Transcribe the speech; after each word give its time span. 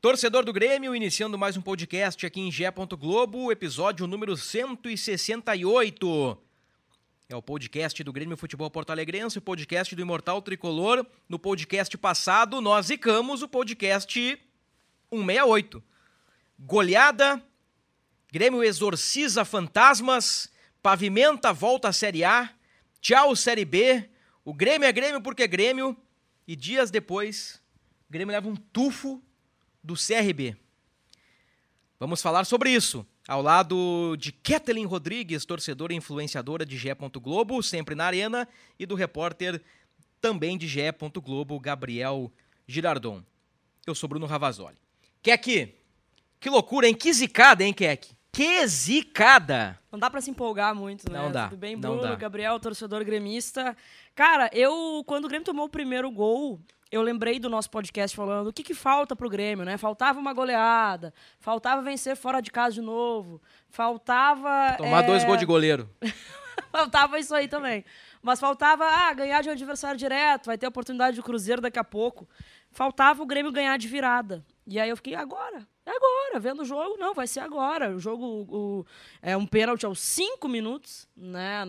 Torcedor 0.00 0.46
do 0.46 0.52
Grêmio, 0.52 0.96
iniciando 0.96 1.36
mais 1.36 1.58
um 1.58 1.60
podcast 1.60 2.24
aqui 2.24 2.40
em 2.40 2.50
Gé. 2.50 2.72
Globo, 2.98 3.52
episódio 3.52 4.06
número 4.06 4.34
168. 4.34 6.38
É 7.28 7.36
o 7.36 7.42
podcast 7.42 8.02
do 8.02 8.10
Grêmio 8.10 8.34
Futebol 8.34 8.70
Porto 8.70 8.88
Alegrense, 8.88 9.36
o 9.36 9.42
podcast 9.42 9.94
do 9.94 10.00
Imortal 10.00 10.40
Tricolor. 10.40 11.04
No 11.28 11.38
podcast 11.38 11.98
passado, 11.98 12.62
nós 12.62 12.86
zicamos 12.86 13.42
o 13.42 13.48
podcast 13.48 14.40
168. 15.10 15.82
Goleada, 16.58 17.44
Grêmio 18.32 18.64
exorciza 18.64 19.44
fantasmas, 19.44 20.50
pavimenta 20.82 21.52
volta 21.52 21.88
à 21.88 21.92
Série 21.92 22.24
A, 22.24 22.48
tchau 23.02 23.36
Série 23.36 23.66
B, 23.66 24.08
o 24.46 24.54
Grêmio 24.54 24.88
é 24.88 24.92
Grêmio 24.92 25.20
porque 25.20 25.42
é 25.42 25.46
Grêmio, 25.46 25.94
e 26.48 26.56
dias 26.56 26.90
depois, 26.90 27.60
Grêmio 28.08 28.32
leva 28.32 28.48
um 28.48 28.56
tufo 28.56 29.22
do 29.82 29.94
CRB. 29.94 30.56
Vamos 31.98 32.22
falar 32.22 32.44
sobre 32.44 32.70
isso, 32.70 33.06
ao 33.28 33.42
lado 33.42 34.16
de 34.16 34.32
Kathleen 34.32 34.86
Rodrigues, 34.86 35.44
torcedora 35.44 35.92
e 35.92 35.96
influenciadora 35.96 36.64
de 36.64 36.76
GE. 36.76 36.88
Globo, 37.20 37.62
sempre 37.62 37.94
na 37.94 38.06
arena, 38.06 38.48
e 38.78 38.86
do 38.86 38.94
repórter 38.94 39.60
também 40.20 40.56
de 40.56 40.66
GE. 40.66 40.80
Globo, 41.22 41.60
Gabriel 41.60 42.32
Girardon. 42.66 43.22
Eu 43.86 43.94
sou 43.94 44.08
Bruno 44.08 44.26
Ravazoli. 44.26 44.76
Kek, 45.22 45.74
que 46.38 46.50
loucura, 46.50 46.88
hein? 46.88 46.94
Que 46.94 47.12
zicada, 47.12 47.62
hein, 47.64 47.72
Kek? 47.72 48.16
Que 48.32 48.66
zicada! 48.66 49.78
Não 49.90 49.98
dá 49.98 50.08
pra 50.08 50.20
se 50.20 50.30
empolgar 50.30 50.74
muito, 50.74 51.10
né? 51.10 51.18
Não 51.18 51.32
dá, 51.32 51.48
Tudo 51.48 51.58
bem, 51.58 51.76
Bruno, 51.76 52.00
dá. 52.00 52.14
Gabriel, 52.14 52.60
torcedor 52.60 53.04
gremista. 53.04 53.76
Cara, 54.14 54.48
eu, 54.52 55.02
quando 55.06 55.24
o 55.24 55.28
Grêmio 55.28 55.44
tomou 55.44 55.66
o 55.66 55.68
primeiro 55.68 56.10
gol, 56.10 56.60
eu 56.92 57.02
lembrei 57.02 57.40
do 57.40 57.48
nosso 57.48 57.68
podcast 57.70 58.16
falando 58.16 58.48
o 58.48 58.52
que, 58.52 58.62
que 58.62 58.74
falta 58.74 59.16
pro 59.16 59.28
Grêmio, 59.28 59.64
né? 59.64 59.76
Faltava 59.76 60.18
uma 60.18 60.32
goleada, 60.32 61.12
faltava 61.40 61.82
vencer 61.82 62.16
fora 62.16 62.40
de 62.40 62.50
casa 62.50 62.74
de 62.74 62.80
novo, 62.80 63.42
faltava... 63.68 64.74
Tomar 64.76 65.04
é, 65.04 65.06
dois 65.06 65.24
gols 65.24 65.38
de 65.38 65.46
goleiro. 65.46 65.88
faltava 66.70 67.18
isso 67.18 67.34
aí 67.34 67.48
também. 67.48 67.84
Mas 68.22 68.38
faltava, 68.38 68.84
ah, 68.84 69.12
ganhar 69.12 69.42
de 69.42 69.48
um 69.48 69.52
adversário 69.52 69.98
direto, 69.98 70.46
vai 70.46 70.58
ter 70.58 70.66
oportunidade 70.66 71.16
de 71.16 71.22
Cruzeiro 71.22 71.60
daqui 71.60 71.78
a 71.78 71.84
pouco. 71.84 72.28
Faltava 72.70 73.22
o 73.22 73.26
Grêmio 73.26 73.50
ganhar 73.50 73.76
de 73.76 73.88
virada. 73.88 74.44
E 74.66 74.78
aí 74.78 74.88
eu 74.88 74.96
fiquei, 74.96 75.14
agora, 75.14 75.66
é 75.90 75.96
agora, 75.96 76.40
vendo 76.40 76.62
o 76.62 76.64
jogo, 76.64 76.96
não, 76.98 77.14
vai 77.14 77.26
ser 77.26 77.40
agora. 77.40 77.94
O 77.94 77.98
jogo 77.98 78.24
o- 78.48 78.86
é 79.20 79.36
um 79.36 79.46
pênalti 79.46 79.84
aos 79.84 80.00
cinco 80.00 80.48
minutos, 80.48 81.08
né? 81.16 81.64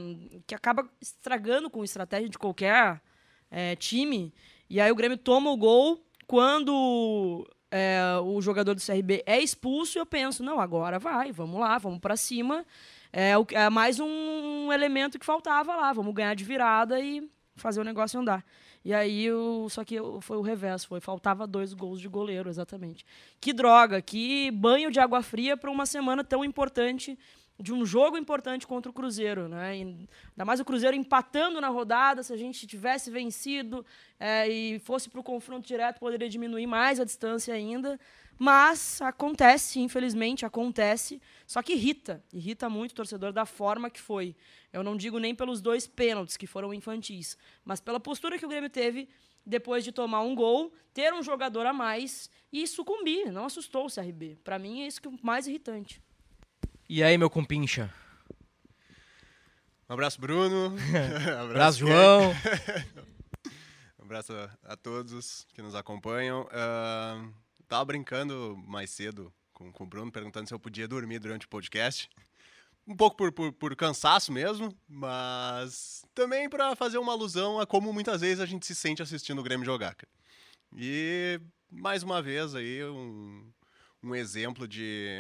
Que 0.48 0.56
acaba 0.56 0.88
estragando 1.02 1.70
com 1.70 1.84
estratégia 1.84 2.30
de 2.30 2.38
qualquer 2.38 3.02
é, 3.50 3.76
time. 3.76 4.34
E 4.70 4.80
aí 4.80 4.92
o 4.92 4.96
Grêmio 4.96 5.18
toma 5.18 5.52
o 5.52 5.58
gol 5.58 6.00
quando 6.28 7.46
é, 7.70 8.02
o 8.24 8.42
jogador 8.42 8.74
do 8.74 8.82
CRB 8.82 9.24
é 9.26 9.40
expulso, 9.40 9.98
eu 9.98 10.06
penso, 10.06 10.44
não, 10.44 10.60
agora 10.60 11.00
vai, 11.00 11.32
vamos 11.32 11.60
lá, 11.60 11.78
vamos 11.78 12.00
pra 12.00 12.16
cima. 12.16 12.66
É, 13.12 13.32
é 13.54 13.70
mais 13.70 14.00
um 14.00 14.72
elemento 14.72 15.20
que 15.20 15.26
faltava 15.26 15.76
lá, 15.76 15.92
vamos 15.92 16.14
ganhar 16.14 16.34
de 16.34 16.44
virada 16.46 17.00
e 17.00 17.30
fazer 17.56 17.82
o 17.82 17.84
negócio 17.84 18.20
andar. 18.20 18.46
E 18.84 18.94
aí, 18.94 19.32
o, 19.32 19.70
só 19.70 19.84
que 19.84 19.98
foi 20.22 20.38
o 20.38 20.42
reverso, 20.42 20.88
foi 20.88 21.00
faltava 21.00 21.46
dois 21.46 21.74
gols 21.74 22.02
de 22.02 22.08
goleiro, 22.08 22.50
exatamente. 22.50 23.06
Que 23.40 23.54
droga, 23.54 24.02
que 24.02 24.50
banho 24.52 24.90
de 24.90 25.00
água 25.00 25.22
fria 25.22 25.56
para 25.56 25.70
uma 25.70 25.86
semana 25.86 26.24
tão 26.24 26.44
importante, 26.44 27.18
de 27.60 27.72
um 27.72 27.86
jogo 27.86 28.18
importante 28.18 28.66
contra 28.66 28.90
o 28.90 28.94
Cruzeiro, 28.94 29.48
né? 29.48 29.78
E 29.78 29.82
ainda 29.82 30.46
mais 30.46 30.60
o 30.60 30.66
Cruzeiro 30.66 30.98
empatando 30.98 31.62
na 31.62 31.68
rodada, 31.68 32.24
se 32.24 32.34
a 32.34 32.38
gente 32.38 32.66
tivesse 32.66 33.12
vencido 33.12 33.86
é, 34.20 34.50
e 34.50 34.80
fosse 34.80 35.10
para 35.10 35.20
o 35.20 35.24
confronto 35.24 35.68
direto, 35.68 36.00
poderia 36.00 36.28
diminuir 36.28 36.66
mais 36.66 37.00
a 37.00 37.06
distância 37.06 37.54
ainda. 37.54 38.00
Mas 38.44 39.00
acontece, 39.04 39.80
infelizmente, 39.80 40.48
acontece. 40.48 41.22
Só 41.46 41.62
que 41.62 41.74
irrita, 41.74 42.24
irrita 42.34 42.68
muito 42.68 42.94
o 42.94 42.96
torcedor 42.96 43.32
da 43.32 43.46
forma 43.46 43.88
que 43.88 44.02
foi. 44.02 44.36
Eu 44.74 44.82
não 44.82 44.98
digo 44.98 45.20
nem 45.20 45.36
pelos 45.36 45.62
dois 45.62 45.86
pênaltis 45.86 46.38
que 46.38 46.48
foram 46.48 46.74
infantis, 46.74 47.38
mas 47.64 47.80
pela 47.80 48.00
postura 48.00 48.40
que 48.40 48.46
o 48.46 48.50
Grêmio 48.50 48.68
teve 48.68 49.08
depois 49.46 49.84
de 49.84 49.92
tomar 49.92 50.22
um 50.22 50.34
gol, 50.34 50.74
ter 50.92 51.14
um 51.14 51.22
jogador 51.22 51.68
a 51.68 51.72
mais 51.72 52.32
e 52.52 52.66
sucumbir. 52.66 53.32
Não 53.32 53.46
assustou 53.46 53.86
o 53.86 53.94
CRB. 53.94 54.40
Para 54.44 54.58
mim 54.58 54.82
é 54.82 54.88
isso 54.88 55.00
que 55.00 55.08
é 55.08 55.12
o 55.12 55.20
mais 55.22 55.46
irritante. 55.46 56.02
E 56.90 57.04
aí, 57.04 57.20
meu 57.20 57.30
compincha? 57.30 57.94
Um 59.88 59.94
abraço, 59.94 60.20
Bruno. 60.20 60.76
Abraço, 61.44 61.78
João. 61.86 62.32
Um 64.00 64.04
abraço 64.04 64.34
a, 64.34 64.50
a 64.74 64.76
todos 64.76 65.46
que 65.54 65.62
nos 65.62 65.76
acompanham. 65.76 66.50
Ah, 66.52 67.24
tava 67.72 67.86
brincando 67.86 68.62
mais 68.68 68.90
cedo 68.90 69.34
com, 69.54 69.72
com 69.72 69.86
o 69.86 69.88
Bruno, 69.88 70.12
perguntando 70.12 70.46
se 70.46 70.54
eu 70.54 70.60
podia 70.60 70.90
dormir 70.90 71.20
durante 71.20 71.46
o 71.46 71.50
podcast. 71.50 72.10
Um 72.86 72.94
pouco 72.94 73.16
por, 73.16 73.32
por, 73.32 73.54
por 73.54 73.76
cansaço 73.78 74.30
mesmo, 74.30 74.76
mas 74.90 76.04
também 76.14 76.50
para 76.50 76.76
fazer 76.76 76.98
uma 76.98 77.14
alusão 77.14 77.62
a 77.62 77.66
como 77.66 77.94
muitas 77.94 78.20
vezes 78.20 78.42
a 78.42 78.46
gente 78.46 78.66
se 78.66 78.76
sente 78.76 79.02
assistindo 79.02 79.40
o 79.40 79.44
Grêmio 79.44 79.66
jogar. 79.66 79.96
cara. 79.96 80.12
E 80.76 81.40
mais 81.72 82.04
uma 82.04 82.22
vez 82.22 82.56
aí 82.56 82.84
um, 82.84 83.50
um 84.04 84.14
exemplo 84.14 84.68
de, 84.68 85.20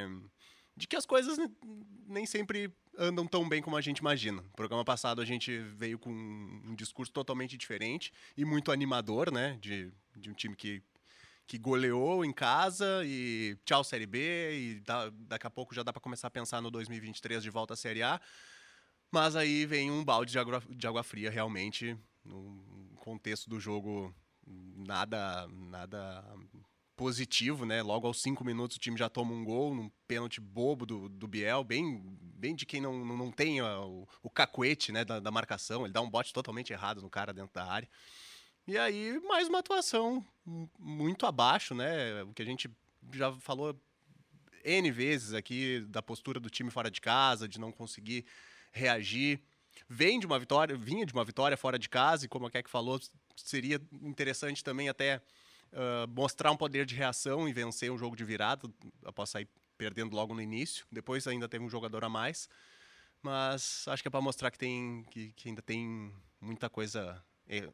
de 0.75 0.87
que 0.87 0.97
as 0.97 1.05
coisas 1.05 1.37
ne- 1.37 1.55
nem 2.05 2.25
sempre 2.25 2.69
andam 2.97 3.25
tão 3.25 3.47
bem 3.47 3.61
como 3.61 3.77
a 3.77 3.81
gente 3.81 3.99
imagina. 3.99 4.41
No 4.41 4.49
programa 4.49 4.83
passado 4.83 5.21
a 5.21 5.25
gente 5.25 5.57
veio 5.57 5.97
com 5.97 6.11
um 6.11 6.75
discurso 6.75 7.13
totalmente 7.13 7.55
diferente 7.55 8.11
e 8.35 8.43
muito 8.43 8.73
animador, 8.73 9.31
né? 9.31 9.57
De, 9.61 9.89
de 10.17 10.29
um 10.29 10.33
time 10.33 10.53
que, 10.53 10.83
que 11.51 11.57
goleou 11.57 12.23
em 12.23 12.31
casa 12.31 13.03
e 13.03 13.57
tchau 13.65 13.83
Série 13.83 14.05
B 14.05 14.57
e 14.57 14.79
dá- 14.79 15.11
daqui 15.27 15.45
a 15.45 15.49
pouco 15.49 15.75
já 15.75 15.83
dá 15.83 15.91
para 15.91 16.01
começar 16.01 16.27
a 16.29 16.31
pensar 16.31 16.61
no 16.61 16.71
2023 16.71 17.43
de 17.43 17.49
volta 17.49 17.73
à 17.73 17.75
Série 17.75 18.01
A. 18.01 18.21
Mas 19.11 19.35
aí 19.35 19.65
vem 19.65 19.91
um 19.91 20.01
balde 20.01 20.31
de 20.31 20.39
água, 20.39 20.63
de 20.69 20.87
água 20.87 21.03
fria 21.03 21.29
realmente 21.29 21.97
no 22.23 22.95
contexto 23.01 23.49
do 23.49 23.59
jogo 23.59 24.15
nada 24.47 25.45
nada 25.49 26.23
positivo, 26.95 27.65
né? 27.65 27.81
Logo 27.81 28.07
aos 28.07 28.21
cinco 28.21 28.45
minutos 28.45 28.77
o 28.77 28.79
time 28.79 28.97
já 28.97 29.09
toma 29.09 29.33
um 29.33 29.43
gol 29.43 29.75
num 29.75 29.91
pênalti 30.07 30.39
bobo 30.39 30.85
do, 30.85 31.09
do 31.09 31.27
Biel, 31.27 31.65
bem, 31.65 32.01
bem 32.21 32.55
de 32.55 32.65
quem 32.65 32.79
não, 32.79 33.03
não, 33.03 33.17
não 33.17 33.29
tem 33.31 33.61
o, 33.61 34.07
o 34.23 34.29
cacuete 34.29 34.93
né, 34.93 35.03
da, 35.03 35.19
da 35.19 35.31
marcação. 35.31 35.83
Ele 35.83 35.91
dá 35.91 35.99
um 35.99 36.09
bote 36.09 36.31
totalmente 36.31 36.71
errado 36.71 37.01
no 37.01 37.09
cara 37.09 37.33
dentro 37.33 37.51
da 37.53 37.65
área. 37.65 37.89
E 38.71 38.77
aí, 38.77 39.19
mais 39.27 39.49
uma 39.49 39.59
atuação 39.59 40.25
mu- 40.45 40.71
muito 40.79 41.25
abaixo, 41.25 41.75
né? 41.75 42.23
O 42.23 42.31
que 42.31 42.41
a 42.41 42.45
gente 42.45 42.71
já 43.11 43.33
falou 43.33 43.77
N 44.63 44.89
vezes 44.91 45.33
aqui 45.33 45.81
da 45.89 46.01
postura 46.01 46.39
do 46.39 46.49
time 46.49 46.71
fora 46.71 46.89
de 46.89 47.01
casa, 47.01 47.49
de 47.49 47.59
não 47.59 47.69
conseguir 47.69 48.23
reagir. 48.71 49.41
Vem 49.89 50.21
de 50.21 50.25
uma 50.25 50.39
vitória, 50.39 50.73
vinha 50.77 51.05
de 51.05 51.11
uma 51.11 51.25
vitória 51.25 51.57
fora 51.57 51.77
de 51.77 51.89
casa, 51.89 52.23
e 52.23 52.29
como 52.29 52.45
a 52.45 52.49
Keck 52.49 52.69
falou, 52.69 52.97
seria 53.35 53.81
interessante 54.01 54.63
também 54.63 54.87
até 54.87 55.21
ah, 55.73 56.07
mostrar 56.07 56.49
um 56.49 56.55
poder 56.55 56.85
de 56.85 56.95
reação 56.95 57.49
e 57.49 57.51
vencer 57.51 57.91
um 57.91 57.97
jogo 57.97 58.15
de 58.15 58.23
virada, 58.23 58.69
após 59.03 59.31
sair 59.31 59.49
perdendo 59.77 60.15
logo 60.15 60.33
no 60.33 60.41
início. 60.41 60.85
Depois 60.89 61.27
ainda 61.27 61.49
teve 61.49 61.65
um 61.65 61.69
jogador 61.69 62.05
a 62.05 62.09
mais. 62.09 62.47
Mas 63.21 63.85
acho 63.89 64.01
que 64.01 64.07
é 64.07 64.11
para 64.11 64.21
mostrar 64.21 64.49
que, 64.49 64.57
tem, 64.57 65.03
que, 65.11 65.33
que 65.33 65.49
ainda 65.49 65.61
tem 65.61 66.13
muita 66.39 66.69
coisa 66.69 67.21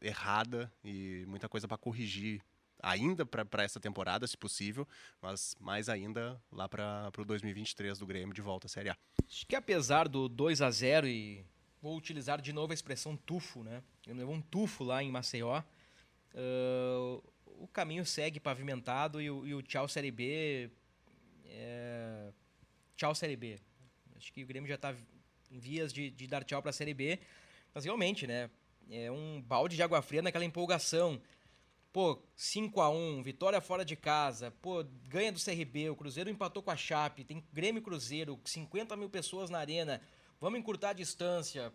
errada 0.01 0.71
e 0.83 1.24
muita 1.27 1.47
coisa 1.47 1.68
para 1.68 1.77
corrigir 1.77 2.41
ainda 2.81 3.25
para 3.25 3.63
essa 3.63 3.79
temporada, 3.79 4.27
se 4.27 4.38
possível, 4.38 4.88
mas 5.21 5.56
mais 5.59 5.89
ainda 5.89 6.41
lá 6.51 6.68
para 6.69 7.12
o 7.18 7.25
2023 7.25 7.97
do 8.00 8.06
Grêmio 8.06 8.33
de 8.33 8.41
volta 8.41 8.68
à 8.68 8.69
Série 8.69 8.89
A. 8.89 8.97
Acho 9.25 9.45
que 9.45 9.56
apesar 9.56 10.07
do 10.07 10.29
2 10.29 10.62
a 10.62 10.71
0 10.71 11.07
e 11.07 11.45
vou 11.81 11.97
utilizar 11.97 12.41
de 12.41 12.53
novo 12.53 12.71
a 12.71 12.75
expressão 12.75 13.15
tufo, 13.15 13.63
né? 13.63 13.83
Eu 14.06 14.15
levou 14.15 14.33
um 14.33 14.41
tufo 14.41 14.83
lá 14.83 15.03
em 15.03 15.12
Maceió. 15.12 15.62
Uh, 16.33 17.24
o 17.45 17.68
caminho 17.68 18.06
segue 18.06 18.39
pavimentado 18.39 19.21
e 19.21 19.29
o, 19.29 19.45
e 19.47 19.53
o 19.53 19.62
tchau 19.62 19.88
Série 19.88 20.12
B. 20.12 20.69
É... 21.45 22.31
Tchau 22.95 23.13
Série 23.15 23.35
B. 23.35 23.59
Acho 24.15 24.31
que 24.31 24.44
o 24.44 24.47
Grêmio 24.47 24.68
já 24.68 24.75
está 24.75 24.95
em 25.51 25.59
vias 25.59 25.91
de, 25.91 26.09
de 26.09 26.27
dar 26.27 26.44
tchau 26.44 26.62
para 26.62 26.69
a 26.69 26.74
Série 26.74 26.94
B. 26.94 27.19
Mas 27.74 27.85
realmente, 27.85 28.25
né? 28.25 28.50
É 28.89 29.12
um 29.12 29.42
balde 29.42 29.75
de 29.75 29.84
água 29.84 30.01
fria 30.01 30.22
naquela 30.22 30.45
empolgação. 30.45 31.22
Pô, 31.92 32.22
5 32.36 32.80
a 32.80 32.89
1 32.89 33.24
vitória 33.24 33.60
fora 33.60 33.84
de 33.84 33.95
casa. 33.95 34.51
Pô, 34.62 34.86
ganha 35.07 35.31
do 35.31 35.44
CRB. 35.44 35.89
O 35.89 35.95
Cruzeiro 35.95 36.30
empatou 36.30 36.63
com 36.63 36.72
a 36.72 36.75
Chape. 36.75 37.24
Tem 37.24 37.44
Grêmio 37.51 37.81
Cruzeiro. 37.81 38.39
50 38.45 38.95
mil 38.95 39.10
pessoas 39.10 39.50
na 39.50 39.60
arena. 39.60 40.01
Vamos 40.39 40.60
encurtar 40.60 40.89
a 40.89 40.94
distância. 40.94 41.74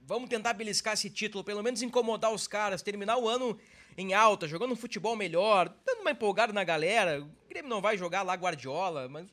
Vamos 0.00 0.28
tentar 0.28 0.52
beliscar 0.52 0.94
esse 0.94 1.08
título, 1.08 1.44
pelo 1.44 1.62
menos 1.62 1.80
incomodar 1.80 2.32
os 2.32 2.48
caras, 2.48 2.82
terminar 2.82 3.18
o 3.18 3.28
ano 3.28 3.58
em 3.96 4.14
alta, 4.14 4.48
jogando 4.48 4.72
um 4.72 4.76
futebol 4.76 5.14
melhor, 5.14 5.72
dando 5.86 6.00
uma 6.00 6.10
empolgada 6.10 6.52
na 6.52 6.64
galera. 6.64 7.22
O 7.22 7.48
Grêmio 7.48 7.70
não 7.70 7.80
vai 7.80 7.96
jogar 7.96 8.22
lá 8.22 8.34
Guardiola, 8.34 9.08
mas 9.08 9.26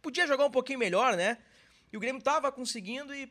podia 0.00 0.26
jogar 0.26 0.46
um 0.46 0.50
pouquinho 0.50 0.78
melhor, 0.78 1.16
né? 1.16 1.38
E 1.92 1.96
o 1.96 2.00
Grêmio 2.00 2.22
tava 2.22 2.52
conseguindo 2.52 3.14
e 3.14 3.26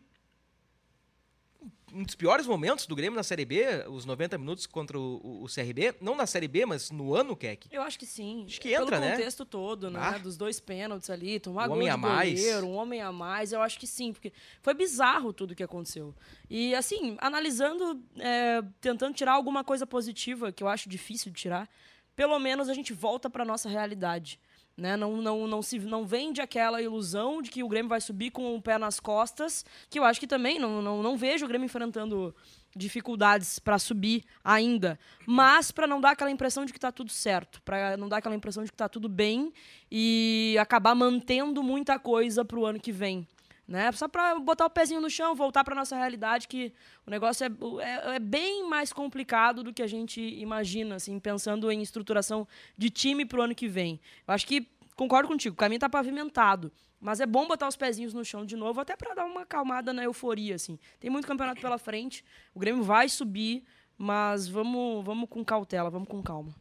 um 1.93 2.03
dos 2.03 2.15
piores 2.15 2.47
momentos 2.47 2.87
do 2.87 2.95
Grêmio 2.95 3.15
na 3.15 3.23
Série 3.23 3.45
B, 3.45 3.85
os 3.87 4.03
90 4.03 4.37
minutos 4.37 4.65
contra 4.65 4.99
o, 4.99 5.43
o, 5.43 5.45
CRB, 5.45 5.95
não 6.01 6.15
na 6.15 6.25
Série 6.25 6.47
B, 6.47 6.65
mas 6.65 6.89
no 6.89 7.13
ano, 7.13 7.35
Keck? 7.35 7.67
Eu 7.71 7.81
acho 7.81 7.99
que 7.99 8.05
sim. 8.05 8.45
Acho 8.47 8.59
que 8.59 8.73
entra, 8.73 8.85
Pelo 8.85 9.01
né? 9.01 9.11
contexto 9.11 9.45
todo, 9.45 9.91
né? 9.91 9.99
Ah. 10.01 10.17
Dos 10.17 10.35
dois 10.35 10.59
pênaltis 10.59 11.09
ali, 11.09 11.39
tomar 11.39 11.65
um 11.65 11.67
gol 11.67 11.77
homem 11.77 11.89
a 11.89 11.97
mais. 11.97 12.39
goleiro, 12.39 12.67
um 12.67 12.75
homem 12.75 13.01
a 13.01 13.11
mais, 13.11 13.51
eu 13.51 13.61
acho 13.61 13.79
que 13.79 13.85
sim, 13.85 14.11
porque 14.11 14.33
foi 14.61 14.73
bizarro 14.73 15.31
tudo 15.31 15.51
o 15.51 15.55
que 15.55 15.63
aconteceu. 15.63 16.13
E, 16.49 16.73
assim, 16.73 17.15
analisando, 17.19 18.01
é, 18.17 18.61
tentando 18.81 19.13
tirar 19.13 19.33
alguma 19.33 19.63
coisa 19.63 19.85
positiva, 19.85 20.51
que 20.51 20.63
eu 20.63 20.67
acho 20.67 20.89
difícil 20.89 21.31
de 21.31 21.39
tirar, 21.39 21.69
pelo 22.15 22.37
menos 22.39 22.69
a 22.69 22.73
gente 22.73 22.93
volta 22.93 23.29
para 23.29 23.45
nossa 23.45 23.69
realidade. 23.69 24.39
Né? 24.75 24.97
Não, 24.97 25.17
não, 25.17 25.47
não, 25.47 25.61
se, 25.61 25.77
não 25.79 26.05
vende 26.05 26.41
aquela 26.41 26.81
ilusão 26.81 27.41
de 27.41 27.51
que 27.51 27.63
o 27.63 27.67
Grêmio 27.67 27.89
vai 27.89 28.01
subir 28.01 28.31
com 28.31 28.55
o 28.55 28.61
pé 28.61 28.77
nas 28.79 28.99
costas, 28.99 29.63
que 29.87 29.99
eu 29.99 30.03
acho 30.03 30.19
que 30.19 30.25
também 30.25 30.57
não, 30.57 30.81
não, 30.81 31.03
não 31.03 31.15
vejo 31.15 31.45
o 31.45 31.47
Grêmio 31.47 31.65
enfrentando 31.65 32.35
dificuldades 32.75 33.59
para 33.59 33.77
subir 33.77 34.23
ainda, 34.43 34.99
mas 35.27 35.71
para 35.71 35.85
não 35.85 36.01
dar 36.01 36.11
aquela 36.11 36.31
impressão 36.31 36.65
de 36.65 36.73
que 36.73 36.77
está 36.79 36.91
tudo 36.91 37.11
certo, 37.11 37.61
para 37.61 37.95
não 37.97 38.09
dar 38.09 38.17
aquela 38.17 38.35
impressão 38.35 38.63
de 38.63 38.69
que 38.71 38.75
está 38.75 38.89
tudo 38.89 39.07
bem 39.07 39.53
e 39.91 40.55
acabar 40.59 40.95
mantendo 40.95 41.61
muita 41.61 41.99
coisa 41.99 42.43
para 42.43 42.57
o 42.57 42.65
ano 42.65 42.79
que 42.79 42.91
vem. 42.91 43.27
Né? 43.67 43.91
Só 43.93 44.07
para 44.07 44.37
botar 44.39 44.65
o 44.65 44.69
pezinho 44.69 44.99
no 44.99 45.09
chão, 45.09 45.35
voltar 45.35 45.63
para 45.63 45.73
nossa 45.73 45.95
realidade, 45.95 46.47
que 46.47 46.73
o 47.07 47.09
negócio 47.09 47.45
é, 47.45 47.49
é, 47.81 48.15
é, 48.15 48.19
bem 48.19 48.67
mais 48.67 48.91
complicado 48.91 49.63
do 49.63 49.73
que 49.73 49.81
a 49.81 49.87
gente 49.87 50.21
imagina, 50.21 50.95
assim, 50.95 51.17
pensando 51.19 51.71
em 51.71 51.81
estruturação 51.81 52.47
de 52.77 52.89
time 52.89 53.25
para 53.25 53.39
o 53.39 53.43
ano 53.43 53.55
que 53.55 53.67
vem. 53.67 53.99
Eu 54.27 54.33
acho 54.33 54.45
que 54.45 54.67
concordo 54.95 55.29
contigo, 55.29 55.53
o 55.53 55.57
caminho 55.57 55.77
está 55.77 55.89
pavimentado. 55.89 56.71
Mas 56.99 57.19
é 57.19 57.25
bom 57.25 57.45
botar 57.45 57.67
os 57.67 57.75
pezinhos 57.75 58.13
no 58.13 58.23
chão 58.23 58.45
de 58.45 58.55
novo, 58.55 58.79
até 58.79 58.95
para 58.95 59.13
dar 59.13 59.25
uma 59.25 59.41
acalmada 59.41 59.91
na 59.91 60.03
euforia, 60.03 60.55
assim. 60.55 60.79
Tem 61.01 61.09
muito 61.09 61.27
campeonato 61.27 61.59
pela 61.59 61.77
frente, 61.77 62.23
o 62.53 62.59
Grêmio 62.59 62.81
vai 62.81 63.09
subir, 63.09 63.63
mas 63.97 64.47
vamos, 64.47 65.03
vamos 65.03 65.29
com 65.29 65.43
cautela, 65.43 65.89
vamos 65.89 66.07
com 66.07 66.23
calma. 66.23 66.55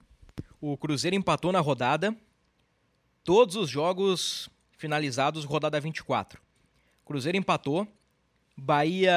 O 0.61 0.77
Cruzeiro 0.77 1.15
empatou 1.15 1.53
na 1.53 1.61
rodada, 1.61 2.17
todos 3.23 3.55
os 3.55 3.71
jogos 3.71 4.51
finalizados, 4.77 5.45
rodada 5.45 5.79
24. 5.79 6.42
Cruzeiro 7.13 7.37
empatou, 7.37 7.87
Bahia 8.57 9.13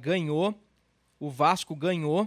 ganhou, 0.00 0.58
o 1.20 1.28
Vasco 1.28 1.76
ganhou, 1.76 2.26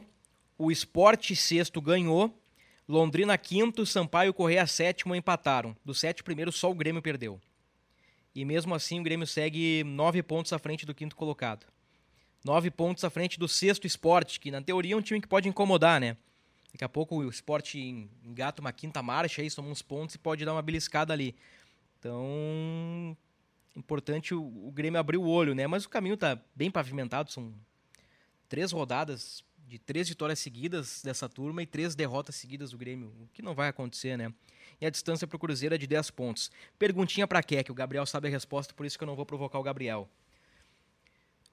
o 0.60 0.72
Esporte 0.72 1.36
sexto 1.36 1.82
ganhou, 1.82 2.40
Londrina 2.88 3.36
quinto, 3.36 3.84
Sampaio 3.84 4.32
Correia 4.32 4.68
sétimo 4.68 5.16
empataram. 5.16 5.76
Dos 5.84 6.00
sete 6.00 6.22
primeiros, 6.22 6.56
só 6.56 6.70
o 6.70 6.76
Grêmio 6.76 7.02
perdeu. 7.02 7.42
E 8.36 8.46
mesmo 8.46 8.76
assim 8.76 9.00
o 9.00 9.04
Grêmio 9.04 9.26
segue 9.26 9.84
nove 9.84 10.22
pontos 10.22 10.54
à 10.54 10.60
frente 10.60 10.86
do 10.86 10.94
quinto 10.94 11.16
colocado. 11.16 11.66
Nove 12.46 12.70
pontos 12.70 13.04
à 13.04 13.10
frente 13.10 13.40
do 13.40 13.48
sexto 13.48 13.88
esporte, 13.88 14.40
que 14.40 14.52
na 14.52 14.62
teoria 14.62 14.94
é 14.94 14.98
um 14.98 15.02
time 15.02 15.20
que 15.20 15.28
pode 15.28 15.50
incomodar, 15.50 16.00
né? 16.00 16.16
Daqui 16.72 16.84
a 16.84 16.90
pouco 16.90 17.16
o 17.16 17.28
esporte 17.28 18.08
engata 18.24 18.62
uma 18.62 18.72
quinta 18.72 19.02
marcha 19.02 19.42
aí, 19.42 19.50
soma 19.50 19.70
uns 19.70 19.82
pontos 19.82 20.14
e 20.14 20.20
pode 20.20 20.46
dar 20.46 20.54
uma 20.54 20.62
beliscada 20.62 21.12
ali. 21.12 21.36
Então, 21.98 23.18
importante 23.78 24.34
o, 24.34 24.42
o 24.42 24.72
Grêmio 24.72 25.00
abrir 25.00 25.18
o 25.18 25.28
olho, 25.28 25.54
né? 25.54 25.68
Mas 25.68 25.86
o 25.86 25.90
caminho 25.90 26.16
está 26.16 26.40
bem 26.56 26.72
pavimentado, 26.72 27.32
são 27.32 27.54
três 28.50 28.72
rodadas 28.72 29.44
de 29.68 29.78
três 29.78 30.08
vitórias 30.08 30.40
seguidas 30.40 31.02
dessa 31.04 31.28
turma 31.28 31.62
e 31.62 31.66
três 31.66 31.94
derrotas 31.94 32.36
seguidas 32.36 32.72
do 32.72 32.78
Grêmio, 32.78 33.14
o 33.22 33.28
que 33.34 33.42
não 33.42 33.54
vai 33.54 33.68
acontecer, 33.68 34.18
né? 34.18 34.34
e 34.80 34.86
a 34.86 34.90
distância 34.90 35.28
para 35.28 35.36
o 35.36 35.40
Cruzeiro 35.40 35.74
é 35.76 35.78
de 35.78 35.88
10 35.88 36.12
pontos. 36.12 36.52
Perguntinha 36.78 37.28
para 37.28 37.42
que 37.42 37.72
o 37.72 37.76
Gabriel 37.76 38.06
sabe 38.06 38.28
a 38.28 38.32
resposta, 38.32 38.74
por 38.74 38.86
isso 38.86 38.98
que 38.98 39.04
eu 39.04 39.08
não 39.08 39.16
vou 39.16 39.26
provocar 39.26 39.60
o 39.60 39.64
Gabriel. 39.64 40.10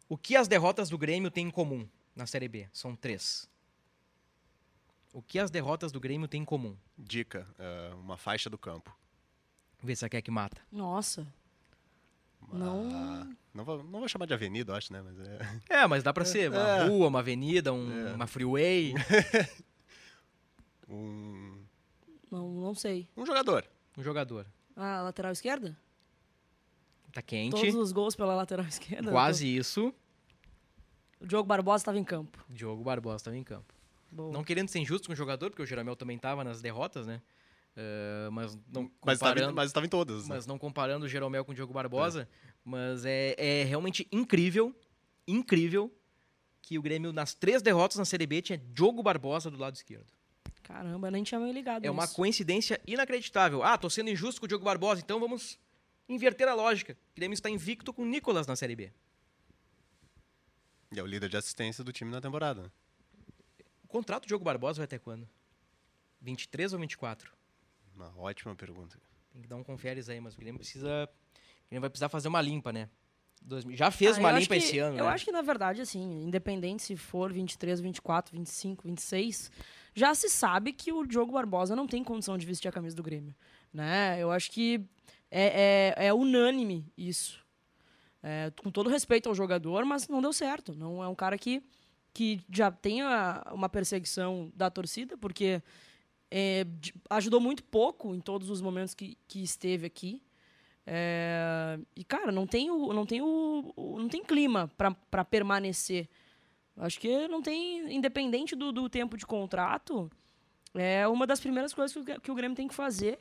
O 0.08 0.18
que 0.18 0.36
as 0.36 0.46
derrotas 0.46 0.90
do 0.90 0.98
Grêmio 0.98 1.30
têm 1.30 1.46
em 1.46 1.50
comum 1.50 1.88
na 2.14 2.26
Série 2.26 2.48
B? 2.48 2.68
São 2.72 2.94
três. 2.94 3.48
O 5.12 5.22
que 5.22 5.38
as 5.38 5.50
derrotas 5.50 5.92
do 5.92 6.00
Grêmio 6.00 6.28
têm 6.28 6.42
em 6.42 6.44
comum? 6.44 6.76
Dica, 6.98 7.46
uh, 7.58 7.96
uma 8.00 8.18
faixa 8.18 8.50
do 8.50 8.58
campo. 8.58 8.94
Vê 9.82 9.94
se 9.94 10.04
a 10.04 10.08
que 10.08 10.30
mata. 10.30 10.60
Nossa. 10.70 11.26
Não... 12.52 13.37
Não 13.52 13.64
vou, 13.64 13.85
não 13.85 14.00
vou 14.00 14.08
chamar 14.08 14.26
de 14.26 14.35
avenida, 14.35 14.73
eu 14.73 14.76
acho, 14.76 14.93
né? 14.93 15.00
Mas 15.00 15.17
é... 15.20 15.82
é, 15.82 15.87
mas 15.87 16.02
dá 16.02 16.12
pra 16.12 16.25
ser 16.25 16.50
uma 16.50 16.58
é. 16.58 16.87
rua, 16.88 17.06
uma 17.06 17.20
avenida, 17.20 17.73
um, 17.73 18.08
é. 18.08 18.14
uma 18.14 18.26
freeway. 18.26 18.94
um 20.88 21.64
não, 22.35 22.49
não 22.49 22.75
sei. 22.75 23.08
Um 23.17 23.25
jogador. 23.25 23.64
Um 23.96 24.02
jogador. 24.02 24.44
Ah, 24.75 25.02
lateral 25.02 25.31
esquerda? 25.31 25.79
Tá 27.12 27.23
quente. 27.23 27.52
Todos 27.52 27.76
os 27.76 27.93
gols 27.93 28.17
pela 28.17 28.35
lateral 28.35 28.67
esquerda. 28.67 29.08
Quase 29.08 29.44
tô... 29.44 29.61
isso. 29.61 29.94
O 31.20 31.26
Diogo 31.26 31.46
Barbosa 31.46 31.82
estava 31.82 31.99
em 31.99 32.02
campo. 32.02 32.44
Diogo 32.49 32.82
Barbosa 32.82 33.17
estava 33.17 33.37
em 33.37 33.44
campo. 33.44 33.73
Boa. 34.11 34.32
Não 34.32 34.43
querendo 34.43 34.69
ser 34.69 34.81
injusto 34.81 35.06
com 35.06 35.12
o 35.12 35.17
jogador, 35.17 35.50
porque 35.50 35.62
o 35.62 35.67
Jeromel 35.67 35.94
também 35.94 36.17
estava 36.17 36.43
nas 36.43 36.61
derrotas, 36.61 37.06
né? 37.06 37.23
Uh, 37.76 38.30
mas 38.30 38.56
não 38.68 38.90
estava, 39.08 39.52
mas 39.52 39.66
estava 39.66 39.84
em 39.84 39.88
todas. 39.88 40.28
Né? 40.28 40.34
Mas 40.36 40.46
não 40.46 40.58
comparando 40.58 41.06
o 41.06 41.08
Jeromel 41.08 41.44
com 41.44 41.52
o 41.52 41.54
Diogo 41.54 41.72
Barbosa. 41.72 42.22
É. 42.22 42.54
Mas 42.64 43.04
é, 43.04 43.34
é 43.36 43.64
realmente 43.64 44.06
incrível, 44.12 44.74
incrível 45.26 45.92
que 46.62 46.78
o 46.78 46.82
Grêmio, 46.82 47.12
nas 47.12 47.34
três 47.34 47.60
derrotas 47.60 47.98
na 47.98 48.04
Série 48.04 48.26
B, 48.26 48.40
tinha 48.40 48.58
Diogo 48.58 49.02
Barbosa 49.02 49.50
do 49.50 49.58
lado 49.58 49.74
esquerdo. 49.74 50.06
Caramba, 50.62 51.10
nem 51.10 51.22
tinha 51.22 51.38
me 51.38 51.52
ligado 51.52 51.84
É 51.84 51.90
uma 51.90 52.08
coincidência 52.08 52.81
inacreditável. 52.86 53.62
Ah, 53.62 53.76
tô 53.76 53.90
sendo 53.90 54.08
injusto 54.08 54.40
com 54.40 54.46
o 54.46 54.48
Diogo 54.48 54.64
Barbosa, 54.64 55.02
então 55.02 55.20
vamos 55.20 55.58
inverter 56.08 56.48
a 56.48 56.54
lógica. 56.54 56.96
O 57.12 57.16
Grêmio 57.16 57.34
está 57.34 57.50
invicto 57.50 57.93
com 57.93 58.02
o 58.02 58.06
Nicolas 58.06 58.46
na 58.46 58.56
Série 58.56 58.74
B. 58.74 58.90
E 60.90 60.98
é 60.98 61.02
o 61.02 61.06
líder 61.06 61.28
de 61.28 61.36
assistência 61.36 61.82
do 61.84 61.93
time 61.93 62.10
na 62.10 62.20
temporada. 62.20 62.72
O 63.82 63.88
contrato 63.88 64.22
do 64.22 64.28
Diogo 64.28 64.44
Barbosa 64.44 64.78
vai 64.78 64.84
até 64.84 64.98
quando? 64.98 65.28
23 66.22 66.72
ou 66.72 66.78
24? 66.78 67.33
Uma 67.94 68.13
ótima 68.19 68.55
pergunta. 68.55 68.98
Tem 69.31 69.43
que 69.43 69.48
dar 69.48 69.56
um 69.56 69.65
conferes 69.65 70.08
aí, 70.08 70.20
mas 70.20 70.34
o 70.34 70.39
Grêmio 70.39 70.58
precisa. 70.58 71.08
O 71.67 71.69
Grêmio 71.69 71.81
vai 71.81 71.91
precisar 71.91 72.08
fazer 72.08 72.29
uma 72.29 72.41
limpa, 72.41 72.72
né? 72.72 72.89
Já 73.70 73.91
fez 73.91 74.17
ah, 74.17 74.20
uma 74.20 74.32
limpa 74.32 74.55
que, 74.55 74.65
esse 74.65 74.79
ano, 74.79 74.96
Eu 74.96 75.05
né? 75.05 75.10
acho 75.10 75.24
que, 75.24 75.32
na 75.32 75.43
verdade, 75.43 75.82
assim, 75.82 76.24
independente 76.24 76.82
se 76.82 76.96
for 76.96 77.31
23, 77.31 77.79
24, 77.81 78.32
25, 78.32 78.89
26, 78.89 79.51
já 79.94 80.15
se 80.15 80.31
sabe 80.31 80.72
que 80.72 80.93
o 80.93 81.06
Diogo 81.06 81.32
Barbosa 81.32 81.77
não 81.77 81.86
tem 81.86 82.03
condição 82.03 82.39
de 82.39 82.46
vestir 82.46 82.69
a 82.69 82.72
camisa 82.72 82.96
do 82.96 83.03
Grêmio. 83.03 83.34
Né? 83.72 84.17
Eu 84.19 84.31
acho 84.31 84.51
que 84.51 84.81
é, 85.31 85.94
é, 85.98 86.06
é 86.06 86.15
unânime 86.15 86.91
isso. 86.96 87.44
É, 88.22 88.51
com 88.63 88.70
todo 88.70 88.89
respeito 88.89 89.29
ao 89.29 89.34
jogador, 89.34 89.84
mas 89.84 90.08
não 90.08 90.22
deu 90.22 90.32
certo. 90.32 90.74
Não 90.74 91.05
é 91.05 91.08
um 91.08 91.15
cara 91.15 91.36
que, 91.36 91.63
que 92.15 92.41
já 92.51 92.70
tem 92.70 93.03
uma 93.53 93.69
perseguição 93.69 94.51
da 94.55 94.70
torcida, 94.70 95.19
porque 95.19 95.63
é, 96.36 96.67
ajudou 97.10 97.38
muito 97.38 97.62
pouco 97.62 98.12
em 98.12 98.20
todos 98.20 98.50
os 98.50 98.60
momentos 98.60 98.93
que, 98.94 99.17
que 99.29 99.43
esteve 99.43 99.86
aqui. 99.86 100.20
É, 100.84 101.79
e, 101.94 102.03
cara, 102.03 102.32
não 102.32 102.46
tem, 102.46 102.70
o, 102.70 102.93
não 102.93 103.06
tem, 103.06 103.22
o, 103.22 103.72
o 103.76 103.98
não 103.98 104.08
tem 104.08 104.24
clima 104.24 104.69
para 104.76 105.24
permanecer 105.24 106.08
Acho 106.76 106.98
que 106.98 107.29
não 107.29 107.41
tem, 107.41 107.94
independente 107.94 108.56
do, 108.56 108.72
do 108.72 108.88
tempo 108.88 109.17
de 109.17 109.24
contrato, 109.24 110.10
é 110.74 111.06
uma 111.06 111.26
das 111.26 111.38
primeiras 111.38 111.72
coisas 111.72 111.93
que 111.93 112.12
o, 112.12 112.20
que 112.20 112.31
o 112.31 112.34
Grêmio 112.34 112.56
tem 112.56 112.67
que 112.67 112.74
fazer. 112.74 113.20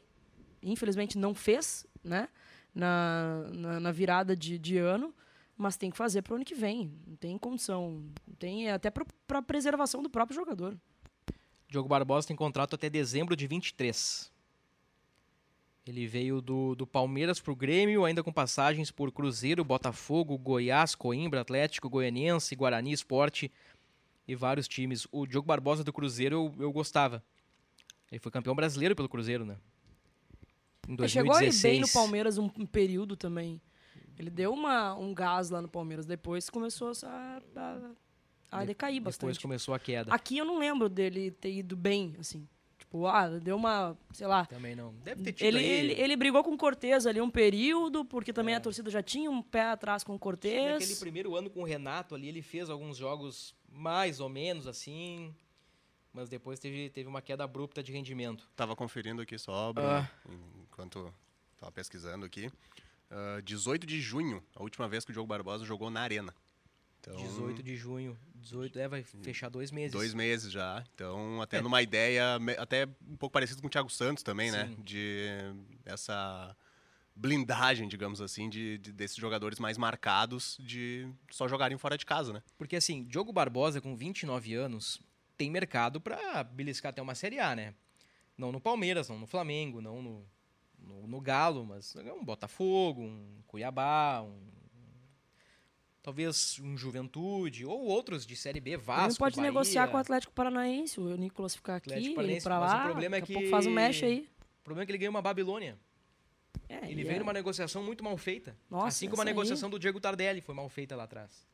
Infelizmente 0.61 1.17
não 1.17 1.35
fez, 1.35 1.85
né? 2.03 2.29
Na, 2.73 3.45
na, 3.53 3.79
na 3.79 3.91
virada 3.91 4.35
de, 4.35 4.57
de 4.57 4.79
ano, 4.79 5.13
mas 5.55 5.77
tem 5.77 5.91
que 5.91 5.97
fazer 5.97 6.23
para 6.23 6.33
o 6.33 6.35
ano 6.37 6.45
que 6.45 6.55
vem. 6.55 6.91
Não 7.05 7.15
tem 7.15 7.37
condição. 7.37 8.03
Tem 8.39 8.71
até 8.71 8.89
para 8.89 9.05
a 9.37 9.41
preservação 9.41 10.01
do 10.01 10.09
próprio 10.09 10.35
jogador. 10.35 10.75
Diogo 11.73 11.89
Barbosa 11.89 12.27
tem 12.27 12.35
contrato 12.35 12.75
até 12.75 12.87
dezembro 12.87 13.35
de 13.35 13.47
23. 13.47 14.31
Ele 15.87 16.05
veio 16.05 16.39
do, 16.39 16.75
do 16.75 16.85
Palmeiras 16.85 17.39
pro 17.39 17.55
Grêmio, 17.55 18.05
ainda 18.05 18.23
com 18.23 18.31
passagens 18.31 18.91
por 18.91 19.11
Cruzeiro, 19.11 19.65
Botafogo, 19.65 20.37
Goiás, 20.37 20.93
Coimbra, 20.93 21.41
Atlético, 21.41 21.89
Goianiense, 21.89 22.55
Guarani, 22.55 22.91
Esporte 22.91 23.51
e 24.27 24.35
vários 24.35 24.67
times. 24.67 25.07
O 25.11 25.25
Diogo 25.25 25.47
Barbosa 25.47 25.83
do 25.83 25.91
Cruzeiro 25.91 26.35
eu, 26.35 26.63
eu 26.65 26.71
gostava. 26.71 27.23
Ele 28.11 28.19
foi 28.19 28.31
campeão 28.31 28.53
brasileiro 28.53 28.95
pelo 28.95 29.09
Cruzeiro, 29.09 29.43
né? 29.43 29.57
Em 30.87 30.93
Ele 30.93 31.07
Chegou 31.07 31.33
ele 31.33 31.49
2016. 31.49 31.63
bem 31.63 31.81
no 31.81 31.89
Palmeiras 31.89 32.37
um, 32.37 32.51
um 32.55 32.67
período 32.67 33.17
também. 33.17 33.59
Ele 34.17 34.29
deu 34.29 34.53
uma, 34.53 34.93
um 34.93 35.11
gás 35.11 35.49
lá 35.49 35.59
no 35.59 35.67
Palmeiras. 35.67 36.05
Depois 36.05 36.51
começou 36.51 36.91
a, 37.03 37.41
a, 37.55 37.91
a 38.61 38.65
decair 38.65 38.95
Depois 38.95 39.15
bastante. 39.17 39.41
começou 39.41 39.73
a 39.73 39.79
queda. 39.79 40.13
Aqui 40.13 40.37
eu 40.37 40.45
não 40.45 40.57
lembro 40.59 40.87
dele 40.89 41.31
ter 41.31 41.51
ido 41.53 41.75
bem, 41.75 42.15
assim. 42.19 42.47
Tipo, 42.77 43.07
ah, 43.07 43.27
deu 43.39 43.55
uma, 43.55 43.97
sei 44.11 44.27
lá. 44.27 44.45
Também 44.45 44.75
não. 44.75 44.93
Deve 45.03 45.23
ter 45.23 45.31
tido 45.33 45.47
Ele, 45.47 45.57
aí- 45.59 45.65
ele, 45.65 45.93
ele 46.01 46.15
brigou 46.15 46.43
com 46.43 46.51
o 46.53 46.57
Cortez 46.57 47.05
ali 47.07 47.19
um 47.19 47.29
período, 47.29 48.05
porque 48.05 48.31
também 48.31 48.53
É. 48.53 48.57
a 48.57 48.61
torcida 48.61 48.89
já 48.91 49.01
tinha 49.01 49.31
um 49.31 49.41
pé 49.41 49.63
atrás 49.71 50.03
com 50.03 50.11
o 50.11 50.15
Naquele 50.15 50.23
Cortez. 50.23 50.99
primeiro 50.99 51.35
ano 51.35 51.49
com 51.49 51.61
o 51.61 51.65
Renato 51.65 52.13
ali, 52.13 52.27
ele 52.27 52.41
fez 52.41 52.69
alguns 52.69 52.97
jogos 52.97 53.55
mais 53.71 54.19
ou 54.19 54.29
menos 54.29 54.67
assim, 54.67 55.33
mas 56.13 56.29
depois 56.29 56.59
teve, 56.59 56.89
teve 56.91 57.09
uma 57.09 57.21
queda 57.21 57.43
abrupta 57.43 57.81
de 57.81 57.91
rendimento. 57.91 58.47
Tava 58.55 58.75
conferindo 58.75 59.21
aqui 59.23 59.37
só, 59.39 59.73
Bruno, 59.73 59.89
Ah. 59.89 60.09
enquanto 60.63 61.11
tava 61.57 61.71
pesquisando 61.71 62.25
aqui. 62.25 62.51
Ah, 63.09 63.41
18 63.43 63.87
de 63.87 63.99
junho, 63.99 64.43
a 64.55 64.61
última 64.61 64.87
vez 64.87 65.03
que 65.03 65.09
o 65.11 65.13
Diogo 65.13 65.27
Barbosa 65.27 65.65
jogou 65.65 65.89
na 65.89 66.01
Arena. 66.01 66.33
Então, 67.05 67.17
18 67.17 67.61
de 67.61 67.75
junho, 67.75 68.17
18, 68.35 68.79
é, 68.79 68.87
vai 68.87 69.03
fechar 69.03 69.49
dois 69.49 69.71
meses. 69.71 69.91
Dois 69.91 70.13
meses 70.13 70.49
já. 70.51 70.81
Então, 70.95 71.41
até 71.41 71.61
numa 71.61 71.81
ideia, 71.81 72.37
até 72.57 72.85
um 73.05 73.17
pouco 73.17 73.33
parecido 73.33 73.61
com 73.61 73.67
o 73.67 73.69
Thiago 73.69 73.89
Santos 73.89 74.23
também, 74.23 74.51
né? 74.51 74.67
Sim. 74.67 74.81
De 74.81 75.27
essa 75.85 76.55
blindagem, 77.13 77.87
digamos 77.89 78.21
assim, 78.21 78.49
de, 78.49 78.77
de- 78.77 78.91
desses 78.93 79.17
jogadores 79.17 79.59
mais 79.59 79.77
marcados 79.77 80.57
de 80.61 81.07
só 81.29 81.45
jogarem 81.47 81.77
fora 81.77 81.97
de 81.97 82.05
casa, 82.05 82.31
né? 82.31 82.41
Porque 82.57 82.77
assim, 82.77 83.03
Diogo 83.03 83.33
Barbosa 83.33 83.81
com 83.81 83.95
29 83.95 84.53
anos 84.55 85.01
tem 85.37 85.51
mercado 85.51 85.99
pra 85.99 86.41
beliscar 86.43 86.89
até 86.91 87.01
uma 87.01 87.15
Série 87.15 87.39
A, 87.39 87.53
né? 87.53 87.73
Não 88.37 88.51
no 88.51 88.61
Palmeiras, 88.61 89.09
não 89.09 89.19
no 89.19 89.27
Flamengo, 89.27 89.81
não 89.81 90.01
no, 90.01 90.25
no, 90.79 91.05
no 91.07 91.19
Galo, 91.21 91.65
mas 91.65 91.95
um 91.97 92.23
Botafogo, 92.23 93.01
um 93.01 93.41
Cuiabá, 93.45 94.21
um 94.23 94.39
talvez 96.03 96.59
um 96.61 96.77
Juventude 96.77 97.65
ou 97.65 97.79
outros 97.85 98.25
de 98.25 98.35
Série 98.35 98.59
B, 98.59 98.71
Ele 98.71 98.77
Vasco, 98.77 99.09
não 99.09 99.15
pode 99.15 99.37
Bahia. 99.37 99.49
negociar 99.49 99.87
com 99.87 99.95
o 99.95 99.99
Atlético 99.99 100.33
Paranaense, 100.33 100.99
o 100.99 101.15
Nicolas 101.15 101.55
ficar 101.55 101.77
aqui, 101.77 101.89
Atlético 101.91 102.21
ele 102.21 102.41
pra 102.41 102.59
mas 102.59 102.71
o 102.71 102.75
lá, 102.75 102.83
problema 102.83 103.15
é 103.15 103.21
que- 103.21 103.49
faz 103.49 103.65
um 103.65 103.71
mexe 103.71 104.05
aí. 104.05 104.29
O 104.59 104.63
problema 104.63 104.83
é 104.83 104.85
que 104.85 104.91
ele 104.91 104.97
ganhou 104.99 105.11
uma 105.11 105.21
Babilônia. 105.21 105.79
É, 106.69 106.89
Ele 106.89 107.03
veio 107.03 107.15
é- 107.15 107.19
numa 107.19 107.33
negociação 107.33 107.81
muito 107.83 108.03
mal 108.03 108.15
feita. 108.17 108.55
Nossa, 108.69 108.87
assim 108.89 109.09
como 109.09 109.21
a 109.21 109.23
essa 109.23 109.29
aí- 109.29 109.35
negociação 109.35 109.69
do 109.69 109.79
Diego 109.79 109.99
Tardelli 109.99 110.41
foi 110.41 110.53
mal 110.53 110.67
feita 110.69 110.95
lá 110.95 111.03
atrás. 111.05 111.47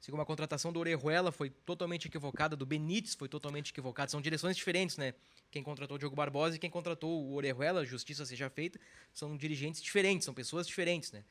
Assim 0.00 0.10
como 0.10 0.22
a 0.22 0.26
contratação 0.26 0.72
do 0.72 0.80
Orejuela 0.80 1.30
foi 1.30 1.48
totalmente 1.50 2.08
equivocada, 2.08 2.56
do 2.56 2.66
Benítez 2.66 3.14
foi 3.14 3.28
totalmente 3.28 3.70
equivocada. 3.70 4.10
São 4.10 4.20
direções 4.20 4.56
diferentes, 4.56 4.96
né? 4.96 5.14
Quem 5.50 5.62
contratou 5.62 5.94
o 5.94 5.98
Diogo 5.98 6.16
Barbosa 6.16 6.56
e 6.56 6.58
quem 6.58 6.70
contratou 6.70 7.22
o 7.24 7.34
Orejuela, 7.34 7.84
justiça 7.84 8.26
seja 8.26 8.50
feita, 8.50 8.80
são 9.12 9.36
dirigentes 9.36 9.80
diferentes, 9.82 10.24
são 10.24 10.34
pessoas 10.34 10.66
diferentes, 10.66 11.12
né? 11.12 11.22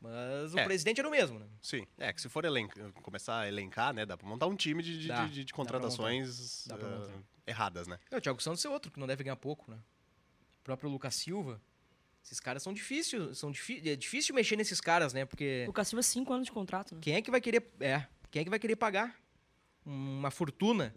Mas 0.00 0.52
o 0.54 0.58
É. 0.58 0.64
presidente 0.64 0.98
era 1.00 1.08
o 1.08 1.10
mesmo, 1.10 1.38
né? 1.38 1.46
Sim, 1.62 1.86
é 1.98 2.12
que 2.12 2.20
se 2.20 2.28
for 2.28 2.44
elenca- 2.44 2.92
começar 3.02 3.40
a 3.40 3.48
elencar, 3.48 3.94
né, 3.94 4.04
dá 4.04 4.16
pra 4.16 4.28
montar 4.28 4.46
um 4.46 4.54
time 4.54 4.82
de, 4.82 4.98
de, 5.00 5.08
Dá, 5.08 5.24
de- 5.26 5.32
de 5.32 5.40
dá 5.44 5.46
pra 5.46 5.56
contratações 5.56 6.66
Dá 6.66 6.76
pra 6.76 6.88
montar. 6.88 7.12
erradas, 7.46 7.86
né? 7.86 7.98
É, 8.10 8.16
o 8.16 8.20
Thiago 8.20 8.40
Santos 8.42 8.64
é 8.64 8.68
outro 8.68 8.90
que 8.92 9.00
não 9.00 9.06
deve 9.06 9.24
ganhar 9.24 9.36
pouco, 9.36 9.70
né? 9.70 9.78
O 10.60 10.64
próprio 10.64 10.90
Lucas 10.90 11.14
Silva. 11.14 11.60
Esses 12.22 12.40
caras 12.40 12.62
são 12.62 12.72
difíceis, 12.74 13.38
são 13.38 13.50
difí- 13.52 13.80
é 13.88 13.94
difícil 13.96 14.34
mexer 14.34 14.56
nesses 14.56 14.80
caras, 14.80 15.12
né? 15.12 15.24
Porque 15.24 15.66
O 15.72 15.84
Silva, 15.84 16.02
cinco 16.02 16.32
anos 16.32 16.46
de 16.46 16.52
contrato, 16.52 16.94
né? 16.94 17.00
Quem 17.00 17.14
é 17.14 17.22
que 17.22 17.30
vai 17.30 17.40
querer. 17.40 17.70
É, 17.80 18.04
quem 18.30 18.40
é 18.40 18.44
que 18.44 18.50
vai 18.50 18.58
querer 18.58 18.76
pagar 18.76 19.16
uma 19.84 20.30
fortuna 20.30 20.92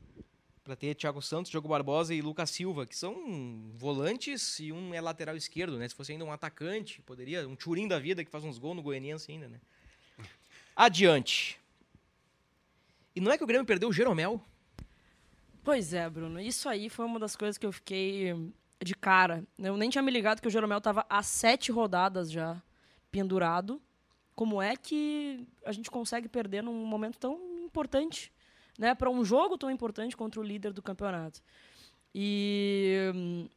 para 0.69 0.75
ter 0.75 0.93
Thiago 0.93 1.19
Santos, 1.19 1.49
Diogo 1.49 1.67
Barbosa 1.67 2.13
e 2.13 2.21
Lucas 2.21 2.51
Silva, 2.51 2.85
que 2.85 2.95
são 2.95 3.71
volantes 3.73 4.59
e 4.59 4.71
um 4.71 4.93
é 4.93 5.01
lateral 5.01 5.35
esquerdo, 5.35 5.79
né? 5.79 5.87
Se 5.87 5.95
fosse 5.95 6.11
ainda 6.11 6.23
um 6.23 6.31
atacante, 6.31 7.01
poderia. 7.01 7.47
Um 7.47 7.55
Turim 7.55 7.87
da 7.87 7.97
vida 7.97 8.23
que 8.23 8.29
faz 8.29 8.43
uns 8.43 8.59
gols 8.59 8.75
no 8.75 8.83
Goianiense 8.83 9.31
ainda, 9.31 9.47
né? 9.47 9.59
Adiante. 10.75 11.59
E 13.15 13.19
não 13.19 13.31
é 13.31 13.37
que 13.37 13.43
o 13.43 13.47
Grêmio 13.47 13.65
perdeu 13.65 13.89
o 13.89 13.93
Jeromel? 13.93 14.39
Pois 15.63 15.91
é, 15.91 16.07
Bruno. 16.07 16.39
Isso 16.39 16.69
aí 16.69 16.87
foi 16.87 17.03
uma 17.03 17.19
das 17.19 17.35
coisas 17.35 17.57
que 17.57 17.65
eu 17.65 17.71
fiquei 17.71 18.35
de 18.79 18.93
cara. 18.93 19.43
Eu 19.57 19.75
nem 19.75 19.89
tinha 19.89 20.03
me 20.03 20.11
ligado 20.11 20.39
que 20.39 20.47
o 20.47 20.51
Jeromel 20.51 20.79
tava 20.79 21.03
há 21.09 21.23
sete 21.23 21.71
rodadas 21.71 22.31
já 22.31 22.61
pendurado. 23.09 23.81
Como 24.35 24.61
é 24.61 24.75
que 24.75 25.47
a 25.65 25.71
gente 25.71 25.89
consegue 25.89 26.27
perder 26.29 26.61
num 26.61 26.85
momento 26.85 27.17
tão 27.17 27.39
importante, 27.65 28.31
né? 28.79 28.95
Para 28.95 29.09
um 29.09 29.25
jogo 29.25 29.57
tão 29.57 29.69
importante 29.69 30.15
contra 30.15 30.39
o 30.39 30.43
líder 30.43 30.71
do 30.71 30.81
campeonato. 30.81 31.41
E 32.15 33.11
hum, 33.13 33.49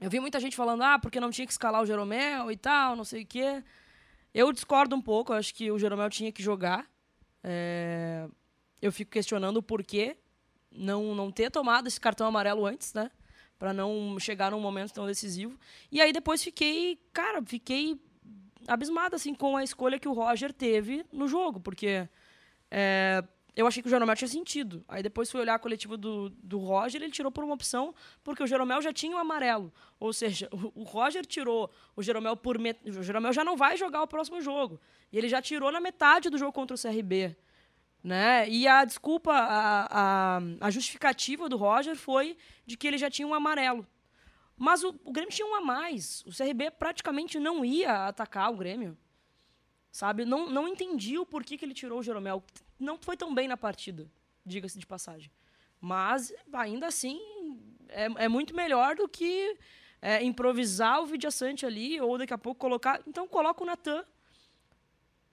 eu 0.00 0.08
vi 0.08 0.20
muita 0.20 0.38
gente 0.38 0.54
falando, 0.54 0.82
ah, 0.82 0.98
porque 1.00 1.18
não 1.18 1.30
tinha 1.30 1.46
que 1.46 1.52
escalar 1.52 1.82
o 1.82 1.86
Jeromel 1.86 2.50
e 2.50 2.56
tal, 2.56 2.94
não 2.94 3.04
sei 3.04 3.24
o 3.24 3.26
quê. 3.26 3.62
Eu 4.32 4.52
discordo 4.52 4.94
um 4.94 5.02
pouco, 5.02 5.32
eu 5.32 5.36
acho 5.36 5.52
que 5.52 5.70
o 5.70 5.78
Jeromel 5.78 6.08
tinha 6.08 6.30
que 6.30 6.42
jogar. 6.42 6.88
É, 7.42 8.28
Eu 8.80 8.92
fico 8.92 9.10
questionando 9.10 9.56
o 9.56 9.62
porquê 9.62 10.16
não, 10.70 11.12
não 11.14 11.30
ter 11.30 11.50
tomado 11.50 11.88
esse 11.88 12.00
cartão 12.00 12.28
amarelo 12.28 12.64
antes, 12.64 12.94
né? 12.94 13.10
Pra 13.58 13.72
não 13.72 14.16
chegar 14.20 14.52
num 14.52 14.60
momento 14.60 14.92
tão 14.92 15.06
decisivo. 15.06 15.58
E 15.90 16.00
aí 16.00 16.12
depois 16.12 16.42
fiquei, 16.42 16.98
cara, 17.12 17.42
fiquei 17.42 18.00
abismada, 18.66 19.16
assim, 19.16 19.34
com 19.34 19.56
a 19.56 19.64
escolha 19.64 19.98
que 19.98 20.08
o 20.08 20.12
Roger 20.12 20.52
teve 20.52 21.04
no 21.12 21.26
jogo, 21.26 21.60
porque 21.60 22.08
é, 22.70 23.22
eu 23.54 23.66
achei 23.66 23.82
que 23.82 23.86
o 23.88 23.90
Jeromel 23.90 24.16
tinha 24.16 24.28
sentido. 24.28 24.84
Aí 24.88 25.02
depois 25.02 25.30
fui 25.30 25.40
olhar 25.40 25.54
a 25.54 25.58
coletiva 25.58 25.96
do, 25.96 26.30
do 26.30 26.58
Roger, 26.58 27.02
ele 27.02 27.12
tirou 27.12 27.30
por 27.30 27.44
uma 27.44 27.52
opção, 27.52 27.94
porque 28.24 28.42
o 28.42 28.46
Jeromel 28.46 28.80
já 28.80 28.92
tinha 28.92 29.14
o 29.14 29.18
amarelo. 29.18 29.72
Ou 30.00 30.12
seja, 30.12 30.48
o, 30.50 30.80
o 30.80 30.84
Roger 30.84 31.24
tirou 31.26 31.70
o 31.94 32.02
Jeromel 32.02 32.36
por... 32.36 32.58
Met... 32.58 32.80
O 32.88 33.02
Jeromel 33.02 33.32
já 33.32 33.44
não 33.44 33.56
vai 33.56 33.76
jogar 33.76 34.02
o 34.02 34.06
próximo 34.06 34.40
jogo. 34.40 34.80
E 35.12 35.18
ele 35.18 35.28
já 35.28 35.42
tirou 35.42 35.70
na 35.70 35.80
metade 35.80 36.30
do 36.30 36.38
jogo 36.38 36.52
contra 36.52 36.74
o 36.74 36.80
CRB. 36.80 37.36
Né? 38.02 38.48
E 38.48 38.66
a 38.66 38.84
desculpa, 38.84 39.32
a, 39.32 40.36
a, 40.38 40.40
a 40.60 40.70
justificativa 40.70 41.48
do 41.48 41.56
Roger 41.56 41.94
foi 41.94 42.36
de 42.66 42.76
que 42.76 42.86
ele 42.86 42.98
já 42.98 43.10
tinha 43.10 43.28
um 43.28 43.34
amarelo. 43.34 43.86
Mas 44.56 44.82
o, 44.82 44.98
o 45.04 45.12
Grêmio 45.12 45.32
tinha 45.32 45.46
um 45.46 45.54
a 45.54 45.60
mais. 45.60 46.24
O 46.26 46.30
CRB 46.30 46.70
praticamente 46.70 47.38
não 47.38 47.64
ia 47.64 48.06
atacar 48.06 48.50
o 48.50 48.56
Grêmio. 48.56 48.96
Sabe? 49.92 50.24
Não, 50.24 50.48
não 50.48 50.66
entendi 50.66 51.18
o 51.18 51.26
porquê 51.26 51.58
que 51.58 51.64
ele 51.64 51.74
tirou 51.74 52.00
o 52.00 52.02
Jeromel. 52.02 52.42
Não 52.80 52.96
foi 52.96 53.14
tão 53.14 53.34
bem 53.34 53.46
na 53.46 53.58
partida, 53.58 54.10
diga-se 54.44 54.78
de 54.78 54.86
passagem. 54.86 55.30
Mas, 55.78 56.32
ainda 56.50 56.86
assim, 56.86 57.20
é, 57.90 58.24
é 58.24 58.28
muito 58.28 58.56
melhor 58.56 58.96
do 58.96 59.06
que 59.06 59.58
é, 60.00 60.24
improvisar 60.24 61.02
o 61.02 61.06
Vidia 61.06 61.30
Sante 61.30 61.66
ali, 61.66 62.00
ou 62.00 62.16
daqui 62.16 62.32
a 62.32 62.38
pouco 62.38 62.58
colocar. 62.58 63.02
Então, 63.06 63.28
coloca 63.28 63.62
o 63.62 63.66
Natan. 63.66 64.02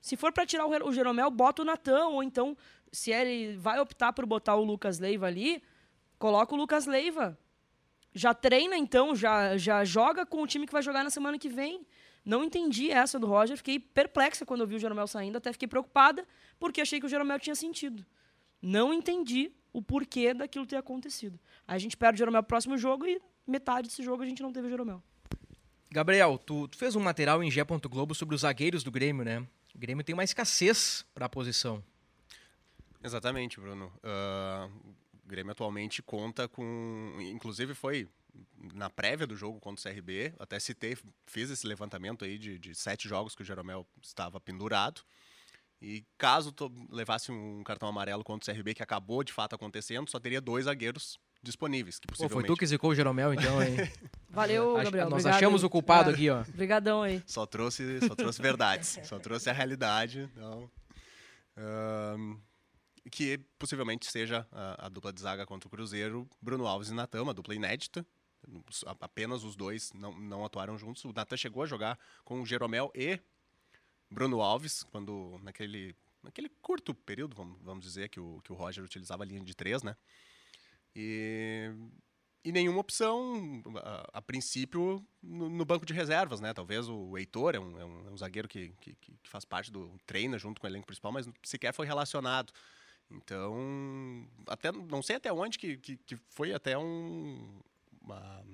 Se 0.01 0.17
for 0.17 0.33
para 0.33 0.45
tirar 0.45 0.65
o 0.65 0.91
Jeromel, 0.91 1.31
bota 1.31 1.61
o 1.61 1.65
Natan, 1.65 2.07
ou 2.07 2.21
então, 2.21 2.57
se 2.91 3.11
ele 3.11 3.55
vai 3.57 3.79
optar 3.79 4.11
por 4.11 4.25
botar 4.25 4.55
o 4.55 4.63
Lucas 4.63 4.99
Leiva 4.99 5.27
ali, 5.27 5.63
coloca 6.17 6.53
o 6.53 6.57
Lucas 6.57 6.85
Leiva. 6.85 7.37
Já 8.13 8.33
treina, 8.33 8.77
então, 8.77 9.15
já, 9.15 9.55
já 9.57 9.85
joga 9.85 10.25
com 10.25 10.41
o 10.41 10.47
time 10.47 10.65
que 10.65 10.73
vai 10.73 10.81
jogar 10.81 11.03
na 11.03 11.09
semana 11.09 11.37
que 11.39 11.47
vem. 11.47 11.85
Não 12.25 12.43
entendi 12.43 12.91
essa 12.91 13.17
do 13.17 13.27
Roger, 13.27 13.57
fiquei 13.57 13.79
perplexa 13.79 14.45
quando 14.45 14.61
eu 14.61 14.67
vi 14.67 14.75
o 14.75 14.79
Jeromel 14.79 15.07
saindo, 15.07 15.37
até 15.37 15.51
fiquei 15.51 15.67
preocupada, 15.67 16.25
porque 16.59 16.81
achei 16.81 16.99
que 16.99 17.05
o 17.05 17.09
Jeromel 17.09 17.39
tinha 17.39 17.55
sentido. 17.55 18.05
Não 18.61 18.93
entendi 18.93 19.51
o 19.71 19.81
porquê 19.81 20.33
daquilo 20.33 20.65
ter 20.65 20.75
acontecido. 20.75 21.39
Aí 21.67 21.75
a 21.75 21.79
gente 21.79 21.95
perde 21.95 22.17
o 22.17 22.19
Jeromel 22.19 22.43
pro 22.43 22.49
próximo 22.49 22.77
jogo 22.77 23.07
e 23.07 23.21
metade 23.47 23.87
desse 23.87 24.03
jogo 24.03 24.23
a 24.23 24.25
gente 24.25 24.41
não 24.41 24.51
teve 24.51 24.67
o 24.67 24.69
Jeromel. 24.69 25.01
Gabriel, 25.91 26.37
tu, 26.37 26.67
tu 26.67 26.77
fez 26.77 26.95
um 26.95 26.99
material 26.99 27.43
em 27.43 27.49
Gé. 27.49 27.63
Globo 27.63 28.13
sobre 28.13 28.35
os 28.35 28.41
zagueiros 28.41 28.83
do 28.83 28.91
Grêmio, 28.91 29.25
né? 29.25 29.39
O 29.73 29.79
Grêmio 29.79 30.03
tem 30.03 30.13
uma 30.13 30.23
escassez 30.23 31.05
para 31.15 31.25
a 31.25 31.29
posição. 31.29 31.83
Exatamente, 33.03 33.59
Bruno. 33.59 33.91
Ah, 34.03 34.69
o 35.23 35.27
Grêmio 35.27 35.51
atualmente 35.51 36.01
conta 36.03 36.47
com. 36.47 37.15
Inclusive 37.19 37.73
foi 37.73 38.07
na 38.73 38.89
prévia 38.89 39.25
do 39.27 39.35
jogo 39.35 39.59
contra 39.59 39.79
o 39.89 39.93
CRB, 39.93 40.33
até 40.39 40.59
citei, 40.59 40.97
fiz 41.25 41.49
esse 41.49 41.65
levantamento 41.67 42.25
aí 42.25 42.37
de, 42.37 42.57
de 42.59 42.75
sete 42.75 43.07
jogos 43.07 43.35
que 43.35 43.41
o 43.41 43.45
Jeromel 43.45 43.87
estava 44.01 44.39
pendurado. 44.39 45.01
E 45.81 46.05
caso 46.17 46.51
tu 46.51 46.69
levasse 46.91 47.31
um 47.31 47.63
cartão 47.63 47.87
amarelo 47.87 48.23
contra 48.23 48.51
o 48.51 48.55
CRB, 48.55 48.73
que 48.73 48.83
acabou 48.83 49.23
de 49.23 49.31
fato 49.31 49.55
acontecendo, 49.55 50.09
só 50.09 50.19
teria 50.19 50.41
dois 50.41 50.65
zagueiros 50.65 51.17
disponíveis. 51.41 51.99
Que 51.99 52.07
Pô, 52.07 52.15
foi 52.15 52.25
possivelmente 52.27 52.47
tu 52.47 52.57
que 52.59 52.65
zicou 52.67 52.89
o 52.91 52.95
Jeromel, 52.95 53.33
então, 53.33 53.63
hein? 53.63 53.77
Valeu, 54.29 54.75
Ach- 54.75 54.83
Gabriel. 54.83 55.05
Nós 55.09 55.21
obrigado. 55.21 55.37
achamos 55.37 55.63
o 55.63 55.69
culpado 55.69 56.09
aqui, 56.09 56.29
ó. 56.29 56.41
Obrigadão 56.53 57.01
aí. 57.01 57.23
só 57.25 57.45
trouxe, 57.45 57.99
só 58.05 58.13
trouxe 58.13 58.41
verdades, 58.41 58.99
só 59.03 59.17
trouxe 59.19 59.49
a 59.49 59.53
realidade. 59.53 60.29
Então, 60.33 60.69
ahn, 61.55 62.37
que 63.09 63.39
possivelmente 63.57 64.11
seja 64.11 64.45
a, 64.51 64.85
a 64.87 64.89
dupla 64.89 65.11
de 65.13 65.21
zaga 65.21 65.45
contra 65.45 65.67
o 65.67 65.71
Cruzeiro, 65.71 66.27
Bruno 66.41 66.67
Alves 66.67 66.89
e 66.89 66.93
Natan, 66.93 67.23
uma 67.23 67.33
dupla 67.33 67.55
inédita. 67.55 68.05
Apenas 68.99 69.43
os 69.43 69.55
dois 69.55 69.91
não, 69.93 70.17
não 70.19 70.45
atuaram 70.45 70.77
juntos. 70.77 71.03
O 71.05 71.13
Natan 71.13 71.37
chegou 71.37 71.63
a 71.63 71.65
jogar 71.65 71.99
com 72.23 72.41
o 72.41 72.45
Jeromel 72.45 72.91
e 72.95 73.19
Bruno 74.09 74.41
Alves, 74.41 74.83
quando 74.83 75.39
naquele, 75.43 75.95
naquele 76.23 76.49
curto 76.61 76.93
período, 76.93 77.35
vamos, 77.35 77.61
vamos 77.61 77.83
dizer, 77.83 78.09
que 78.09 78.19
o, 78.19 78.41
que 78.43 78.51
o 78.51 78.55
Roger 78.55 78.83
utilizava 78.83 79.23
a 79.23 79.25
linha 79.25 79.41
de 79.41 79.55
três, 79.55 79.83
né? 79.83 79.95
E, 80.95 81.71
e 82.43 82.51
nenhuma 82.51 82.79
opção, 82.79 83.61
a, 83.77 84.17
a 84.19 84.21
princípio, 84.21 85.05
no, 85.21 85.49
no 85.49 85.65
banco 85.65 85.85
de 85.85 85.93
reservas, 85.93 86.39
né? 86.39 86.53
Talvez 86.53 86.89
o 86.89 87.17
Heitor 87.17 87.55
é 87.55 87.59
um, 87.59 87.79
é 87.79 87.85
um, 87.85 88.07
é 88.07 88.11
um 88.11 88.17
zagueiro 88.17 88.47
que, 88.47 88.73
que, 88.81 88.95
que 88.95 89.19
que 89.29 89.31
faz 89.31 89.45
parte 89.45 89.71
do 89.71 89.91
treina 90.05 90.37
junto 90.39 90.59
com 90.59 90.65
o 90.65 90.69
elenco 90.69 90.87
principal, 90.87 91.11
mas 91.11 91.29
sequer 91.43 91.73
foi 91.73 91.85
relacionado. 91.85 92.51
Então, 93.11 94.27
até 94.47 94.71
não 94.71 95.01
sei 95.01 95.15
até 95.15 95.31
onde 95.31 95.57
que, 95.57 95.77
que, 95.77 95.97
que 95.97 96.15
foi 96.29 96.53
até 96.53 96.77
um, 96.77 97.61
uma, 98.13 98.45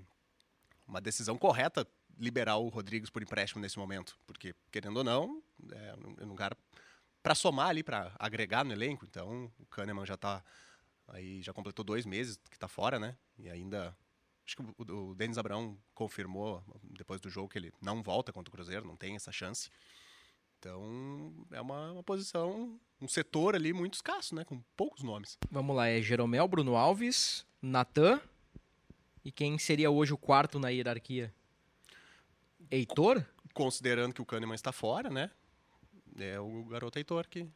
uma 0.88 1.02
decisão 1.02 1.38
correta 1.38 1.88
liberar 2.18 2.58
o 2.58 2.70
Rodrigues 2.70 3.10
por 3.10 3.22
empréstimo 3.22 3.62
nesse 3.62 3.78
momento, 3.78 4.18
porque 4.26 4.54
querendo 4.72 4.98
ou 4.98 5.04
não, 5.04 5.44
é 5.72 5.94
um- 5.96 6.26
um 6.26 6.30
lugar 6.30 6.56
para 7.22 7.36
somar 7.36 7.70
ali, 7.70 7.84
para 7.84 8.16
agregar 8.20 8.64
no 8.64 8.72
elenco. 8.72 9.06
Então, 9.06 9.52
o 9.60 9.66
Kahneman 9.66 10.06
já 10.06 10.14
está 10.14 10.44
aí 11.08 11.42
já 11.42 11.54
completou 11.54 11.84
dois 11.86 12.06
meses 12.06 12.38
que 12.50 12.56
está 12.56 12.68
fora, 12.68 12.98
né? 13.00 13.16
E 13.38 13.50
ainda 13.50 13.96
acho 14.46 14.56
que 14.56 14.62
o, 14.62 15.10
o 15.10 15.16
Denis 15.16 15.38
Abraão 15.38 15.78
confirmou 15.94 16.64
depois 16.84 17.20
do 17.22 17.30
jogo 17.30 17.50
que 17.50 17.58
ele 17.58 17.72
não 17.82 18.02
volta 18.02 18.32
contra 18.34 18.50
o 18.50 18.52
Cruzeiro, 18.56 18.86
não 18.88 18.96
tem 18.96 19.16
essa 19.16 19.32
chance. 19.32 19.70
Então, 20.60 21.46
é 21.52 21.62
uma, 21.62 21.92
uma 21.92 22.04
posição, 22.04 22.80
um 23.00 23.08
setor 23.08 23.56
ali 23.56 23.72
muito 23.74 23.96
escasso, 23.96 24.34
né? 24.34 24.44
Com 24.44 24.62
poucos 24.76 25.04
nomes. 25.04 25.38
Vamos 25.52 25.76
lá, 25.76 25.88
é 25.88 26.02
Jeromel, 26.02 26.48
Bruno 26.48 26.76
Alves, 26.76 27.46
Natan. 27.62 28.20
E 29.26 29.32
quem 29.32 29.58
seria 29.58 29.90
hoje 29.90 30.14
o 30.14 30.18
quarto 30.18 30.60
na 30.60 30.70
hierarquia? 30.70 31.34
Heitor? 32.70 33.26
Considerando 33.54 34.14
que 34.14 34.22
o 34.22 34.26
Kahneman 34.26 34.56
está 34.56 34.72
fora, 34.72 35.10
né? 35.10 35.32
É 36.20 36.40
o 36.40 36.64
garoto 36.66 36.98
Heitor 37.00 37.28
que. 37.28 37.48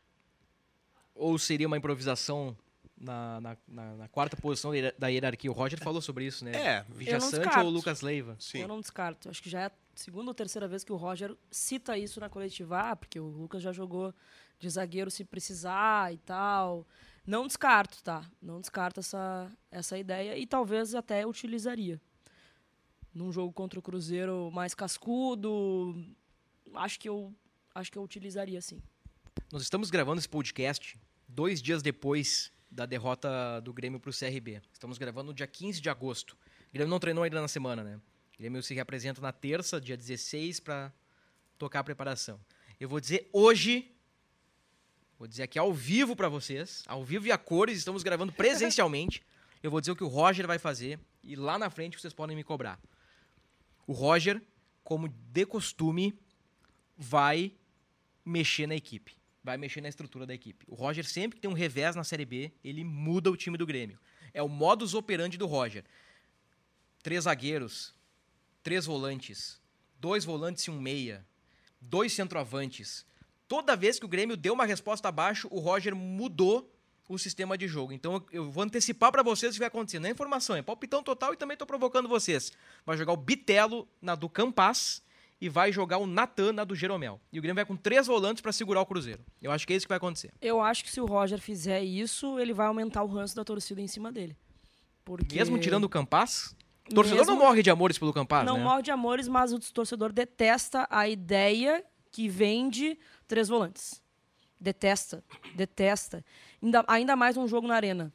Ou 1.14 1.38
seria 1.38 1.68
uma 1.68 1.78
improvisação 1.78 2.58
na, 2.98 3.40
na, 3.42 3.58
na- 3.68 3.96
na 3.98 4.08
quarta 4.08 4.36
posição 4.38 4.72
da 4.72 4.78
hier- 4.78 4.96
da 4.98 5.08
hierarquia? 5.08 5.52
O 5.52 5.54
Roger 5.54 5.80
falou 5.80 6.02
sobre 6.02 6.26
isso, 6.26 6.44
né? 6.44 6.52
É, 6.56 6.86
Eu 7.06 7.20
não 7.20 7.30
Sante 7.30 7.60
ou 7.60 7.70
Lucas 7.70 8.02
Leiva? 8.02 8.36
Sim. 8.40 8.60
Eu 8.60 8.68
não 8.68 8.80
descarto. 8.80 9.30
Acho 9.30 9.42
que 9.44 9.50
já 9.50 9.62
é 9.62 9.66
a 9.66 9.72
segunda 9.96 10.30
ou 10.32 10.34
terceira 10.34 10.68
vez 10.68 10.84
que 10.84 10.92
o 10.94 10.96
Roger 10.96 11.36
cita 11.52 11.98
isso 11.98 12.20
na 12.20 12.30
coletiva, 12.30 12.80
ah, 12.92 12.96
porque 12.96 13.20
o 13.20 13.28
Lucas 13.28 13.62
já 13.62 13.72
jogou 13.72 14.14
de 14.58 14.70
zagueiro 14.70 15.12
se 15.12 15.24
precisar 15.26 16.14
e 16.14 16.18
tal. 16.18 16.86
Não 17.30 17.46
descarto, 17.46 18.02
tá? 18.04 18.28
Não 18.42 18.60
descarto 18.60 19.02
essa, 19.02 19.56
essa 19.70 19.96
ideia 19.96 20.36
e 20.36 20.48
talvez 20.48 20.96
até 20.96 21.28
utilizaria. 21.28 22.02
Num 23.14 23.32
jogo 23.32 23.54
contra 23.54 23.78
o 23.78 23.84
Cruzeiro 23.84 24.50
mais 24.52 24.74
cascudo, 24.74 25.96
acho 26.74 27.00
que 27.00 27.08
eu 27.08 27.32
acho 27.76 27.92
que 27.92 28.00
eu 28.00 28.02
utilizaria 28.02 28.60
sim. 28.64 28.82
Nós 29.52 29.62
estamos 29.62 29.92
gravando 29.92 30.18
esse 30.18 30.28
podcast 30.28 31.00
dois 31.28 31.62
dias 31.62 31.84
depois 31.84 32.52
da 32.72 32.88
derrota 32.88 33.60
do 33.60 33.72
Grêmio 33.72 34.00
para 34.00 34.10
o 34.10 34.14
CRB. 34.14 34.60
Estamos 34.74 34.98
gravando 34.98 35.28
no 35.28 35.34
dia 35.36 35.46
15 35.46 35.80
de 35.80 35.88
agosto. 35.88 36.32
O 36.70 36.74
Grêmio 36.74 36.90
não 36.90 37.00
treinou 37.00 37.24
ainda 37.24 37.40
na 37.40 37.48
semana, 37.48 37.84
né? 37.84 38.02
O 38.34 38.40
Grêmio 38.40 38.64
se 38.64 38.74
reapresenta 38.74 39.22
na 39.22 39.32
terça, 39.32 39.80
dia 39.80 39.96
16, 39.96 40.62
para 40.62 40.92
tocar 41.60 41.82
a 41.82 41.84
preparação. 41.84 42.40
Eu 42.80 42.90
vou 42.90 43.00
dizer 43.00 43.30
hoje, 43.32 43.96
vou 45.20 45.28
dizer 45.28 45.44
aqui 45.44 45.60
ao 45.60 45.74
vivo 45.74 46.16
para 46.16 46.30
vocês, 46.30 46.82
ao 46.88 47.04
vivo 47.04 47.28
e 47.28 47.32
a 47.32 47.38
cores, 47.38 47.78
estamos 47.78 48.02
gravando 48.02 48.32
presencialmente. 48.32 49.22
Eu 49.62 49.70
vou 49.70 49.82
dizer 49.82 49.92
o 49.92 49.96
que 49.96 50.04
o 50.04 50.08
Roger 50.08 50.48
vai 50.48 50.58
fazer 50.58 50.98
e 51.22 51.36
lá 51.36 51.60
na 51.60 51.70
frente 51.70 52.00
vocês 52.00 52.14
podem 52.14 52.34
me 52.34 52.46
cobrar. 52.46 52.80
O 53.86 53.92
Roger, 53.92 54.42
como 54.82 55.10
de 55.10 55.46
costume, 55.46 56.18
vai 56.98 57.54
mexer 58.24 58.66
na 58.66 58.76
equipe. 58.76 59.18
Vai 59.44 59.58
mexer 59.58 59.82
na 59.82 59.90
estrutura 59.90 60.26
da 60.26 60.34
equipe. 60.34 60.66
O 60.70 60.76
Roger, 60.76 61.06
sempre 61.06 61.36
que 61.36 61.42
tem 61.42 61.52
um 61.52 61.56
revés 61.56 61.98
na 61.98 62.06
Série 62.06 62.24
B, 62.24 62.54
ele 62.64 62.86
muda 62.86 63.30
o 63.30 63.36
time 63.36 63.58
do 63.58 63.66
Grêmio. 63.66 64.00
É 64.34 64.42
o 64.42 64.48
modus 64.48 64.94
operandi 64.94 65.38
do 65.38 65.48
Roger. 65.48 65.84
Três 67.04 67.26
zagueiros, 67.26 67.94
três 68.64 68.86
volantes, 68.86 69.60
dois 70.00 70.24
volantes 70.24 70.64
e 70.64 70.72
um 70.72 70.80
meia, 70.80 71.26
dois 71.82 72.14
centroavantes. 72.14 73.06
Toda 73.50 73.76
vez 73.76 74.00
que 74.00 74.06
o 74.06 74.08
Grêmio 74.08 74.38
deu 74.38 74.54
uma 74.54 74.64
resposta 74.66 75.10
abaixo, 75.10 75.48
o 75.52 75.60
Roger 75.60 75.94
mudou 75.94 76.72
o 77.10 77.18
sistema 77.18 77.58
de 77.58 77.68
jogo. 77.68 77.92
Então 77.92 78.24
eu- 78.32 78.50
vou 78.52 78.64
antecipar 78.64 79.12
para 79.12 79.24
vocês 79.24 79.52
o 79.52 79.54
que 79.56 79.60
vai 79.60 79.68
acontecer. 79.68 80.00
Não 80.00 80.08
é 80.08 80.12
informação, 80.12 80.56
é 80.56 80.62
palpitão 80.62 81.02
total 81.04 81.34
e 81.34 81.36
também 81.36 81.56
estou 81.56 81.66
provocando 81.68 82.08
vocês. 82.08 82.52
Vai 82.86 82.96
jogar 82.96 83.12
o 83.14 83.18
Bitelo 83.18 83.88
na 84.00 84.14
do 84.14 84.30
Campas 84.30 85.02
e 85.42 85.50
vai 85.50 85.72
jogar 85.72 85.98
o 85.98 86.06
Natan 86.06 86.54
na 86.54 86.64
do 86.64 86.76
Jeromel. 86.76 87.20
E 87.34 87.40
o 87.40 87.42
Grêmio 87.42 87.56
vai 87.56 87.66
com 87.66 87.76
três 87.76 88.06
volantes 88.06 88.42
para 88.42 88.52
segurar 88.52 88.82
o 88.82 88.86
Cruzeiro. 88.86 89.26
Eu 89.42 89.52
acho 89.52 89.66
que 89.66 89.74
é 89.74 89.76
isso 89.76 89.88
que 89.88 89.90
vai 89.90 89.98
acontecer. 89.98 90.32
Eu 90.40 90.62
acho 90.62 90.84
que 90.84 90.92
se 90.92 91.02
o 91.02 91.06
Roger 91.08 91.40
fizer 91.40 91.82
isso, 91.82 92.38
ele 92.38 92.54
vai 92.54 92.68
aumentar 92.68 93.02
o 93.02 93.08
ranço 93.08 93.36
da 93.36 93.44
torcida 93.44 93.82
em 93.82 93.88
cima 93.88 94.12
dele. 94.12 94.38
Porque 95.04 95.36
Mesmo 95.38 95.58
tirando 95.58 95.86
o 95.86 95.90
Campas, 95.90 96.56
o 96.92 96.94
torcedor 96.94 97.20
Mesmo- 97.26 97.34
não 97.34 97.40
morre 97.44 97.64
de 97.64 97.72
amores 97.72 97.98
pelo 97.98 98.14
Campas, 98.14 98.46
não 98.46 98.58
né? 98.58 98.64
morre 98.64 98.84
de 98.84 98.92
amores, 98.92 99.28
mas 99.28 99.52
o 99.52 99.58
torcedor 99.74 100.12
detesta 100.14 100.86
a 100.92 101.08
ideia 101.10 101.84
que 102.12 102.28
vende 102.28 102.98
três 103.28 103.48
volantes. 103.48 104.02
Detesta, 104.60 105.24
detesta. 105.56 106.24
Ainda, 106.62 106.84
ainda 106.88 107.16
mais 107.16 107.38
um 107.38 107.48
jogo 107.48 107.68
na 107.68 107.76
arena. 107.76 108.12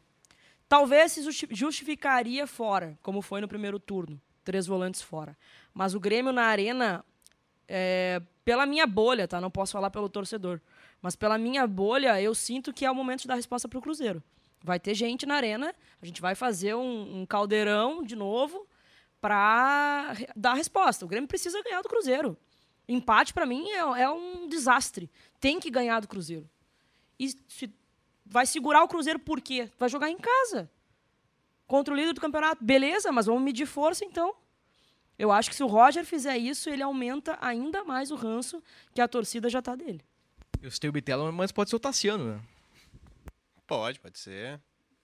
Talvez 0.68 1.12
se 1.12 1.22
justi- 1.22 1.48
justificaria 1.50 2.46
fora, 2.46 2.98
como 3.02 3.22
foi 3.22 3.40
no 3.40 3.48
primeiro 3.48 3.78
turno. 3.78 4.20
Três 4.44 4.66
volantes 4.66 5.00
fora. 5.00 5.36
Mas 5.72 5.94
o 5.94 6.00
Grêmio 6.00 6.32
na 6.32 6.44
arena, 6.44 7.04
é, 7.66 8.20
pela 8.44 8.66
minha 8.66 8.86
bolha, 8.86 9.26
tá? 9.26 9.40
Não 9.40 9.50
posso 9.50 9.72
falar 9.72 9.90
pelo 9.90 10.08
torcedor. 10.08 10.60
Mas 11.00 11.16
pela 11.16 11.38
minha 11.38 11.66
bolha, 11.66 12.20
eu 12.20 12.34
sinto 12.34 12.72
que 12.72 12.84
é 12.84 12.90
o 12.90 12.94
momento 12.94 13.22
de 13.22 13.28
dar 13.28 13.36
resposta 13.36 13.68
pro 13.68 13.80
Cruzeiro. 13.80 14.22
Vai 14.62 14.80
ter 14.80 14.94
gente 14.94 15.26
na 15.26 15.34
arena, 15.34 15.74
a 16.00 16.06
gente 16.06 16.20
vai 16.20 16.34
fazer 16.34 16.74
um, 16.74 17.20
um 17.20 17.26
caldeirão 17.26 18.02
de 18.02 18.16
novo 18.16 18.66
para 19.20 20.14
dar 20.34 20.54
resposta. 20.54 21.04
O 21.04 21.08
Grêmio 21.08 21.28
precisa 21.28 21.62
ganhar 21.62 21.82
do 21.82 21.88
Cruzeiro. 21.88 22.36
Empate, 22.88 23.32
para 23.32 23.46
mim, 23.46 23.68
é, 23.70 24.02
é 24.02 24.10
um 24.10 24.46
desastre. 24.48 25.10
Tem 25.40 25.58
que 25.58 25.70
ganhar 25.70 26.00
do 26.00 26.08
Cruzeiro. 26.08 26.48
E 27.18 27.30
se 27.48 27.72
vai 28.24 28.46
segurar 28.46 28.82
o 28.82 28.88
Cruzeiro 28.88 29.18
por 29.18 29.40
quê? 29.40 29.70
Vai 29.78 29.88
jogar 29.88 30.10
em 30.10 30.18
casa. 30.18 30.70
Contra 31.66 31.94
o 31.94 31.96
líder 31.96 32.12
do 32.12 32.20
campeonato. 32.20 32.62
Beleza, 32.62 33.10
mas 33.10 33.26
vamos 33.26 33.42
medir 33.42 33.66
força 33.66 34.04
então. 34.04 34.34
Eu 35.18 35.30
acho 35.30 35.48
que 35.48 35.56
se 35.56 35.62
o 35.62 35.66
Roger 35.66 36.04
fizer 36.04 36.36
isso, 36.36 36.68
ele 36.68 36.82
aumenta 36.82 37.38
ainda 37.40 37.84
mais 37.84 38.10
o 38.10 38.16
ranço 38.16 38.62
que 38.92 39.00
a 39.00 39.08
torcida 39.08 39.48
já 39.48 39.62
tá 39.62 39.74
dele. 39.74 40.04
Eu 40.60 40.70
citei 40.70 40.90
o 40.90 40.92
Bitelo, 40.92 41.32
mas 41.32 41.52
pode 41.52 41.70
ser 41.70 41.76
o 41.76 41.80
Tassiano, 41.80 42.34
né? 42.34 42.40
Pode, 43.66 44.00
pode 44.00 44.18
ser. 44.18 44.60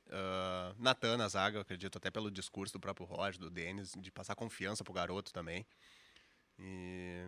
Uh, 0.06 0.74
Natan 0.76 1.16
na 1.16 1.28
zaga, 1.28 1.58
eu 1.58 1.62
acredito, 1.62 1.96
até 1.96 2.10
pelo 2.10 2.30
discurso 2.30 2.72
do 2.72 2.80
próprio 2.80 3.06
Roger, 3.06 3.40
do 3.40 3.48
Denis, 3.48 3.92
de 3.96 4.10
passar 4.10 4.34
confiança 4.34 4.82
pro 4.82 4.92
garoto 4.92 5.32
também. 5.32 5.64
E 6.58 7.24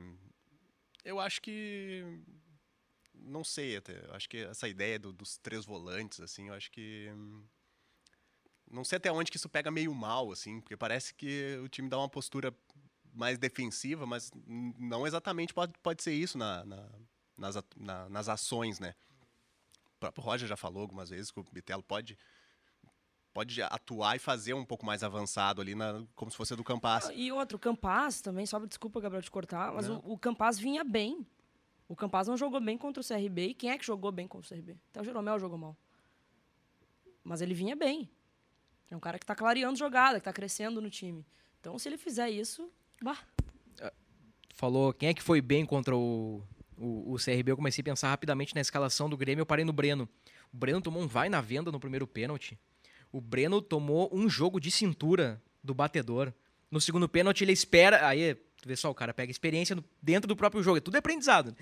eu 1.04 1.20
acho 1.20 1.40
que. 1.40 2.04
Não 3.14 3.44
sei 3.44 3.76
até. 3.76 4.04
Eu 4.06 4.14
acho 4.14 4.28
que 4.28 4.38
essa 4.38 4.68
ideia 4.68 4.98
do- 4.98 5.12
dos 5.12 5.38
três 5.38 5.64
volantes, 5.64 6.20
assim, 6.20 6.48
eu 6.48 6.54
acho 6.54 6.70
que. 6.70 7.08
Não 8.70 8.84
sei 8.84 8.96
até 8.96 9.12
onde 9.12 9.30
que 9.30 9.36
isso 9.36 9.48
pega 9.48 9.70
meio 9.70 9.94
mal, 9.94 10.32
assim, 10.32 10.60
porque 10.60 10.76
parece 10.76 11.12
que 11.14 11.58
o 11.62 11.68
time 11.68 11.88
dá 11.88 11.98
uma 11.98 12.08
postura 12.08 12.54
mais 13.12 13.38
defensiva, 13.38 14.06
mas 14.06 14.30
não 14.78 15.06
exatamente 15.06 15.52
pode, 15.52 15.74
pode 15.82 16.02
ser 16.02 16.14
isso 16.14 16.38
na, 16.38 16.64
na- 16.64 16.88
nas, 17.36 17.54
na- 17.76 18.08
nas 18.08 18.28
ações, 18.28 18.80
né? 18.80 18.94
O 19.96 19.98
próprio 20.00 20.24
Roger 20.24 20.48
já 20.48 20.56
falou 20.56 20.80
algumas 20.82 21.10
vezes 21.10 21.30
que 21.30 21.38
o 21.38 21.44
Bitelo 21.52 21.82
pode 21.82 22.16
pode 23.32 23.62
atuar 23.62 24.16
e 24.16 24.18
fazer 24.18 24.54
um 24.54 24.64
pouco 24.64 24.84
mais 24.84 25.02
avançado 25.02 25.60
ali, 25.60 25.74
na, 25.74 26.04
como 26.14 26.30
se 26.30 26.36
fosse 26.36 26.54
do 26.54 26.64
Campas. 26.64 27.10
E 27.14 27.32
outro, 27.32 27.56
o 27.56 27.60
Campaz 27.60 28.20
também, 28.20 28.44
só 28.46 28.58
desculpa, 28.58 29.00
Gabriel, 29.00 29.22
te 29.22 29.30
cortar, 29.30 29.72
mas 29.72 29.88
Não. 29.88 29.98
o, 30.04 30.12
o 30.12 30.18
Campaz 30.18 30.58
vinha 30.58 30.84
bem. 30.84 31.26
O 31.88 31.96
Campaz 31.96 32.28
não 32.28 32.36
jogou 32.36 32.60
bem 32.60 32.78
contra 32.78 33.00
o 33.00 33.06
CRB. 33.06 33.48
E 33.48 33.54
quem 33.54 33.70
é 33.70 33.78
que 33.78 33.84
jogou 33.84 34.10
bem 34.10 34.26
contra 34.26 34.46
o 34.46 34.56
CRB? 34.56 34.76
Até 34.90 35.00
o 35.00 35.04
Jeromel 35.04 35.38
jogou 35.38 35.58
mal. 35.58 35.76
Mas 37.22 37.40
ele 37.40 37.54
vinha 37.54 37.76
bem. 37.76 38.08
É 38.90 38.96
um 38.96 39.00
cara 39.00 39.18
que 39.18 39.26
tá 39.26 39.34
clareando 39.34 39.78
jogada, 39.78 40.18
que 40.18 40.24
tá 40.24 40.32
crescendo 40.32 40.80
no 40.80 40.90
time. 40.90 41.26
Então, 41.60 41.78
se 41.78 41.88
ele 41.88 41.96
fizer 41.98 42.30
isso, 42.30 42.70
bah, 43.02 43.18
Falou 44.54 44.92
quem 44.92 45.08
é 45.08 45.14
que 45.14 45.22
foi 45.22 45.40
bem 45.40 45.64
contra 45.64 45.96
o, 45.96 46.42
o, 46.76 47.14
o 47.14 47.16
CRB. 47.16 47.52
Eu 47.52 47.56
comecei 47.56 47.80
a 47.80 47.84
pensar 47.84 48.10
rapidamente 48.10 48.54
na 48.54 48.60
escalação 48.60 49.08
do 49.08 49.16
Grêmio. 49.16 49.42
Eu 49.42 49.46
parei 49.46 49.64
no 49.64 49.72
Breno. 49.72 50.08
O 50.52 50.56
Breno 50.56 50.80
tomou 50.80 51.02
um 51.02 51.08
vai 51.08 51.28
na 51.28 51.40
venda 51.40 51.72
no 51.72 51.80
primeiro 51.80 52.06
pênalti. 52.06 52.58
O 53.12 53.20
Breno 53.20 53.60
tomou 53.60 54.10
um 54.12 54.28
jogo 54.28 54.58
de 54.58 54.70
cintura 54.70 55.40
do 55.62 55.74
batedor. 55.74 56.32
No 56.70 56.80
segundo 56.80 57.08
pênalti, 57.08 57.42
ele 57.44 57.52
espera. 57.52 58.08
Aí, 58.08 58.34
tu 58.34 58.66
vê 58.66 58.74
só, 58.74 58.90
o 58.90 58.94
cara 58.94 59.12
pega 59.12 59.30
experiência 59.30 59.76
dentro 60.00 60.26
do 60.26 60.34
próprio 60.34 60.62
jogo. 60.62 60.78
É 60.78 60.80
tudo 60.80 60.96
aprendizado. 60.96 61.54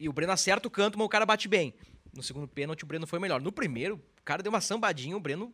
E 0.00 0.08
o 0.08 0.12
Breno 0.12 0.32
acerta 0.32 0.66
o 0.66 0.70
canto, 0.70 0.98
mas 0.98 1.04
o 1.04 1.10
cara 1.10 1.26
bate 1.26 1.46
bem. 1.46 1.74
No 2.16 2.22
segundo 2.22 2.48
pênalti, 2.48 2.84
o 2.84 2.86
Breno 2.86 3.06
foi 3.06 3.18
melhor. 3.18 3.40
No 3.40 3.52
primeiro, 3.52 3.96
o 3.96 4.22
cara 4.24 4.42
deu 4.42 4.50
uma 4.50 4.60
sambadinha, 4.60 5.16
o 5.16 5.20
Breno 5.20 5.52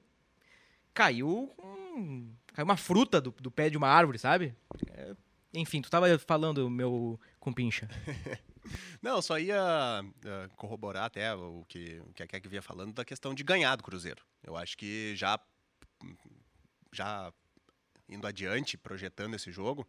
caiu 0.94 1.52
com 1.56 2.30
caiu 2.52 2.64
uma 2.64 2.76
fruta 2.76 3.20
do, 3.20 3.30
do 3.40 3.50
pé 3.50 3.70
de 3.70 3.76
uma 3.76 3.88
árvore, 3.88 4.18
sabe? 4.18 4.54
É, 4.88 5.14
enfim, 5.54 5.80
tu 5.80 5.90
tava 5.90 6.18
falando, 6.18 6.68
meu 6.70 7.18
compincha. 7.38 7.88
Não, 9.02 9.20
só 9.22 9.38
ia 9.38 10.02
uh, 10.02 10.56
corroborar 10.56 11.04
até 11.04 11.34
o 11.34 11.64
que, 11.68 12.00
o 12.06 12.12
que 12.12 12.22
a 12.22 12.26
Keck 12.26 12.48
vinha 12.48 12.62
falando 12.62 12.92
da 12.92 13.04
questão 13.04 13.34
de 13.34 13.42
ganhar 13.42 13.76
do 13.76 13.82
Cruzeiro. 13.82 14.22
Eu 14.42 14.56
acho 14.56 14.76
que 14.76 15.14
já, 15.16 15.38
já 16.92 17.32
indo 18.08 18.26
adiante, 18.26 18.76
projetando 18.76 19.34
esse 19.34 19.50
jogo, 19.52 19.86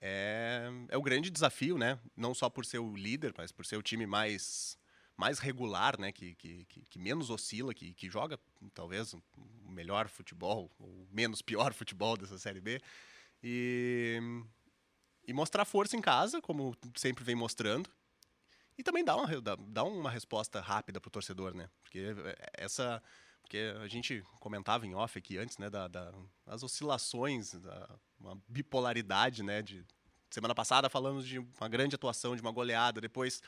é, 0.00 0.68
é 0.88 0.96
o 0.96 1.02
grande 1.02 1.30
desafio, 1.30 1.76
né? 1.76 1.98
Não 2.16 2.34
só 2.34 2.48
por 2.48 2.64
ser 2.64 2.78
o 2.78 2.96
líder, 2.96 3.34
mas 3.36 3.50
por 3.50 3.66
ser 3.66 3.76
o 3.76 3.82
time 3.82 4.06
mais, 4.06 4.78
mais 5.16 5.38
regular, 5.38 5.98
né? 5.98 6.12
Que, 6.12 6.34
que, 6.34 6.64
que, 6.66 6.82
que 6.82 6.98
menos 6.98 7.30
oscila, 7.30 7.74
que, 7.74 7.92
que 7.94 8.08
joga 8.08 8.38
talvez 8.74 9.12
o 9.14 9.22
melhor 9.68 10.08
futebol, 10.08 10.70
ou 10.78 11.06
menos 11.12 11.42
pior 11.42 11.72
futebol 11.74 12.16
dessa 12.16 12.38
Série 12.38 12.60
B. 12.60 12.80
E, 13.42 14.20
e 15.28 15.32
mostrar 15.34 15.66
força 15.66 15.94
em 15.94 16.00
casa, 16.00 16.40
como 16.40 16.74
sempre 16.96 17.22
vem 17.22 17.34
mostrando. 17.34 17.90
E 18.78 18.82
também 18.82 19.04
dar 19.04 19.16
uma, 19.16 19.82
uma 19.84 20.10
resposta 20.10 20.58
rápida 20.58 21.00
para 21.00 21.08
o 21.08 21.10
torcedor, 21.10 21.54
né? 21.54 21.68
Porque 21.82 22.02
essa 22.54 23.02
porque 23.42 23.58
a 23.82 23.88
gente 23.88 24.22
comentava 24.40 24.86
em 24.86 24.94
off 24.94 25.18
aqui 25.18 25.38
antes, 25.38 25.56
né, 25.56 25.70
da, 25.70 25.88
da 25.88 26.12
as 26.46 26.62
oscilações, 26.62 27.54
da, 27.54 27.98
uma 28.20 28.38
bipolaridade, 28.46 29.42
né, 29.42 29.62
de 29.62 29.86
semana 30.28 30.54
passada 30.54 30.90
falamos 30.90 31.26
de 31.26 31.38
uma 31.38 31.68
grande 31.68 31.94
atuação, 31.94 32.36
de 32.36 32.42
uma 32.42 32.52
goleada, 32.52 33.00
depois 33.00 33.42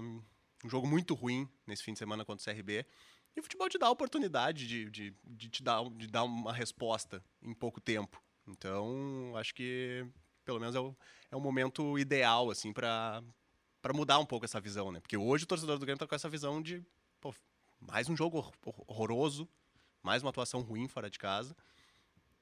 um, 0.00 0.20
um 0.64 0.68
jogo 0.68 0.86
muito 0.86 1.14
ruim 1.14 1.48
nesse 1.64 1.84
fim 1.84 1.92
de 1.92 2.00
semana 2.00 2.24
contra 2.24 2.42
o 2.42 2.54
CRB. 2.54 2.84
E 3.36 3.40
o 3.40 3.42
futebol 3.42 3.68
te 3.68 3.78
dá 3.78 3.86
a 3.86 3.90
oportunidade 3.90 4.66
de, 4.66 4.90
de, 4.90 5.14
de 5.24 5.48
te 5.48 5.62
dar, 5.62 5.88
de 5.90 6.08
dar 6.08 6.24
uma 6.24 6.52
resposta 6.52 7.24
em 7.40 7.54
pouco 7.54 7.80
tempo. 7.80 8.20
Então, 8.50 9.32
acho 9.36 9.54
que 9.54 10.06
pelo 10.44 10.58
menos 10.58 10.74
é 10.74 10.80
o, 10.80 10.96
é 11.30 11.36
o 11.36 11.40
momento 11.40 11.98
ideal, 11.98 12.50
assim, 12.50 12.72
para 12.72 13.22
mudar 13.94 14.18
um 14.18 14.26
pouco 14.26 14.44
essa 14.44 14.60
visão, 14.60 14.90
né? 14.90 15.00
Porque 15.00 15.16
hoje 15.16 15.44
o 15.44 15.46
torcedor 15.46 15.78
do 15.78 15.84
Grêmio 15.84 15.98
tá 15.98 16.06
com 16.06 16.14
essa 16.14 16.28
visão 16.28 16.60
de, 16.60 16.84
pô, 17.20 17.34
mais 17.80 18.08
um 18.08 18.16
jogo 18.16 18.52
horroroso, 18.86 19.48
mais 20.02 20.22
uma 20.22 20.30
atuação 20.30 20.60
ruim 20.60 20.88
fora 20.88 21.08
de 21.08 21.18
casa. 21.18 21.56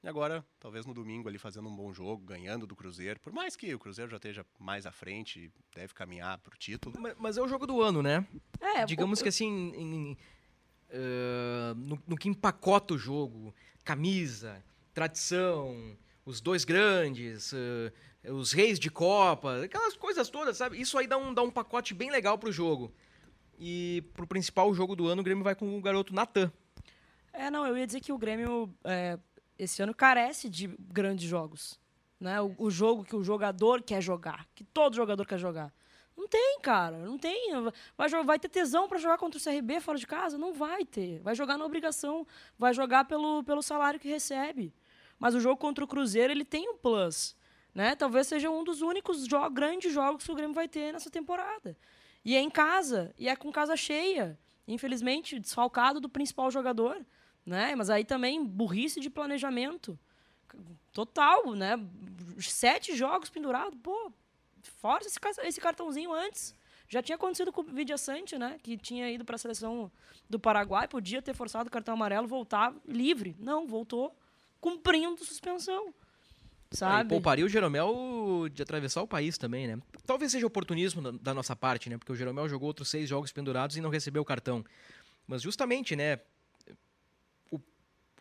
E 0.01 0.07
agora, 0.07 0.45
talvez 0.59 0.85
no 0.85 0.93
domingo 0.93 1.27
ali 1.27 1.37
fazendo 1.37 1.67
um 1.67 1.75
bom 1.75 1.93
jogo, 1.93 2.23
ganhando 2.23 2.65
do 2.65 2.75
Cruzeiro. 2.75 3.19
Por 3.19 3.33
mais 3.33 3.57
que 3.57 3.75
o 3.75 3.79
Cruzeiro 3.79 4.09
já 4.09 4.15
esteja 4.15 4.45
mais 4.57 4.85
à 4.85 4.91
frente, 4.91 5.51
deve 5.75 5.93
caminhar 5.93 6.37
para 6.37 6.55
o 6.55 6.57
título. 6.57 6.95
Mas, 6.97 7.15
mas, 7.17 7.37
é 7.37 7.41
o 7.41 7.47
jogo 7.47 7.67
do 7.67 7.81
ano, 7.81 8.01
né? 8.01 8.25
É, 8.61 8.85
Digamos 8.85 9.21
que 9.21 9.27
assim, 9.27 9.73
em, 9.75 10.17
uh, 10.89 11.75
no, 11.75 12.01
no, 12.07 12.15
que 12.15 12.29
empacota 12.29 12.93
o 12.93 12.97
jogo, 12.97 13.53
camisa, 13.83 14.63
tradição, 14.99 15.95
os 16.25 16.41
dois 16.41 16.65
grandes, 16.65 17.53
uh, 17.53 17.91
os 18.33 18.51
reis 18.51 18.77
de 18.77 18.91
Copa, 18.91 19.63
aquelas 19.63 19.95
coisas 19.95 20.29
todas, 20.29 20.57
sabe? 20.57 20.79
Isso 20.79 20.97
aí 20.97 21.07
dá 21.07 21.17
um, 21.17 21.33
dá 21.33 21.41
um 21.41 21.49
pacote 21.49 21.93
bem 21.93 22.11
legal 22.11 22.37
pro 22.37 22.51
jogo. 22.51 22.93
E 23.57 24.03
pro 24.13 24.27
principal 24.27 24.73
jogo 24.73 24.97
do 24.97 25.07
ano, 25.07 25.21
o 25.21 25.23
Grêmio 25.23 25.43
vai 25.43 25.55
com 25.55 25.77
o 25.77 25.81
garoto 25.81 26.13
Natan. 26.13 26.51
É, 27.31 27.49
não, 27.49 27.65
eu 27.65 27.77
ia 27.77 27.87
dizer 27.87 28.01
que 28.01 28.11
o 28.11 28.17
Grêmio 28.17 28.73
é, 28.83 29.17
esse 29.57 29.81
ano 29.81 29.95
carece 29.95 30.49
de 30.49 30.67
grandes 30.67 31.29
jogos. 31.29 31.79
Né? 32.19 32.41
O, 32.41 32.53
o, 32.57 32.69
jogo 32.69 33.05
que 33.05 33.15
o 33.15 33.23
jogador 33.23 33.81
quer 33.81 34.01
jogar, 34.01 34.45
que 34.53 34.65
todo 34.65 34.97
jogador 34.97 35.25
quer 35.25 35.37
jogar. 35.37 35.73
Não 36.17 36.27
tem, 36.27 36.59
cara, 36.61 36.97
não 36.97 37.17
tem. 37.17 37.53
Vai, 37.97 38.09
vai 38.25 38.37
ter 38.37 38.49
tesão 38.49 38.89
para 38.89 38.97
jogar 38.97 39.17
contra 39.17 39.39
o 39.39 39.41
CRB 39.41 39.79
fora 39.79 39.97
de 39.97 40.05
casa? 40.05 40.37
Não 40.37 40.53
vai 40.53 40.83
ter. 40.83 41.21
Vai 41.21 41.33
jogar 41.35 41.57
na 41.57 41.63
obrigação, 41.63 42.27
vai 42.57 42.73
jogar 42.73 43.05
pelo, 43.05 43.41
pelo 43.45 43.61
salário 43.61 43.97
que 43.97 44.09
recebe. 44.09 44.73
Mas 45.19 45.35
o 45.35 45.39
jogo 45.39 45.57
contra 45.57 45.83
o 45.83 45.87
Cruzeiro, 45.87 46.31
ele 46.31 46.45
tem 46.45 46.69
um 46.69 46.77
plus. 46.77 47.35
Né? 47.75 47.95
Talvez 47.95 48.27
seja 48.27 48.49
um 48.49 48.63
dos 48.63 48.81
únicos 48.81 49.25
jo 49.25 49.49
grandes 49.49 49.93
jogos 49.93 50.25
que 50.25 50.31
o 50.31 50.35
Grêmio 50.35 50.55
vai 50.55 50.67
ter 50.67 50.93
nessa 50.93 51.09
temporada. 51.09 51.77
E 52.23 52.35
é 52.35 52.39
em 52.39 52.49
casa, 52.49 53.13
e 53.17 53.27
é 53.27 53.35
com 53.35 53.51
casa 53.51 53.75
cheia. 53.75 54.39
Infelizmente, 54.67 55.39
desfalcado 55.39 55.99
do 55.99 56.09
principal 56.09 56.49
jogador. 56.49 57.05
Né? 57.45 57.75
Mas 57.75 57.89
aí 57.89 58.05
também 58.05 58.43
burrice 58.45 58.99
de 58.99 59.09
planejamento. 59.09 59.97
Total, 60.93 61.53
né? 61.53 61.75
Sete 62.39 62.95
jogos 62.95 63.29
pendurados. 63.29 63.77
Pô, 63.81 64.11
fora 64.77 65.05
esse, 65.05 65.19
esse 65.43 65.61
cartãozinho 65.61 66.13
antes. 66.13 66.53
Já 66.87 67.03
tinha 67.03 67.15
acontecido 67.15 67.51
com 67.51 67.61
o 67.61 67.63
Vidia 67.63 67.97
Sante, 67.97 68.37
né? 68.37 68.57
Que 68.63 68.75
tinha 68.75 69.11
ido 69.11 69.23
para 69.23 69.35
a 69.35 69.39
seleção 69.39 69.91
do 70.27 70.39
Paraguai, 70.39 70.87
podia 70.87 71.21
ter 71.21 71.35
forçado 71.35 71.67
o 71.67 71.71
cartão 71.71 71.93
amarelo, 71.93 72.27
voltar 72.27 72.73
livre. 72.87 73.35
Não, 73.39 73.67
voltou 73.67 74.15
cumprindo 74.59 75.23
suspensão. 75.23 75.93
Sabe? 76.71 77.07
E 77.07 77.09
pouparia 77.09 77.45
o 77.45 77.49
Jeromel 77.49 78.47
de 78.51 78.61
atravessar 78.61 79.01
o 79.01 79.07
país 79.07 79.37
também, 79.37 79.67
né? 79.67 79.79
Talvez 80.05 80.31
seja 80.31 80.45
oportunismo 80.45 81.11
da 81.13 81.33
nossa 81.33 81.55
parte, 81.55 81.89
né? 81.89 81.97
Porque 81.97 82.11
o 82.11 82.15
Jeromel 82.15 82.47
jogou 82.47 82.67
outros 82.67 82.89
seis 82.89 83.09
jogos 83.09 83.31
pendurados 83.31 83.75
e 83.75 83.81
não 83.81 83.89
recebeu 83.89 84.21
o 84.21 84.25
cartão. 84.25 84.63
Mas 85.25 85.41
justamente, 85.41 85.95
né? 85.95 86.19
O, 87.49 87.59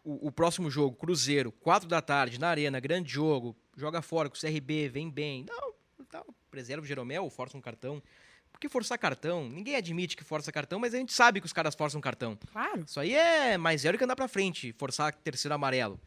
o, 0.02 0.28
o 0.28 0.32
próximo 0.32 0.70
jogo, 0.70 0.96
Cruzeiro, 0.96 1.52
quatro 1.52 1.86
da 1.86 2.00
tarde, 2.00 2.40
na 2.40 2.48
Arena, 2.48 2.80
grande 2.80 3.12
jogo, 3.12 3.54
joga 3.76 4.00
fora 4.00 4.30
com 4.30 4.36
o 4.36 4.40
CRB, 4.40 4.88
vem 4.88 5.10
bem. 5.10 5.44
Não, 5.46 5.74
não 6.10 6.34
preserva 6.50 6.82
o 6.82 6.86
Jeromel, 6.86 7.28
força 7.28 7.56
um 7.56 7.60
cartão. 7.60 8.02
Porque 8.50 8.68
forçar 8.68 8.98
cartão, 8.98 9.48
ninguém 9.48 9.76
admite 9.76 10.16
que 10.16 10.24
força 10.24 10.50
cartão, 10.50 10.80
mas 10.80 10.94
a 10.94 10.98
gente 10.98 11.12
sabe 11.12 11.38
que 11.38 11.46
os 11.46 11.52
caras 11.52 11.74
forçam 11.74 12.00
cartão. 12.00 12.36
Claro. 12.50 12.84
Isso 12.86 12.98
aí 12.98 13.14
é 13.14 13.58
mais 13.58 13.82
zero 13.82 13.98
que 13.98 14.04
andar 14.04 14.16
pra 14.16 14.26
frente, 14.26 14.72
forçar 14.72 15.14
terceiro 15.14 15.54
amarelo. 15.54 16.00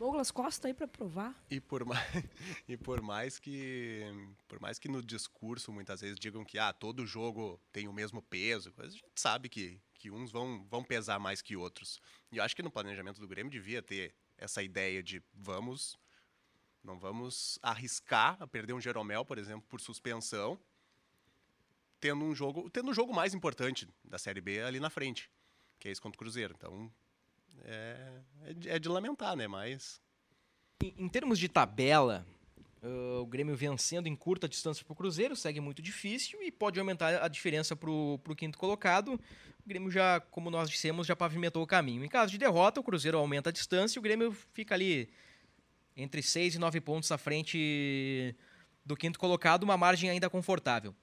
Douglas 0.00 0.30
Costa 0.30 0.66
aí 0.66 0.72
para 0.72 0.88
provar. 0.88 1.38
E 1.50 1.60
por 1.60 1.84
mais 1.84 2.00
e 2.66 2.74
por 2.74 3.02
mais 3.02 3.38
que 3.38 4.02
por 4.48 4.58
mais 4.58 4.78
que 4.78 4.88
no 4.88 5.02
discurso 5.02 5.70
muitas 5.70 6.00
vezes 6.00 6.18
digam 6.18 6.42
que 6.42 6.58
ah, 6.58 6.72
todo 6.72 7.04
jogo 7.04 7.60
tem 7.70 7.86
o 7.86 7.92
mesmo 7.92 8.22
peso, 8.22 8.72
a 8.78 8.88
gente 8.88 9.04
sabe 9.14 9.50
que 9.50 9.78
que 9.92 10.10
uns 10.10 10.32
vão 10.32 10.64
vão 10.70 10.82
pesar 10.82 11.18
mais 11.18 11.42
que 11.42 11.54
outros. 11.54 12.00
E 12.32 12.38
eu 12.38 12.42
acho 12.42 12.56
que 12.56 12.62
no 12.62 12.70
planejamento 12.70 13.20
do 13.20 13.28
Grêmio 13.28 13.52
devia 13.52 13.82
ter 13.82 14.14
essa 14.38 14.62
ideia 14.62 15.02
de 15.02 15.22
vamos 15.34 15.98
não 16.82 16.98
vamos 16.98 17.58
arriscar 17.60 18.38
a 18.40 18.46
perder 18.46 18.72
um 18.72 18.80
Jeromel, 18.80 19.22
por 19.22 19.36
exemplo, 19.36 19.66
por 19.68 19.82
suspensão, 19.82 20.58
tendo 22.00 22.24
um 22.24 22.34
jogo, 22.34 22.70
tendo 22.70 22.88
o 22.88 22.92
um 22.92 22.94
jogo 22.94 23.12
mais 23.12 23.34
importante 23.34 23.86
da 24.02 24.18
Série 24.18 24.40
B 24.40 24.62
ali 24.62 24.80
na 24.80 24.88
frente, 24.88 25.30
que 25.78 25.88
é 25.88 25.90
esse 25.90 26.00
contra 26.00 26.16
o 26.16 26.18
Cruzeiro. 26.18 26.54
Então, 26.56 26.90
é, 27.64 27.96
é, 28.44 28.54
de, 28.54 28.68
é 28.70 28.78
de 28.78 28.88
lamentar, 28.88 29.36
né? 29.36 29.46
Mas. 29.46 30.00
Em, 30.82 31.04
em 31.04 31.08
termos 31.08 31.38
de 31.38 31.48
tabela, 31.48 32.26
uh, 32.82 33.20
o 33.20 33.26
Grêmio 33.26 33.54
vencendo 33.56 34.06
em 34.06 34.16
curta 34.16 34.48
distância 34.48 34.84
para 34.84 34.92
o 34.92 34.96
Cruzeiro 34.96 35.36
segue 35.36 35.60
muito 35.60 35.82
difícil 35.82 36.42
e 36.42 36.50
pode 36.50 36.78
aumentar 36.78 37.22
a 37.22 37.28
diferença 37.28 37.76
para 37.76 37.90
o 37.90 38.36
quinto 38.36 38.58
colocado. 38.58 39.14
O 39.14 39.68
Grêmio 39.68 39.90
já, 39.90 40.20
como 40.20 40.50
nós 40.50 40.70
dissemos, 40.70 41.06
já 41.06 41.14
pavimentou 41.14 41.62
o 41.62 41.66
caminho. 41.66 42.04
Em 42.04 42.08
caso 42.08 42.32
de 42.32 42.38
derrota, 42.38 42.80
o 42.80 42.84
Cruzeiro 42.84 43.18
aumenta 43.18 43.50
a 43.50 43.52
distância 43.52 43.98
e 43.98 44.00
o 44.00 44.02
Grêmio 44.02 44.32
fica 44.52 44.74
ali 44.74 45.10
entre 45.96 46.22
6 46.22 46.54
e 46.54 46.58
9 46.58 46.80
pontos 46.80 47.12
à 47.12 47.18
frente 47.18 48.34
do 48.84 48.96
quinto 48.96 49.18
colocado, 49.18 49.64
uma 49.64 49.76
margem 49.76 50.08
ainda 50.08 50.30
confortável. 50.30 50.94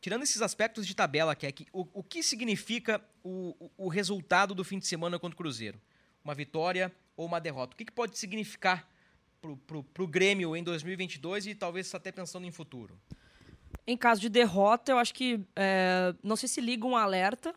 Tirando 0.00 0.22
esses 0.22 0.42
aspectos 0.42 0.86
de 0.86 0.94
tabela, 0.94 1.34
que 1.34 1.66
o, 1.72 1.88
o 1.92 2.02
que 2.02 2.22
significa 2.22 3.02
o, 3.22 3.70
o 3.76 3.88
resultado 3.88 4.54
do 4.54 4.62
fim 4.62 4.78
de 4.78 4.86
semana 4.86 5.18
contra 5.18 5.34
o 5.34 5.38
Cruzeiro? 5.38 5.80
Uma 6.24 6.34
vitória 6.34 6.92
ou 7.16 7.26
uma 7.26 7.40
derrota. 7.40 7.74
O 7.74 7.76
que, 7.76 7.84
que 7.84 7.92
pode 7.92 8.18
significar 8.18 8.88
para 9.40 10.02
o 10.02 10.06
Grêmio 10.06 10.56
em 10.56 10.64
2022 10.64 11.46
e 11.46 11.54
talvez 11.54 11.94
até 11.94 12.10
pensando 12.10 12.46
em 12.46 12.50
futuro? 12.50 12.98
Em 13.86 13.96
caso 13.96 14.20
de 14.20 14.30
derrota, 14.30 14.92
eu 14.92 14.98
acho 14.98 15.12
que 15.12 15.44
é, 15.54 16.14
não 16.22 16.36
sei 16.36 16.48
se 16.48 16.60
liga 16.60 16.86
um 16.86 16.96
alerta, 16.96 17.54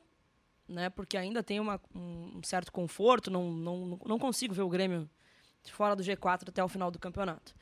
né? 0.67 0.89
Porque 0.89 1.15
ainda 1.15 1.41
tem 1.41 1.59
uma, 1.61 1.79
um 1.95 2.41
certo 2.43 2.71
conforto, 2.71 3.31
não, 3.31 3.49
não, 3.49 3.99
não 4.05 4.19
consigo 4.19 4.53
ver 4.53 4.63
o 4.63 4.69
Grêmio 4.69 5.09
fora 5.71 5.95
do 5.95 6.03
G4 6.03 6.49
até 6.49 6.61
o 6.61 6.67
final 6.67 6.91
do 6.91 6.99
campeonato. 6.99 7.55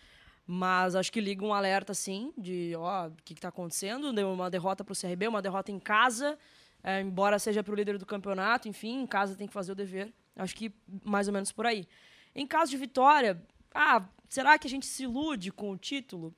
Mas 0.48 0.96
acho 0.96 1.12
que 1.12 1.22
liga 1.22 1.44
um 1.46 1.54
alerta, 1.54 1.94
sim, 1.94 2.34
de 2.38 2.74
ó, 2.76 3.08
o 3.08 3.12
que 3.24 3.34
está 3.34 3.50
acontecendo. 3.50 4.12
Deu 4.12 4.32
uma 4.32 4.50
derrota 4.50 4.84
para 4.84 4.94
o 4.94 4.96
CRB, 4.96 5.28
uma 5.28 5.42
derrota 5.42 5.72
em 5.72 5.80
casa, 5.80 6.38
é, 6.84 7.02
embora 7.02 7.38
seja 7.38 7.64
para 7.64 7.74
o 7.74 7.76
líder 7.76 7.98
do 7.98 8.06
campeonato, 8.06 8.68
enfim, 8.68 9.02
em 9.02 9.08
casa 9.08 9.36
tem 9.36 9.48
que 9.48 9.54
fazer 9.54 9.72
o 9.72 9.76
dever. 9.76 10.12
Acho 10.36 10.56
que 10.56 10.74
mais 11.04 11.28
ou 11.28 11.34
menos 11.34 11.52
por 11.52 11.66
aí. 11.66 11.88
Em 12.34 12.46
caso 12.46 12.72
de 12.72 12.78
vitória, 12.78 13.42
ah, 13.74 14.04
será 14.28 14.58
que 14.58 14.68
a 14.68 14.70
gente 14.70 14.86
se 14.86 15.04
ilude 15.04 15.52
com 15.52 15.72
o 15.72 15.78
título? 15.78 16.36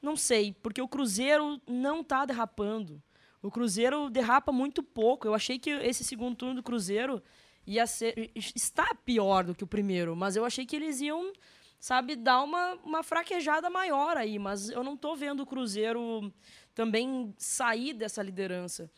Não 0.00 0.16
sei, 0.16 0.52
porque 0.62 0.80
o 0.80 0.88
Cruzeiro 0.88 1.60
não 1.66 2.00
está 2.00 2.24
derrapando. 2.24 3.02
O 3.42 3.50
Cruzeiro 3.50 4.08
derrapa 4.08 4.50
muito 4.52 4.82
pouco. 4.82 5.26
Eu 5.26 5.34
achei 5.34 5.58
que 5.58 5.70
esse 5.70 6.02
segundo 6.04 6.36
turno 6.36 6.54
do 6.56 6.62
Cruzeiro 6.62 7.22
ia 7.66 7.86
ser 7.86 8.30
está 8.34 8.94
pior 8.94 9.44
do 9.44 9.54
que 9.54 9.64
o 9.64 9.66
primeiro, 9.66 10.14
mas 10.14 10.36
eu 10.36 10.44
achei 10.44 10.66
que 10.66 10.76
eles 10.76 11.00
iam, 11.00 11.32
sabe, 11.80 12.16
dar 12.16 12.42
uma, 12.42 12.74
uma 12.84 13.02
fraquejada 13.02 13.70
maior 13.70 14.16
aí, 14.16 14.38
mas 14.38 14.68
eu 14.68 14.84
não 14.84 14.94
estou 14.94 15.16
vendo 15.16 15.40
o 15.40 15.46
Cruzeiro 15.46 16.32
também 16.74 17.34
sair 17.38 17.94
dessa 17.94 18.22
liderança. 18.22 18.90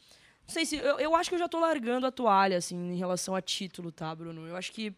Não 0.46 0.52
sei 0.52 0.64
se. 0.66 0.76
Eu, 0.76 0.98
eu 0.98 1.14
acho 1.16 1.28
que 1.30 1.34
eu 1.34 1.38
já 1.40 1.48
tô 1.48 1.58
largando 1.58 2.06
a 2.06 2.12
toalha, 2.12 2.56
assim, 2.58 2.76
em 2.92 2.96
relação 2.96 3.34
a 3.34 3.42
título, 3.42 3.90
tá, 3.92 4.14
Bruno? 4.14 4.46
Eu 4.46 4.56
acho 4.56 4.72
que 4.72 4.90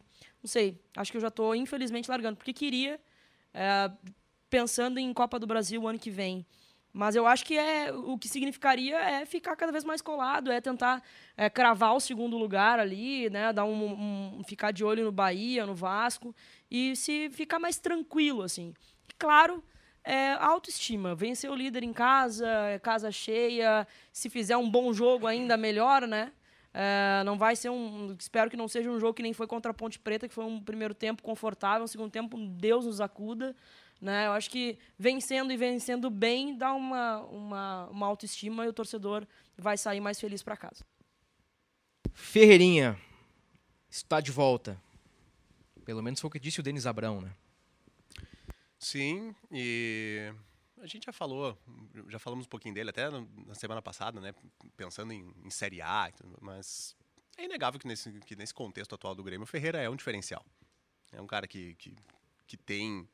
Não 0.42 0.48
sei, 0.48 0.80
acho 0.96 1.10
que 1.10 1.16
eu 1.16 1.22
já 1.22 1.30
tô 1.30 1.54
infelizmente 1.54 2.08
largando, 2.10 2.36
porque 2.36 2.52
queria, 2.52 3.00
é, 3.54 3.90
pensando 4.50 4.98
em 4.98 5.12
Copa 5.12 5.38
do 5.38 5.46
Brasil 5.46 5.86
ano 5.88 5.98
que 5.98 6.10
vem. 6.10 6.46
Mas 6.92 7.14
eu 7.14 7.26
acho 7.26 7.44
que 7.44 7.56
é 7.56 7.92
o 7.92 8.18
que 8.18 8.28
significaria 8.28 8.98
é 8.98 9.26
ficar 9.26 9.54
cada 9.56 9.70
vez 9.70 9.84
mais 9.84 10.00
colado, 10.02 10.50
é 10.50 10.60
tentar 10.60 11.02
é, 11.36 11.48
cravar 11.50 11.94
o 11.94 12.00
segundo 12.00 12.36
lugar 12.38 12.80
ali, 12.80 13.28
né, 13.30 13.52
dar 13.52 13.64
um, 13.64 14.38
um, 14.38 14.44
ficar 14.44 14.72
de 14.72 14.82
olho 14.84 15.04
no 15.04 15.12
Bahia, 15.12 15.66
no 15.66 15.74
Vasco 15.74 16.34
e 16.70 16.96
se 16.96 17.30
ficar 17.30 17.58
mais 17.58 17.78
tranquilo 17.78 18.42
assim. 18.42 18.74
E, 19.08 19.12
claro, 19.18 19.62
é, 20.08 20.32
autoestima, 20.40 21.14
vencer 21.14 21.50
o 21.50 21.54
líder 21.54 21.82
em 21.82 21.92
casa, 21.92 22.46
casa 22.82 23.12
cheia, 23.12 23.86
se 24.10 24.30
fizer 24.30 24.56
um 24.56 24.70
bom 24.70 24.90
jogo 24.90 25.26
ainda 25.26 25.54
melhor, 25.54 26.06
né? 26.06 26.32
É, 26.72 27.22
não 27.24 27.36
vai 27.36 27.54
ser 27.54 27.68
um. 27.68 28.16
Espero 28.18 28.48
que 28.48 28.56
não 28.56 28.68
seja 28.68 28.90
um 28.90 28.98
jogo 28.98 29.12
que 29.12 29.22
nem 29.22 29.34
foi 29.34 29.46
contra 29.46 29.70
a 29.70 29.74
Ponte 29.74 29.98
Preta, 29.98 30.26
que 30.26 30.34
foi 30.34 30.46
um 30.46 30.62
primeiro 30.62 30.94
tempo 30.94 31.22
confortável, 31.22 31.84
um 31.84 31.86
segundo 31.86 32.10
tempo, 32.10 32.38
Deus 32.38 32.86
nos 32.86 33.02
acuda. 33.02 33.54
Né? 34.00 34.26
Eu 34.26 34.32
acho 34.32 34.48
que 34.48 34.78
vencendo 34.98 35.52
e 35.52 35.58
vencendo 35.58 36.08
bem 36.08 36.56
dá 36.56 36.72
uma, 36.72 37.18
uma, 37.24 37.86
uma 37.88 38.06
autoestima 38.06 38.64
e 38.64 38.68
o 38.68 38.72
torcedor 38.72 39.26
vai 39.58 39.76
sair 39.76 40.00
mais 40.00 40.18
feliz 40.18 40.42
para 40.42 40.56
casa. 40.56 40.86
Ferreirinha 42.14 42.98
está 43.90 44.20
de 44.20 44.32
volta. 44.32 44.80
Pelo 45.84 46.02
menos 46.02 46.18
foi 46.18 46.28
o 46.28 46.30
que 46.30 46.40
disse 46.40 46.60
o 46.60 46.62
Denis 46.62 46.86
Abrão, 46.86 47.20
né? 47.20 47.30
Sim, 48.78 49.34
e 49.50 50.32
a 50.80 50.86
gente 50.86 51.06
já 51.06 51.12
falou, 51.12 51.58
já 52.08 52.18
falamos 52.18 52.46
um 52.46 52.48
pouquinho 52.48 52.74
dele 52.74 52.90
até 52.90 53.10
na 53.10 53.54
semana 53.54 53.82
passada, 53.82 54.20
né? 54.20 54.34
Pensando 54.76 55.12
em, 55.12 55.34
em 55.44 55.50
Série 55.50 55.82
A, 55.82 56.12
mas 56.40 56.96
é 57.36 57.44
inegável 57.44 57.80
que 57.80 57.86
nesse, 57.86 58.12
que 58.20 58.36
nesse 58.36 58.54
contexto 58.54 58.94
atual 58.94 59.14
do 59.14 59.22
Grêmio, 59.22 59.44
o 59.44 59.46
Ferreira 59.46 59.80
é 59.80 59.90
um 59.90 59.96
diferencial. 59.96 60.44
É 61.12 61.20
um 61.20 61.26
cara 61.26 61.48
que, 61.48 61.74
que, 61.74 61.96
que 62.46 62.56
tem 62.56 63.08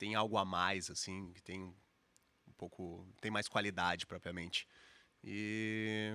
tem 0.00 0.14
algo 0.14 0.38
a 0.38 0.46
mais, 0.46 0.90
assim, 0.90 1.30
que 1.34 1.42
tem 1.42 1.60
um 1.62 2.52
pouco. 2.56 3.06
tem 3.20 3.30
mais 3.30 3.46
qualidade 3.46 4.06
propriamente. 4.06 4.66
E, 5.22 6.10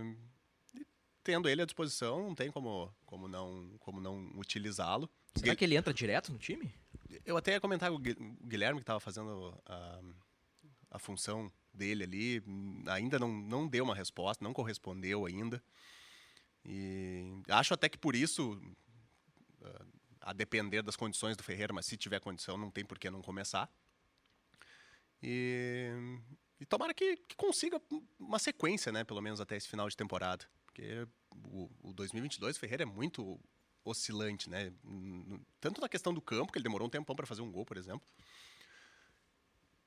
e 0.74 0.84
tendo 1.24 1.48
ele 1.48 1.62
à 1.62 1.66
disposição, 1.66 2.24
não 2.24 2.34
tem 2.34 2.50
como, 2.50 2.92
como 3.06 3.28
não, 3.28 3.78
como 3.80 4.02
não 4.02 4.32
utilizá-lo. 4.36 5.08
Será 5.36 5.56
que 5.56 5.64
ele 5.64 5.76
entra 5.76 5.94
direto 5.94 6.32
no 6.32 6.40
time? 6.40 6.74
Eu 7.24 7.38
até 7.38 7.54
ia 7.54 7.62
comentar 7.62 7.92
o 7.92 8.00
Guilherme 8.00 8.80
que 8.80 8.84
estava 8.84 9.00
fazendo 9.00 9.58
a, 9.66 10.02
a 10.92 11.00
função 11.00 11.52
dele 11.74 12.04
ali, 12.04 12.44
ainda 12.88 13.20
não, 13.20 13.28
não 13.28 13.68
deu 13.68 13.84
uma 13.84 13.96
resposta, 13.96 14.44
não 14.44 14.54
correspondeu 14.54 15.26
ainda. 15.26 15.64
E 16.64 17.42
acho 17.50 17.74
até 17.74 17.88
que 17.88 17.98
por 17.98 18.16
isso, 18.16 18.60
a 20.22 20.34
depender 20.34 20.82
das 20.82 20.96
condições 20.96 21.38
do 21.38 21.44
Ferreira, 21.44 21.74
mas 21.74 21.86
se 21.86 21.96
tiver 21.96 22.20
condição, 22.20 22.58
não 22.58 22.72
tem 22.72 22.84
por 22.84 22.98
que 22.98 23.10
não 23.10 23.22
começar. 23.22 23.70
E, 25.22 25.92
e 26.60 26.66
tomara 26.66 26.94
que, 26.94 27.18
que, 27.18 27.36
consiga 27.36 27.82
uma 28.20 28.40
sequência, 28.40 28.92
né, 28.92 29.04
pelo 29.04 29.22
menos 29.22 29.40
até 29.40 29.56
esse 29.56 29.68
final 29.68 29.88
de 29.88 29.96
temporada. 29.96 30.46
Porque 30.66 31.08
o, 31.48 31.70
o 31.84 31.94
2022 31.94 32.58
o 32.58 32.60
Ferreira 32.60 32.84
é 32.84 32.86
muito 32.86 33.40
oscilante, 33.84 34.50
né? 34.50 34.74
Tanto 35.66 35.82
na 35.82 35.90
questão 35.90 36.14
do 36.14 36.22
campo, 36.22 36.52
que 36.52 36.60
ele 36.60 36.64
demorou 36.64 36.86
um 36.86 36.92
tempão 36.92 37.16
para 37.16 37.26
fazer 37.26 37.42
um 37.42 37.52
gol, 37.52 37.66
por 37.66 37.76
exemplo, 37.76 38.04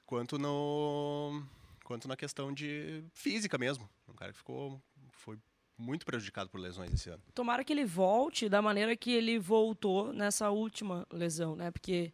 quanto 0.05 0.37
no 0.37 1.41
quanto 1.85 2.09
na 2.09 2.17
questão 2.17 2.53
de 2.53 3.05
física 3.15 3.57
mesmo. 3.57 3.89
Um 4.09 4.13
cara 4.13 4.33
que 4.33 4.39
ficou 4.39 4.83
foi 5.13 5.39
muito 5.79 6.05
prejudicado 6.05 6.51
por 6.51 6.59
lesões 6.59 6.93
esse 6.93 7.09
ano. 7.09 7.23
Tomara 7.33 7.63
que 7.63 7.73
ele 7.73 7.85
volte 7.85 8.49
da 8.49 8.61
maneira 8.61 8.97
que 8.97 9.13
ele 9.13 9.39
voltou 9.39 10.13
nessa 10.13 10.51
última 10.51 11.07
lesão, 11.13 11.55
né? 11.55 11.71
Porque 11.71 12.13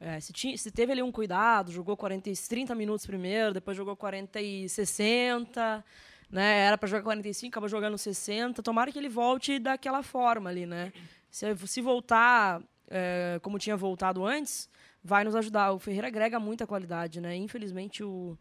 é, 0.00 0.18
se, 0.18 0.32
tinha, 0.32 0.56
se 0.56 0.70
teve 0.70 0.92
ali 0.92 1.02
um 1.02 1.12
cuidado, 1.12 1.70
jogou 1.70 1.98
40, 1.98 2.30
30 2.48 2.74
minutos 2.74 3.04
primeiro, 3.04 3.52
depois 3.52 3.76
jogou 3.76 3.94
40 3.94 4.40
e 4.40 4.66
60, 4.66 5.84
né? 6.30 6.60
Era 6.60 6.78
para 6.78 6.88
jogar 6.88 7.02
45, 7.02 7.52
acabou 7.52 7.68
jogando 7.68 7.98
60. 7.98 8.62
Tomara 8.62 8.90
que 8.90 8.98
ele 8.98 9.10
volte 9.10 9.58
daquela 9.58 10.02
forma 10.02 10.48
ali, 10.48 10.64
né? 10.64 10.90
Se, 11.30 11.54
se 11.66 11.82
voltar 11.82 12.62
é, 12.96 13.40
como 13.42 13.58
tinha 13.58 13.76
voltado 13.76 14.24
antes, 14.24 14.70
vai 15.02 15.24
nos 15.24 15.34
ajudar. 15.34 15.72
O 15.72 15.80
Ferreira 15.80 16.06
agrega 16.06 16.38
muita 16.38 16.66
qualidade, 16.66 17.20
né? 17.20 17.34
Infelizmente 17.34 18.04
o 18.04 18.38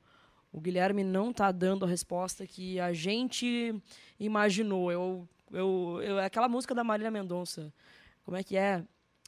o 0.54 0.62
Guilherme 0.62 1.04
não 1.04 1.32
está 1.32 1.52
dando 1.52 1.84
a 1.84 1.88
resposta 1.88 2.46
que 2.46 2.80
a 2.80 2.94
gente 2.94 3.74
imaginou. 4.20 4.92
Eu, 4.92 5.28
eu, 5.52 6.00
eu, 6.04 6.20
aquela 6.20 6.48
música 6.48 6.76
da 6.76 6.84
Marília 6.84 7.10
Mendonça, 7.10 7.74
como 8.24 8.38
é 8.38 8.44
que 8.44 8.56
é? 8.56 8.84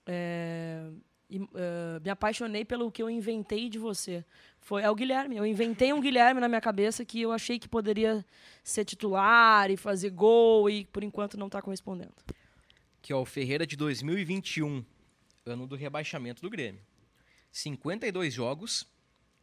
é 0.06 0.88
uh, 1.32 2.00
me 2.04 2.12
apaixonei 2.12 2.64
pelo 2.64 2.92
que 2.92 3.02
eu 3.02 3.10
inventei 3.10 3.70
de 3.70 3.80
você. 3.80 4.24
Foi 4.60 4.84
é 4.84 4.90
o 4.90 4.94
Guilherme. 4.94 5.38
Eu 5.38 5.48
inventei 5.48 5.92
um 5.92 6.00
Guilherme 6.00 6.40
na 6.40 6.48
minha 6.48 6.62
cabeça 6.62 7.04
que 7.04 7.24
eu 7.24 7.32
achei 7.32 7.58
que 7.58 7.68
poderia 7.68 8.24
ser 8.64 8.86
titular 8.86 9.72
e 9.72 9.78
fazer 9.78 10.12
gol 10.12 10.70
e 10.70 10.86
por 10.86 11.04
enquanto 11.04 11.40
não 11.40 11.48
está 11.48 11.60
correspondendo. 11.60 12.14
Que 13.02 13.12
é 13.12 13.16
o 13.16 13.26
Ferreira 13.26 13.66
de 13.66 13.76
2021, 13.76 14.86
ano 15.46 15.68
do 15.68 15.76
rebaixamento 15.76 16.42
do 16.42 16.50
Grêmio. 16.50 16.82
52 17.52 18.34
jogos, 18.34 18.88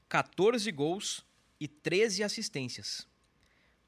14 0.09 0.71
gols, 0.73 1.25
e 1.61 1.69
13 1.69 2.25
assistências. 2.25 3.07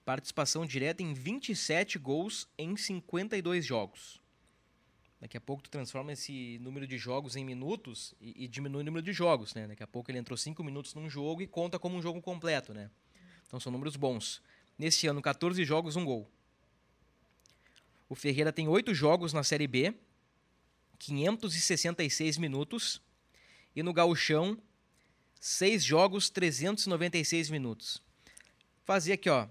Participação 0.05 0.64
direta 0.64 1.03
em 1.03 1.12
27 1.12 1.98
gols 1.98 2.46
em 2.57 2.77
52 2.77 3.66
jogos. 3.66 4.22
Daqui 5.20 5.37
a 5.37 5.40
pouco 5.40 5.62
tu 5.64 5.68
transforma 5.68 6.12
esse 6.12 6.57
número 6.61 6.87
de 6.87 6.96
jogos 6.96 7.35
em 7.35 7.44
minutos 7.44 8.14
e, 8.20 8.44
e 8.44 8.46
diminui 8.46 8.83
o 8.83 8.85
número 8.85 9.05
de 9.05 9.12
jogos, 9.12 9.53
né? 9.53 9.66
Daqui 9.66 9.83
a 9.83 9.87
pouco 9.87 10.09
ele 10.09 10.18
entrou 10.18 10.37
5 10.37 10.62
minutos 10.62 10.94
num 10.94 11.11
jogo 11.11 11.42
e 11.42 11.48
conta 11.48 11.81
como 11.81 11.96
um 11.96 12.03
jogo 12.03 12.22
completo, 12.22 12.72
né? 12.72 12.90
Então 13.44 13.59
são 13.59 13.72
números 13.72 13.96
bons. 13.96 14.40
Nesse 14.79 15.09
ano, 15.09 15.20
14 15.20 15.64
jogos, 15.64 15.96
um 15.96 16.05
gol. 16.05 16.31
O 18.09 18.14
Ferreira 18.14 18.53
tem 18.53 18.68
8 18.68 18.94
jogos 18.94 19.33
na 19.33 19.42
Série 19.42 19.66
B, 19.66 19.94
566 21.04 22.38
minutos. 22.38 23.02
E 23.76 23.82
no 23.82 23.92
Gauchão, 23.92 24.56
6 25.40 25.84
jogos, 25.84 26.30
396 26.30 27.50
minutos. 27.50 28.02
Fazer 28.84 29.14
aqui, 29.14 29.28
ó. 29.28 29.46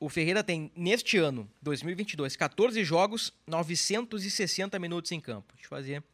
O 0.00 0.08
Ferreira 0.08 0.42
tem, 0.42 0.70
neste 0.76 1.16
ano, 1.18 1.50
2022, 1.62 2.36
14 2.36 2.84
jogos, 2.84 3.32
960 3.46 4.78
minutos 4.78 5.12
em 5.12 5.20
campo. 5.20 5.52
Deixa 5.54 5.66
eu 5.66 5.70
fazer 5.70 6.04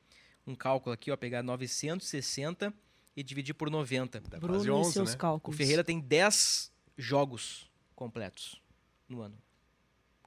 um 0.46 0.54
cálculo 0.54 0.92
aqui, 0.92 1.10
ó. 1.10 1.16
Pegar 1.16 1.42
960 1.42 2.72
e 3.16 3.22
dividir 3.22 3.54
por 3.54 3.70
90. 3.70 4.20
Dá 4.20 4.38
Bruno 4.38 4.54
quase 4.54 4.70
11, 4.70 4.92
seus 4.92 5.10
né? 5.10 5.16
cálculos. 5.16 5.54
O 5.54 5.58
Ferreira 5.58 5.84
tem 5.84 6.00
10 6.00 6.72
jogos 6.96 7.70
completos 7.94 8.60
no 9.08 9.22
ano. 9.22 9.36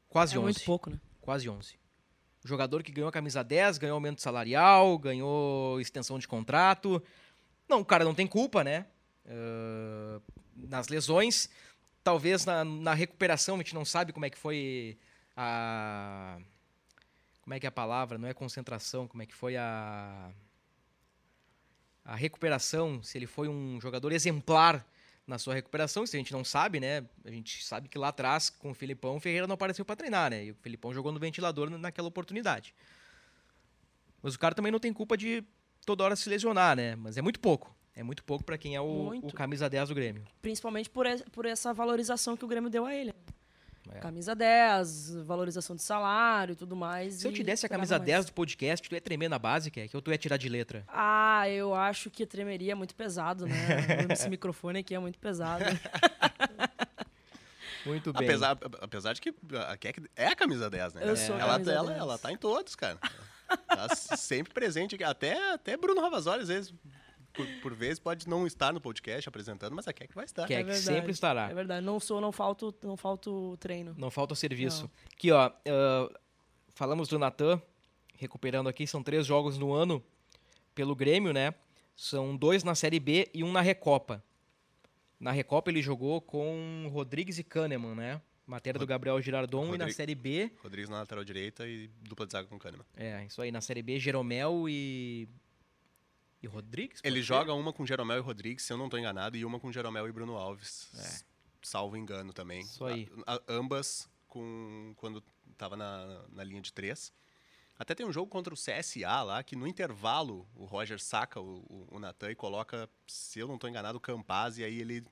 Quase 0.10 0.36
é 0.36 0.40
11. 0.40 0.44
muito 0.44 0.64
pouco, 0.64 0.90
né? 0.90 1.00
Quase 1.22 1.50
11. 1.50 1.83
O 2.44 2.48
jogador 2.48 2.84
que 2.84 2.92
ganhou 2.92 3.08
a 3.08 3.12
camisa 3.12 3.44
10, 3.44 3.78
ganhou 3.78 3.96
aumento 3.96 4.22
salarial, 4.22 4.98
ganhou 4.98 5.80
extensão 5.80 6.20
de 6.20 6.28
contrato. 6.28 7.02
Não, 7.68 7.80
o 7.80 7.86
cara 7.86 8.04
não 8.04 8.14
tem 8.14 8.28
culpa, 8.28 8.64
né? 8.64 8.86
uh, 9.26 10.22
nas 10.56 10.88
lesões. 10.88 11.50
Talvez 12.04 12.46
na, 12.46 12.64
na, 12.64 12.94
recuperação, 12.94 13.56
a 13.56 13.58
gente 13.60 13.74
não 13.74 13.86
sabe 13.86 14.12
como 14.12 14.26
é 14.26 14.30
que 14.30 14.38
foi 14.38 14.98
a. 15.36 16.38
Como 17.42 17.54
é 17.54 17.60
que 17.60 17.66
é 17.66 17.70
a 17.70 17.72
palavra? 17.72 18.18
Não 18.18 18.28
é 18.28 18.34
concentração, 18.34 19.08
como 19.08 19.24
é 19.24 19.26
que 19.26 19.36
foi 19.36 19.56
a. 19.56 20.32
A 22.06 22.16
recuperação, 22.16 23.02
se 23.02 23.18
ele 23.18 23.26
foi 23.26 23.48
um 23.48 23.80
jogador 23.80 24.12
exemplar 24.12 24.86
na 25.26 25.38
sua 25.38 25.54
recuperação, 25.54 26.04
isso 26.04 26.16
a 26.16 26.20
gente 26.20 26.34
não 26.34 26.44
sabe, 26.44 26.80
né? 26.80 27.06
A 27.24 27.32
gente 27.32 27.64
sabe 27.64 27.88
que 27.88 27.98
lá 27.98 28.10
atrás, 28.10 28.50
com 28.50 28.72
o 28.72 28.74
Filipão, 28.74 29.16
o 29.16 29.20
Ferreira 29.20 29.48
não 29.48 29.54
apareceu 29.54 29.86
para 29.86 29.96
treinar, 29.96 30.30
né? 30.30 30.46
E 30.46 30.52
o 30.52 30.56
Filipão 30.56 30.94
jogou 30.94 31.12
no 31.12 31.20
ventilador 31.20 31.70
naquela 31.70 32.08
oportunidade. 32.08 32.74
Mas 34.22 34.36
o 34.36 34.40
cara 34.40 34.54
também 34.54 34.72
não 34.72 34.80
tem 34.80 34.92
culpa 34.92 35.18
de 35.18 35.44
toda 35.86 36.04
hora 36.04 36.16
se 36.16 36.30
lesionar, 36.30 36.76
né? 36.76 36.96
Mas 36.96 37.18
é 37.18 37.22
muito 37.22 37.40
pouco. 37.40 37.74
É 37.96 38.02
muito 38.02 38.24
pouco 38.24 38.44
para 38.44 38.58
quem 38.58 38.76
é 38.76 38.82
o, 38.82 39.14
o, 39.22 39.32
camisa 39.34 39.70
10 39.70 39.90
do 39.90 39.96
Grêmio. 39.96 40.24
Principalmente 40.42 40.90
por, 40.90 41.06
por 41.32 41.46
essa 41.46 41.74
valorização 41.74 42.36
que 42.36 42.44
o 42.44 42.48
Grêmio 42.48 42.70
deu 42.70 42.86
a 42.86 42.96
ele. 42.96 43.14
É. 43.92 44.00
Camisa 44.00 44.34
10, 44.34 45.16
valorização 45.26 45.76
de 45.76 45.82
salário 45.82 46.54
e 46.54 46.56
tudo 46.56 46.76
mais. 46.76 47.16
Se 47.16 47.28
eu 47.28 47.34
te 47.34 47.44
desse 47.44 47.66
a 47.66 47.70
camisa 47.70 47.98
mais. 47.98 48.06
10 48.06 48.26
do 48.28 48.34
podcast, 48.34 48.88
tu 48.88 48.96
ia 48.96 49.02
tremer 49.02 49.30
na 49.30 49.38
base, 49.38 49.70
que 49.70 49.82
é? 49.82 49.88
Que 49.88 49.96
ou 49.96 50.02
tu 50.02 50.12
ia 50.12 50.18
tirar 50.18 50.38
de 50.38 50.48
letra? 50.48 50.84
Ah, 50.88 51.50
eu 51.50 51.76
acho 51.76 52.10
que 52.10 52.26
tremeria 52.26 52.76
muito 52.76 52.96
pesado, 52.96 53.46
né? 53.46 53.56
Esse 54.12 54.30
microfone 54.30 54.80
aqui 54.80 54.96
é 54.96 55.00
muito 55.00 55.20
pesado. 55.20 55.66
muito 57.86 58.14
bem. 58.14 58.28
Apesar, 58.28 58.58
apesar 58.82 59.14
de 59.14 59.22
que 59.22 59.34
a 59.70 59.76
Keck 59.76 60.02
é 60.16 60.28
a 60.28 60.36
camisa 60.36 60.70
10, 60.70 60.94
né? 60.94 61.02
Eu 61.04 61.18
sou 61.18 61.38
ela, 61.38 61.62
ela, 61.70 61.94
ela 61.94 62.18
tá 62.18 62.32
em 62.32 62.38
todos, 62.38 62.76
cara. 62.76 62.98
Tá 63.68 63.96
sempre 63.96 64.54
presente. 64.54 65.02
Até, 65.04 65.54
até 65.54 65.76
Bruno 65.76 66.02
Ravazoli, 66.02 66.42
às 66.42 66.48
vezes, 66.48 66.74
por, 67.34 67.46
por 67.62 67.74
vezes 67.74 68.00
pode 68.00 68.28
não 68.30 68.46
estar 68.48 68.72
no 68.72 68.80
podcast 68.80 69.28
apresentando, 69.28 69.76
mas 69.76 69.88
a 69.88 69.94
Keck 69.94 70.14
vai 70.14 70.26
estar. 70.26 70.46
Keck 70.48 70.70
é 70.70 70.74
sempre 70.76 71.12
estará. 71.12 71.50
É 71.50 71.54
verdade, 71.54 71.86
não 71.86 72.00
sou, 72.00 72.22
não 72.22 72.32
falto, 72.32 72.74
não 72.84 72.96
falto 72.96 73.58
treino. 73.60 73.94
Não 73.98 74.12
falta 74.12 74.36
serviço. 74.36 74.84
Não. 74.84 74.92
Aqui, 75.14 75.32
ó, 75.32 75.50
uh, 75.50 76.14
falamos 76.76 77.08
do 77.08 77.18
Natan, 77.20 77.62
recuperando 78.18 78.68
aqui, 78.70 78.86
são 78.88 79.02
três 79.04 79.26
jogos 79.26 79.58
no 79.58 79.74
ano. 79.74 80.04
pelo 80.76 80.96
Grêmio, 80.96 81.32
né? 81.34 81.54
São 81.96 82.36
dois 82.36 82.64
na 82.64 82.74
Série 82.74 83.00
B 83.00 83.30
e 83.34 83.44
um 83.44 83.52
na 83.52 83.62
Recopa. 83.62 84.24
Na 85.20 85.32
Recopa 85.32 85.70
ele 85.70 85.82
jogou 85.82 86.20
com 86.20 86.90
Rodrigues 86.92 87.38
e 87.38 87.44
Kahneman, 87.44 87.94
né? 87.96 88.22
Matéria 88.46 88.78
do 88.80 88.86
Gabriel 88.88 89.22
Girardon 89.22 89.64
e 89.66 89.66
na 89.68 89.72
Rodrigo- 89.86 89.94
Série 89.94 90.16
B, 90.16 90.52
Rodrigues 90.62 90.90
na 90.90 90.98
lateral 90.98 91.24
direita 91.24 91.66
e 91.68 91.88
dupla 92.02 92.26
de 92.26 92.32
zaga 92.34 92.48
com 92.48 92.58
Kahneman. 92.60 92.86
é, 92.98 93.24
isso 93.26 93.42
aí, 93.42 93.52
na 93.52 93.62
Série 93.62 93.82
B, 93.82 94.00
Jeromel 94.00 94.68
e 94.68 95.30
e 96.44 96.48
Rodrigues? 96.48 97.00
Ele 97.04 97.18
ser? 97.20 97.24
joga 97.24 97.54
uma 97.54 97.72
com 97.74 97.86
Jeromel 97.86 98.18
e 98.18 98.22
Rodrigues, 98.22 98.64
se 98.66 98.72
eu 98.74 98.78
não 98.78 98.90
tô 98.90 98.98
enganado, 98.98 99.36
e 99.38 99.46
uma 99.46 99.60
com 99.60 99.72
Jeromel 99.72 100.08
e 100.08 100.12
Bruno 100.12 100.36
Alves. 100.36 100.90
É. 100.98 101.34
Salvo 101.62 101.96
engano 101.98 102.34
também. 102.34 102.62
Isso 102.62 102.84
aí. 102.86 103.08
A- 103.26 103.36
a- 103.36 103.42
ambas 103.48 104.10
com 104.28 104.94
quando 104.98 105.24
tava 105.58 105.78
na, 105.78 106.22
na 106.30 106.44
linha 106.44 106.62
de 106.62 106.74
três. 106.74 107.14
Até 107.80 107.96
tem 107.96 108.06
um 108.06 108.12
jogo 108.14 108.30
contra 108.30 108.54
o 108.54 108.58
CSA 108.58 109.24
lá, 109.24 109.42
que 109.44 109.56
no 109.56 109.66
intervalo 109.68 110.48
o 110.56 110.66
Roger 110.66 111.00
saca 111.00 111.40
o, 111.40 111.60
o, 111.70 111.88
o 111.96 112.00
Natan 112.00 112.32
e 112.32 112.36
coloca, 112.36 112.88
se 113.08 113.40
eu 113.40 113.48
não 113.48 113.58
tô 113.58 113.68
enganado, 113.68 113.98
o 113.98 114.02
Campaz, 114.02 114.58
e 114.58 114.64
aí 114.64 114.80
ele, 114.80 115.04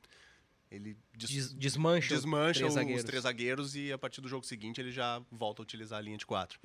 ele 0.70 0.96
des- 1.16 1.30
Des- 1.30 1.54
desmancha, 1.54 2.14
desmancha 2.14 2.60
três 2.70 2.76
os 2.98 3.04
três 3.04 3.24
zagueiros 3.24 3.76
e 3.76 3.92
a 3.92 3.98
partir 3.98 4.22
do 4.22 4.28
jogo 4.28 4.46
seguinte 4.46 4.80
ele 4.80 4.92
já 4.92 5.22
volta 5.32 5.62
a 5.62 5.64
utilizar 5.64 6.00
a 6.00 6.02
linha 6.02 6.18
de 6.18 6.26
quatro. 6.26 6.60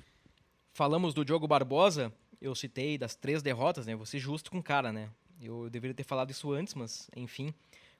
Falamos 0.73 1.13
do 1.13 1.25
Diogo 1.25 1.47
Barbosa, 1.47 2.13
eu 2.41 2.53
citei 2.55 2.97
das 2.97 3.15
três 3.15 3.41
derrotas, 3.41 3.85
né? 3.87 3.95
Vou 3.95 4.05
ser 4.05 4.19
justo 4.19 4.51
com 4.51 4.59
o 4.59 4.63
cara, 4.63 4.91
né? 4.91 5.09
Eu, 5.41 5.65
eu 5.65 5.69
deveria 5.69 5.93
ter 5.93 6.03
falado 6.03 6.31
isso 6.31 6.51
antes, 6.51 6.73
mas 6.73 7.09
enfim. 7.15 7.53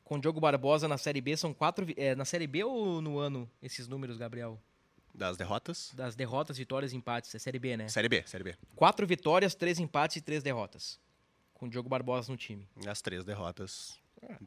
Com 0.03 0.15
o 0.15 0.19
Diogo 0.21 0.39
Barbosa 0.39 0.87
na 0.87 0.97
Série 0.97 1.19
B 1.21 1.35
são 1.35 1.53
quatro. 1.53 1.85
É, 1.97 2.15
na 2.15 2.23
Série 2.25 2.47
B 2.47 2.63
ou 2.63 3.01
no 3.01 3.17
ano 3.19 3.49
esses 3.61 3.87
números, 3.87 4.17
Gabriel? 4.17 4.59
Das 5.13 5.35
derrotas? 5.35 5.91
Das 5.95 6.15
derrotas, 6.15 6.57
vitórias 6.57 6.93
e 6.93 6.95
empates. 6.95 7.33
É 7.35 7.39
Série 7.39 7.59
B, 7.59 7.75
né? 7.75 7.87
Série 7.89 8.07
B, 8.07 8.23
Série 8.25 8.43
B. 8.43 8.55
Quatro 8.75 9.05
vitórias, 9.05 9.53
três 9.55 9.79
empates 9.79 10.17
e 10.17 10.21
três 10.21 10.43
derrotas. 10.43 10.99
Com 11.53 11.65
o 11.65 11.69
Diogo 11.69 11.89
Barbosa 11.89 12.31
no 12.31 12.37
time. 12.37 12.67
As 12.87 13.01
três 13.01 13.23
derrotas 13.25 13.99
Ah. 14.21 14.37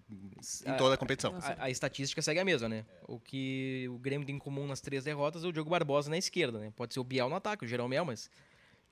em 0.75 0.77
toda 0.77 0.95
a 0.95 0.97
competição. 0.97 1.35
A, 1.43 1.65
a 1.65 1.71
estatística 1.71 2.23
segue 2.23 2.41
a 2.41 2.45
mesma, 2.45 2.69
né? 2.69 2.85
O 3.07 3.19
que 3.21 3.87
o 3.91 3.99
Grêmio 3.99 4.25
tem 4.27 4.37
em 4.37 4.39
comum 4.39 4.67
nas 4.67 4.81
três 4.81 5.05
derrotas 5.05 5.45
é 5.45 5.47
o 5.49 5.53
Diogo 5.53 5.69
Barbosa 5.71 6.09
na 6.09 6.17
esquerda, 6.19 6.59
né? 6.59 6.73
Pode 6.75 6.95
ser 6.95 7.01
o 7.01 7.05
Biel 7.05 7.29
no 7.29 7.37
ataque, 7.37 7.65
o 7.65 7.69
Jeromel, 7.69 8.05
mas 8.05 8.31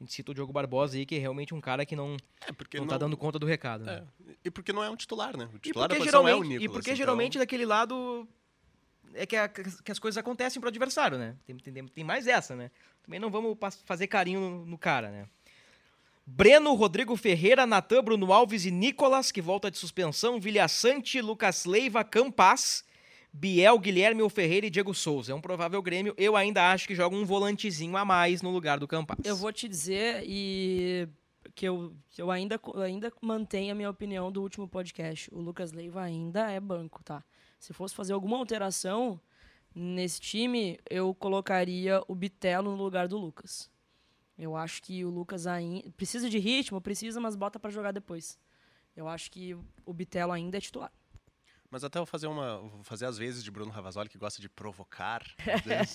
a 0.00 0.04
gente 0.04 0.12
cita 0.12 0.30
o 0.30 0.34
Diogo 0.34 0.52
Barbosa 0.52 0.96
aí, 0.96 1.04
que 1.04 1.16
é 1.16 1.18
realmente 1.18 1.52
um 1.54 1.60
cara 1.60 1.84
que 1.84 1.96
não, 1.96 2.16
É, 2.46 2.78
não, 2.78 2.86
tá 2.86 2.96
dando 2.98 3.16
conta 3.16 3.38
do 3.38 3.46
recado, 3.46 3.84
né? 3.84 4.04
É, 4.28 4.32
E 4.44 4.50
porque 4.50 4.72
não 4.72 4.82
é 4.84 4.88
um 4.90 4.96
titular, 4.96 5.36
né? 5.36 5.48
O 5.52 5.58
titular 5.58 5.88
da 5.88 5.96
posição 5.96 6.26
é 6.28 6.34
o 6.34 6.42
Nicolas. 6.42 6.62
e 6.64 6.68
porque 6.68 6.90
então- 6.90 6.96
geralmente 6.96 7.38
daquele 7.38 7.66
lado 7.66 8.26
é 9.14 9.26
que, 9.26 9.34
a- 9.36 9.48
que 9.48 9.90
as 9.90 9.98
coisas 9.98 10.16
acontecem 10.18 10.60
pro 10.60 10.68
adversário, 10.68 11.18
né? 11.18 11.34
Tem, 11.46 11.56
tem, 11.56 11.86
tem 11.88 12.04
mais 12.04 12.26
essa, 12.28 12.54
né? 12.54 12.70
Também 13.02 13.18
não 13.18 13.30
vamos 13.30 13.56
fazer 13.84 14.06
carinho 14.06 14.38
no, 14.40 14.64
no 14.66 14.78
cara, 14.78 15.10
né? 15.10 15.26
Breno, 16.26 16.74
Rodrigo 16.74 17.16
Ferreira, 17.16 17.66
Natan, 17.66 18.02
Bruno 18.04 18.32
Alves 18.32 18.66
e 18.66 18.70
Nicolas, 18.70 19.32
que 19.32 19.40
volta 19.40 19.70
de 19.70 19.78
suspensão, 19.78 20.38
Vilhaçante, 20.38 21.20
Lucas 21.22 21.64
Leiva, 21.64 22.04
Campas, 22.04 22.84
Biel, 23.32 23.78
Guilherme 23.78 24.22
ou 24.22 24.28
Ferreira 24.28 24.66
e 24.66 24.70
Diego 24.70 24.94
Souza. 24.94 25.32
É 25.32 25.34
um 25.34 25.40
provável 25.40 25.80
Grêmio. 25.82 26.14
Eu 26.16 26.36
ainda 26.36 26.72
acho 26.72 26.86
que 26.86 26.94
joga 26.94 27.14
um 27.14 27.24
volantezinho 27.24 27.96
a 27.96 28.04
mais 28.04 28.42
no 28.42 28.50
lugar 28.50 28.78
do 28.78 28.88
Campas. 28.88 29.18
Eu 29.24 29.36
vou 29.36 29.52
te 29.52 29.68
dizer 29.68 30.22
e 30.26 31.08
que 31.54 31.66
eu, 31.66 31.94
eu 32.16 32.30
ainda, 32.30 32.60
ainda 32.84 33.12
mantenho 33.20 33.72
a 33.72 33.74
minha 33.74 33.90
opinião 33.90 34.30
do 34.30 34.42
último 34.42 34.68
podcast. 34.68 35.28
O 35.32 35.40
Lucas 35.40 35.72
Leiva 35.72 36.02
ainda 36.02 36.50
é 36.50 36.60
banco, 36.60 37.02
tá? 37.02 37.24
Se 37.58 37.72
fosse 37.72 37.94
fazer 37.94 38.12
alguma 38.12 38.36
alteração 38.36 39.20
nesse 39.74 40.20
time, 40.20 40.78
eu 40.88 41.14
colocaria 41.14 42.02
o 42.06 42.14
Bitelo 42.14 42.76
no 42.76 42.82
lugar 42.82 43.08
do 43.08 43.18
Lucas. 43.18 43.70
Eu 44.38 44.54
acho 44.54 44.82
que 44.82 45.04
o 45.04 45.10
Lucas 45.10 45.46
ainda 45.46 45.90
precisa 45.96 46.30
de 46.30 46.38
ritmo, 46.38 46.80
precisa, 46.80 47.20
mas 47.20 47.34
bota 47.34 47.58
pra 47.58 47.70
jogar 47.70 47.92
depois. 47.92 48.38
Eu 48.96 49.08
acho 49.08 49.30
que 49.30 49.56
o 49.84 49.92
Bitelo 49.92 50.32
ainda 50.32 50.58
é 50.58 50.60
titular. 50.60 50.92
Mas 51.70 51.84
até 51.84 51.98
vou 51.98 52.06
fazer 52.06 52.26
uma. 52.26 52.58
Vou 52.58 52.82
fazer 52.82 53.04
as 53.04 53.18
vezes 53.18 53.44
de 53.44 53.50
Bruno 53.50 53.70
Ravazoli, 53.70 54.08
que 54.08 54.16
gosta 54.16 54.40
de 54.40 54.48
provocar. 54.48 55.22
às 55.38 55.60
vezes. 55.60 55.92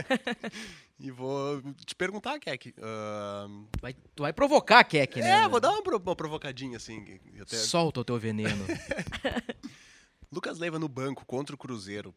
e 0.98 1.10
vou 1.10 1.60
te 1.84 1.94
perguntar, 1.94 2.38
Keck. 2.38 2.74
ahn, 2.80 3.66
Vai, 3.80 3.92
tu 4.14 4.22
vai 4.22 4.32
provocar, 4.32 4.82
Keck, 4.84 5.20
né? 5.20 5.42
é, 5.44 5.48
vou 5.48 5.60
dar 5.60 5.70
uma, 5.70 5.82
uma 5.96 6.16
provocadinha 6.16 6.78
assim. 6.78 7.20
até- 7.40 7.56
Solta 7.56 8.00
o 8.00 8.04
teu 8.04 8.18
veneno. 8.18 8.64
Lucas 10.32 10.58
Leiva 10.58 10.78
no 10.78 10.88
banco 10.88 11.24
contra 11.26 11.54
o 11.54 11.58
Cruzeiro. 11.58 12.14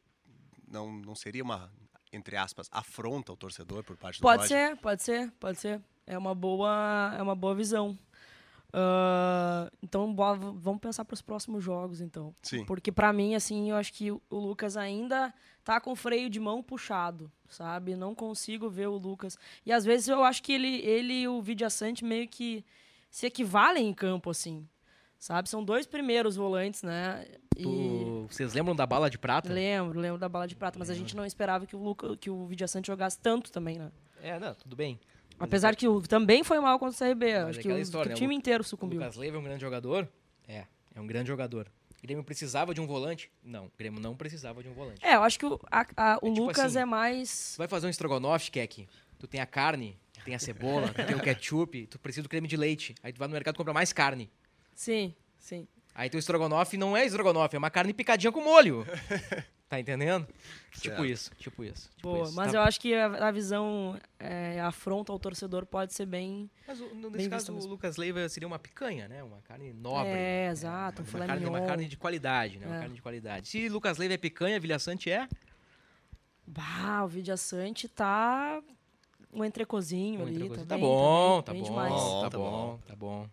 Não, 0.68 0.92
não 0.92 1.16
seria 1.16 1.44
uma, 1.44 1.72
entre 2.14 2.38
aspas, 2.38 2.68
afronta 2.72 3.32
ao 3.32 3.38
torcedor 3.38 3.84
por 3.84 3.98
parte 3.98 4.20
do 4.20 4.22
Pode 4.22 4.44
Roger? 4.44 4.70
ser, 4.70 4.78
pode 4.78 5.04
ser, 5.04 5.32
pode 5.40 5.60
ser. 5.60 5.82
É 6.08 6.18
uma 6.18 6.34
boa, 6.34 7.14
é 7.18 7.22
uma 7.22 7.36
boa 7.36 7.54
visão. 7.56 7.98
Ah, 8.72 9.70
então, 9.82 10.14
bo- 10.14 10.54
vamos 10.54 10.80
pensar 10.80 11.04
para 11.06 11.14
os 11.14 11.22
próximos 11.22 11.64
jogos, 11.64 12.02
então. 12.02 12.34
Sim. 12.42 12.64
Porque 12.66 12.92
para 12.92 13.12
mim, 13.12 13.36
assim, 13.36 13.70
eu 13.72 13.76
acho 13.76 13.94
que 13.94 14.12
o 14.12 14.22
Lucas 14.32 14.78
ainda 14.78 15.34
tá 15.64 15.80
com 15.82 15.92
o 15.92 15.96
freio 15.96 16.30
de 16.30 16.40
mão 16.40 16.62
puxado, 16.64 17.32
sabe? 17.48 17.96
Não 17.96 18.14
consigo 18.16 18.70
ver 18.70 18.88
o 18.88 18.98
Lucas. 18.98 19.38
E 19.66 19.72
às 19.72 19.84
vezes 19.86 20.08
eu 20.08 20.24
acho 20.24 20.42
que 20.44 20.54
ele, 20.54 20.78
ele 20.82 21.14
e 21.22 21.28
o 21.28 21.42
Vidiaçante 21.42 22.04
meio 22.06 22.28
que 22.28 22.64
se 23.10 23.26
equivalem 23.26 23.88
em 23.90 23.94
campo, 23.94 24.30
assim. 24.30 24.68
Sabe? 25.18 25.50
São 25.50 25.62
dois 25.64 25.86
primeiros 25.86 26.38
volantes, 26.38 26.82
né? 26.82 27.26
E 27.58 27.64
Tu- 27.64 28.26
Vocês 28.30 28.54
lembram 28.54 28.74
da 28.74 28.86
bala 28.86 29.10
de 29.10 29.18
prata? 29.18 29.52
lembro, 29.52 30.00
lembro 30.00 30.18
da 30.18 30.30
bala 30.30 30.48
de 30.48 30.56
prata, 30.56 30.80
mas 30.80 30.90
a 30.90 30.94
gente 30.94 31.14
não 31.14 31.26
esperava 31.26 31.66
que 31.66 31.76
o 31.76 31.80
Luca, 31.84 32.16
que 32.16 32.30
o 32.30 32.46
Vidiaçante 32.46 32.88
jogasse 32.88 33.20
tanto 33.20 33.52
também, 33.52 33.78
né? 33.78 33.92
É, 34.22 34.40
não, 34.40 34.54
tudo 34.56 34.78
bem. 34.78 34.98
Apesar 35.40 35.76
que 35.76 35.88
o, 35.88 36.02
também 36.02 36.44
foi 36.44 36.60
mal 36.60 36.78
contra 36.78 36.96
o 36.96 37.10
CRB. 37.10 37.34
Mas 37.34 37.50
Acho 37.50 37.60
é 37.60 37.62
que 37.64 37.68
o, 37.70 37.78
história, 37.78 38.10
que 38.10 38.14
o 38.14 38.16
né? 38.16 38.20
time 38.20 38.36
O- 38.36 38.38
inteiro 38.38 38.62
O 38.62 38.66
sucumbiu. 38.66 39.00
Lucas 39.00 39.16
Leiva 39.16 39.38
é 39.38 39.40
um 39.40 39.44
grande 39.44 39.62
jogador? 39.62 40.08
É, 40.48 40.66
é 40.96 41.00
um 41.02 41.08
grande 41.08 41.28
jogador. 41.28 41.68
O 41.98 42.02
Grêmio 42.02 42.24
precisava 42.24 42.74
de 42.74 42.80
um 42.80 42.88
volante? 42.88 43.30
Não, 43.44 43.66
o 43.66 43.72
Grêmio 43.78 44.00
não 44.00 44.16
precisava 44.16 44.62
de 44.64 44.70
um 44.70 44.74
volante. 44.74 45.06
É, 45.06 45.16
eu 45.16 45.24
acho 45.24 45.38
que 45.40 45.46
o, 45.46 45.60
a- 45.72 45.86
a- 45.98 46.20
o 46.22 46.28
É 46.28 46.32
tipo 46.32 46.42
Lucas 46.46 46.66
assim, 46.66 46.80
é 46.80 46.86
mais. 46.86 47.54
Tu 47.56 47.58
vai 47.58 47.68
fazer 47.68 47.88
um 47.88 47.90
estrogonofe, 47.90 48.50
Keck, 48.52 48.88
tu 49.18 49.28
tem 49.28 49.42
a 49.42 49.46
carne, 49.46 49.98
tu 50.14 50.24
tem 50.24 50.34
a 50.34 50.40
cebola, 50.40 50.94
tu 50.94 51.06
tem 51.06 51.16
o 51.16 51.20
ketchup, 51.22 51.88
tu 51.88 52.00
precisa 52.00 52.24
do 52.24 52.30
creme 52.30 52.48
de 52.48 52.56
leite. 52.56 52.96
Aí 53.04 53.12
tu 53.12 53.20
vai 53.20 53.28
no 53.28 53.34
mercado 53.34 53.56
comprar 53.58 53.74
mais 53.74 53.92
carne. 53.92 54.30
Sim, 54.74 55.14
sim. 55.38 55.68
Aí 55.94 56.10
teu 56.10 56.20
estrogonofe 56.20 56.78
não 56.78 56.96
é 56.96 57.06
estrogonofe, 57.06 57.56
é 57.58 57.60
uma 57.60 57.70
carne 57.70 57.94
picadinha 57.94 58.32
com 58.32 58.42
molho. 58.42 58.86
Tá 59.70 59.80
entendendo? 59.80 60.26
Tipo 60.72 60.82
Certo. 60.96 61.06
isso, 61.06 61.32
tipo 61.38 61.64
isso. 61.64 61.90
Tipo 61.96 62.02
Boa, 62.12 62.24
isso. 62.24 62.36
mas 62.36 62.52
Tá- 62.52 62.58
eu 62.58 62.62
acho 62.64 62.82
que 62.82 62.92
a, 62.96 63.06
a 63.28 63.32
visão 63.32 64.00
é, 64.20 64.60
afronta 64.62 65.12
ao 65.12 65.20
torcedor 65.20 65.64
pode 65.68 65.94
ser 65.94 66.08
bem. 66.08 66.50
Mas 66.68 66.82
o- 66.82 66.88
no- 66.96 67.12
Bem 67.12 67.18
nesse 67.20 67.30
caso, 67.30 67.54
o. 67.54 67.66
Lucas 67.68 67.96
Leiva 67.96 68.28
seria 68.30 68.48
uma 68.48 68.58
picanha, 68.58 69.08
né? 69.08 69.22
Uma 69.24 69.42
carne 69.44 69.72
nobre. 69.72 70.10
É, 70.12 70.50
exato, 70.50 71.04
um 71.04 71.06
Uma 71.18 71.28
carne, 71.28 71.46
uma 71.46 71.62
carne 71.62 71.88
de 71.88 71.96
qualidade, 71.98 72.58
né? 72.58 72.66
Uma 72.66 72.78
É. 72.78 72.80
carne 72.80 72.96
de 72.96 73.02
qualidade. 73.04 73.48
Se 73.48 73.70
Lucas 73.70 74.00
Leiva 74.00 74.16
é 74.16 74.18
picanha, 74.18 74.60
Vilha 74.60 74.80
Sante 74.80 75.12
é? 75.12 75.28
Bah, 76.48 77.04
o 77.04 77.08
Vidiaçante 77.08 77.88
tá. 77.88 78.60
Um 79.32 79.46
entrecozinho 79.46 80.22
Um 80.22 80.24
ali. 80.24 80.36
entrecozinho. 80.38 80.66
Tá, 80.66 80.70
Tá 80.70 80.76
bem, 80.78 80.84
bom, 80.84 81.38
tá 81.38 81.44
tá 81.44 81.54
bem, 81.54 81.62
bom, 81.62 81.76
tá 81.76 82.30
Tá 82.32 82.38
bom, 82.40 82.44
bom. 82.50 82.80
tá 82.88 82.96
bom. 82.96 83.30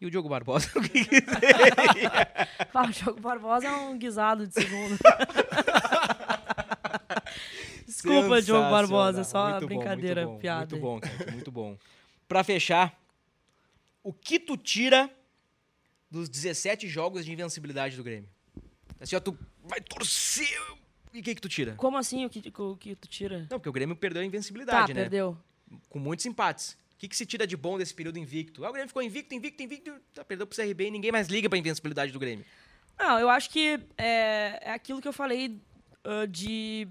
E 0.00 0.06
o 0.06 0.10
Diogo 0.10 0.28
Barbosa? 0.28 0.68
o 0.78 0.82
que 0.82 1.04
que 1.04 1.16
Ah, 2.74 2.82
o 2.84 2.90
Diogo 2.90 3.20
Barbosa 3.20 3.66
é 3.66 3.72
um 3.72 3.98
guisado 3.98 4.46
de 4.46 4.54
segundo. 4.54 4.96
Desculpa, 7.84 8.40
Diogo 8.40 8.70
Barbosa, 8.70 9.24
só. 9.24 9.50
Muito 9.50 9.60
bom, 9.62 9.66
brincadeira, 9.66 10.22
muito 10.22 10.34
bom, 10.34 10.40
piada. 10.40 10.76
Muito 10.76 10.78
bom, 10.80 11.00
cara, 11.00 11.32
muito 11.32 11.50
bom. 11.50 11.76
Pra 12.28 12.44
fechar, 12.44 12.96
o 14.02 14.12
que 14.12 14.38
tu 14.38 14.56
tira 14.56 15.10
dos 16.10 16.28
17 16.28 16.86
jogos 16.88 17.24
de 17.24 17.32
invencibilidade 17.32 17.96
do 17.96 18.04
Grêmio? 18.04 18.28
Assim, 19.00 19.16
ó, 19.16 19.20
tu 19.20 19.36
vai 19.64 19.80
torcer. 19.80 20.48
E 21.12 21.20
o 21.20 21.22
que 21.22 21.34
que 21.34 21.40
tu 21.40 21.48
tira? 21.48 21.74
Como 21.76 21.96
assim 21.96 22.24
o 22.24 22.30
que, 22.30 22.52
o 22.60 22.76
que 22.76 22.94
tu 22.94 23.08
tira? 23.08 23.40
Não, 23.50 23.58
porque 23.58 23.68
o 23.68 23.72
Grêmio 23.72 23.96
perdeu 23.96 24.20
a 24.20 24.22
Tá, 24.22 24.26
invencibilidade, 24.26 24.94
né? 24.94 25.00
perdeu. 25.02 25.36
Com 25.88 25.98
muitos 25.98 26.24
empates. 26.26 26.76
O 26.98 27.00
que, 27.00 27.06
que 27.06 27.16
se 27.16 27.24
tira 27.24 27.46
de 27.46 27.56
bom 27.56 27.78
desse 27.78 27.94
período 27.94 28.18
invicto? 28.18 28.64
Ah, 28.64 28.70
o 28.70 28.72
Grêmio 28.72 28.88
ficou 28.88 29.00
invicto, 29.00 29.32
invicto, 29.32 29.62
invicto, 29.62 29.94
tá, 30.12 30.24
perdeu 30.24 30.44
pro 30.48 30.56
CRB 30.56 30.88
e 30.88 30.90
ninguém 30.90 31.12
mais 31.12 31.28
liga 31.28 31.48
pra 31.48 31.56
invencibilidade 31.56 32.10
do 32.10 32.18
Grêmio. 32.18 32.44
Não, 32.98 33.20
eu 33.20 33.30
acho 33.30 33.50
que 33.50 33.78
é, 33.96 34.58
é 34.60 34.72
aquilo 34.72 35.00
que 35.00 35.06
eu 35.06 35.12
falei 35.12 35.60
ah, 36.02 36.26
de 36.26 36.88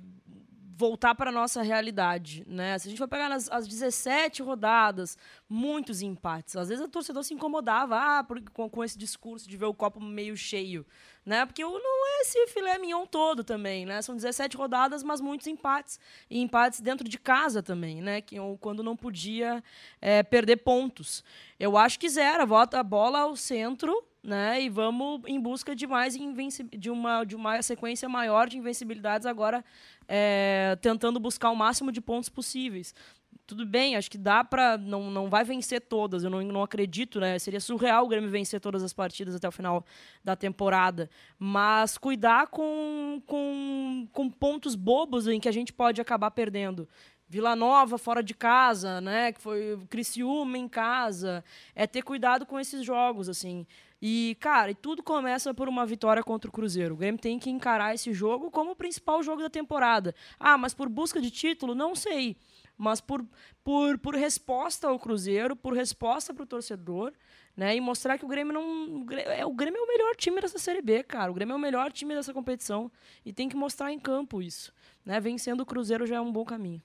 voltar 0.77 1.15
para 1.15 1.31
nossa 1.31 1.63
realidade, 1.63 2.45
né? 2.47 2.77
Se 2.77 2.87
a 2.87 2.89
gente 2.91 2.99
for 2.99 3.07
pegar 3.07 3.27
nas 3.27 3.49
as 3.49 3.67
17 3.67 4.43
rodadas, 4.43 5.17
muitos 5.49 6.03
empates. 6.03 6.55
Às 6.55 6.69
vezes 6.69 6.85
o 6.85 6.87
torcedor 6.87 7.23
se 7.23 7.33
incomodava 7.33 7.97
ah, 7.97 8.23
por- 8.23 8.39
com, 8.51 8.69
com 8.69 8.83
esse 8.83 8.95
discurso 8.95 9.49
de 9.49 9.57
ver 9.57 9.65
o 9.65 9.73
copo 9.73 9.99
meio 9.99 10.37
cheio, 10.37 10.85
né? 11.25 11.47
Porque 11.47 11.63
não 11.63 12.07
é 12.07 12.21
esse 12.21 12.45
filé 12.47 12.77
mignon 12.77 13.07
todo 13.07 13.43
também, 13.43 13.87
né? 13.87 14.03
São 14.03 14.15
17 14.15 14.55
rodadas, 14.55 15.01
mas 15.01 15.19
muitos 15.19 15.47
empates. 15.47 15.99
E 16.29 16.39
empates 16.39 16.79
dentro 16.79 17.09
de 17.09 17.17
casa 17.17 17.63
também, 17.63 17.99
né? 17.99 18.21
Que, 18.21 18.35
quando 18.59 18.83
não 18.83 18.95
podia 18.95 19.63
é, 19.99 20.21
perder 20.21 20.57
pontos. 20.57 21.23
Eu 21.59 21.75
acho 21.75 21.97
que 21.97 22.07
zero, 22.07 22.45
volta 22.45 22.79
a 22.79 22.83
bola 22.83 23.21
ao 23.21 23.35
centro, 23.35 24.03
né? 24.27 24.61
E 24.61 24.67
vamos 24.67 25.21
em 25.25 25.39
busca 25.39 25.73
de 25.73 25.87
mais 25.87 26.13
de 26.13 26.89
uma 26.91 27.23
de 27.23 27.33
uma 27.33 27.61
sequência 27.61 28.09
maior 28.09 28.49
de 28.49 28.57
invencibilidades 28.57 29.25
agora, 29.25 29.63
é, 30.05 30.77
tentando 30.81 31.17
buscar 31.17 31.49
o 31.49 31.55
máximo 31.55 31.93
de 31.93 32.01
pontos 32.01 32.27
possíveis. 32.27 32.93
tudo 33.47 33.65
bem, 33.65 33.95
acho 33.95 34.11
que 34.11 34.17
dá 34.17 34.43
pra. 34.43 34.77
Não, 34.77 35.09
não 35.09 35.29
vai 35.29 35.45
vencer 35.45 35.79
todas, 35.79 36.25
eu 36.25 36.29
não, 36.29 36.41
não 36.41 36.61
acredito, 36.61 37.21
né? 37.21 37.39
Seria 37.39 37.61
surreal 37.61 38.03
o 38.03 38.07
Grêmio 38.09 38.29
vencer 38.29 38.59
todas 38.59 38.83
as 38.83 38.91
partidas 38.91 39.33
até 39.33 39.47
o 39.47 39.51
final 39.51 39.85
da 40.21 40.35
temporada. 40.35 41.09
Mas 41.39 41.97
cuidar 41.97 42.47
com, 42.47 43.21
com, 43.25 44.09
com 44.11 44.29
pontos 44.29 44.75
bobos 44.75 45.25
em 45.25 45.39
que 45.39 45.47
a 45.47 45.53
gente 45.53 45.71
pode 45.71 46.01
acabar 46.01 46.31
perdendo. 46.31 46.85
Vila 47.29 47.55
Nova 47.55 47.97
fora 47.97 48.23
de 48.23 48.33
casa, 48.33 49.01
né? 49.01 49.31
Que 49.31 49.41
foi 49.41 49.79
Criciúma 49.89 50.57
em 50.57 50.67
casa. 50.67 51.43
É 51.75 51.87
ter 51.87 52.01
cuidado 52.01 52.45
com 52.45 52.59
esses 52.59 52.85
jogos, 52.85 53.27
assim. 53.29 53.65
E, 54.01 54.37
cara, 54.39 54.73
tudo 54.75 55.01
começa 55.01 55.53
por 55.53 55.67
uma 55.67 55.85
vitória 55.85 56.21
contra 56.23 56.49
o 56.49 56.53
Cruzeiro. 56.53 56.93
O 56.93 56.97
Grêmio 56.97 57.19
tem 57.19 57.39
que 57.39 57.49
encarar 57.49 57.95
esse 57.95 58.13
jogo 58.13 58.51
como 58.51 58.71
o 58.71 58.75
principal 58.75 59.23
jogo 59.23 59.41
da 59.41 59.49
temporada. 59.49 60.13
Ah, 60.39 60.57
mas 60.57 60.73
por 60.73 60.87
busca 60.87 61.19
de 61.19 61.31
título? 61.31 61.73
Não 61.73 61.95
sei. 61.95 62.37
Mas 62.77 63.01
por, 63.01 63.25
por, 63.63 63.97
por 63.97 64.15
resposta 64.15 64.87
ao 64.87 64.99
Cruzeiro, 64.99 65.55
por 65.55 65.73
resposta 65.73 66.31
para 66.31 66.43
o 66.43 66.47
torcedor, 66.47 67.11
né? 67.55 67.75
E 67.75 67.81
mostrar 67.81 68.19
que 68.19 68.25
o 68.25 68.27
Grêmio 68.27 68.53
não. 68.53 69.05
É, 69.11 69.43
o 69.43 69.51
Grêmio 69.51 69.79
é 69.79 69.83
o 69.83 69.87
melhor 69.87 70.15
time 70.15 70.39
dessa 70.39 70.59
Série 70.59 70.81
B, 70.81 71.01
cara. 71.01 71.31
O 71.31 71.33
Grêmio 71.33 71.53
é 71.53 71.55
o 71.55 71.59
melhor 71.59 71.91
time 71.91 72.13
dessa 72.13 72.31
competição. 72.31 72.91
E 73.25 73.33
tem 73.33 73.49
que 73.49 73.55
mostrar 73.55 73.91
em 73.91 73.99
campo 73.99 74.43
isso. 74.43 74.71
Né? 75.03 75.19
Vencendo 75.19 75.61
o 75.61 75.65
Cruzeiro 75.65 76.05
já 76.05 76.17
é 76.17 76.21
um 76.21 76.31
bom 76.31 76.45
caminho. 76.45 76.83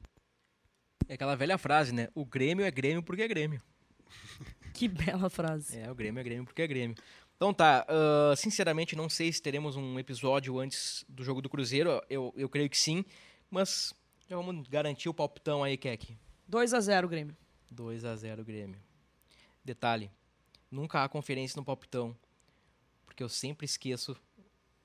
É 1.06 1.14
aquela 1.14 1.36
velha 1.36 1.58
frase, 1.58 1.92
né? 1.92 2.08
O 2.14 2.24
Grêmio 2.24 2.64
é 2.64 2.70
Grêmio 2.70 3.02
porque 3.02 3.20
é 3.20 3.28
Grêmio. 3.28 3.60
Que 4.72 4.88
bela 4.88 5.28
frase. 5.28 5.78
É, 5.78 5.90
o 5.90 5.94
Grêmio 5.94 6.20
é 6.20 6.24
Grêmio 6.24 6.44
porque 6.44 6.62
é 6.62 6.66
Grêmio. 6.66 6.96
Então 7.36 7.52
tá, 7.52 7.84
uh, 7.88 8.36
sinceramente 8.36 8.94
não 8.94 9.08
sei 9.08 9.32
se 9.32 9.42
teremos 9.42 9.74
um 9.76 9.98
episódio 9.98 10.58
antes 10.60 11.04
do 11.08 11.24
jogo 11.24 11.42
do 11.42 11.48
Cruzeiro, 11.48 12.00
eu, 12.08 12.32
eu 12.36 12.48
creio 12.48 12.70
que 12.70 12.78
sim, 12.78 13.04
mas 13.50 13.92
já 14.28 14.36
vamos 14.36 14.68
garantir 14.68 15.08
o 15.08 15.14
palpitão 15.14 15.64
aí, 15.64 15.76
Keck. 15.76 16.16
2 16.46 16.72
a 16.72 16.80
0 16.80 17.08
Grêmio. 17.08 17.36
2 17.70 18.04
a 18.04 18.14
0 18.14 18.44
Grêmio. 18.44 18.80
Detalhe, 19.64 20.08
nunca 20.70 21.02
há 21.02 21.08
conferência 21.08 21.58
no 21.58 21.64
palpitão, 21.64 22.16
porque 23.04 23.22
eu 23.22 23.28
sempre 23.28 23.64
esqueço 23.64 24.16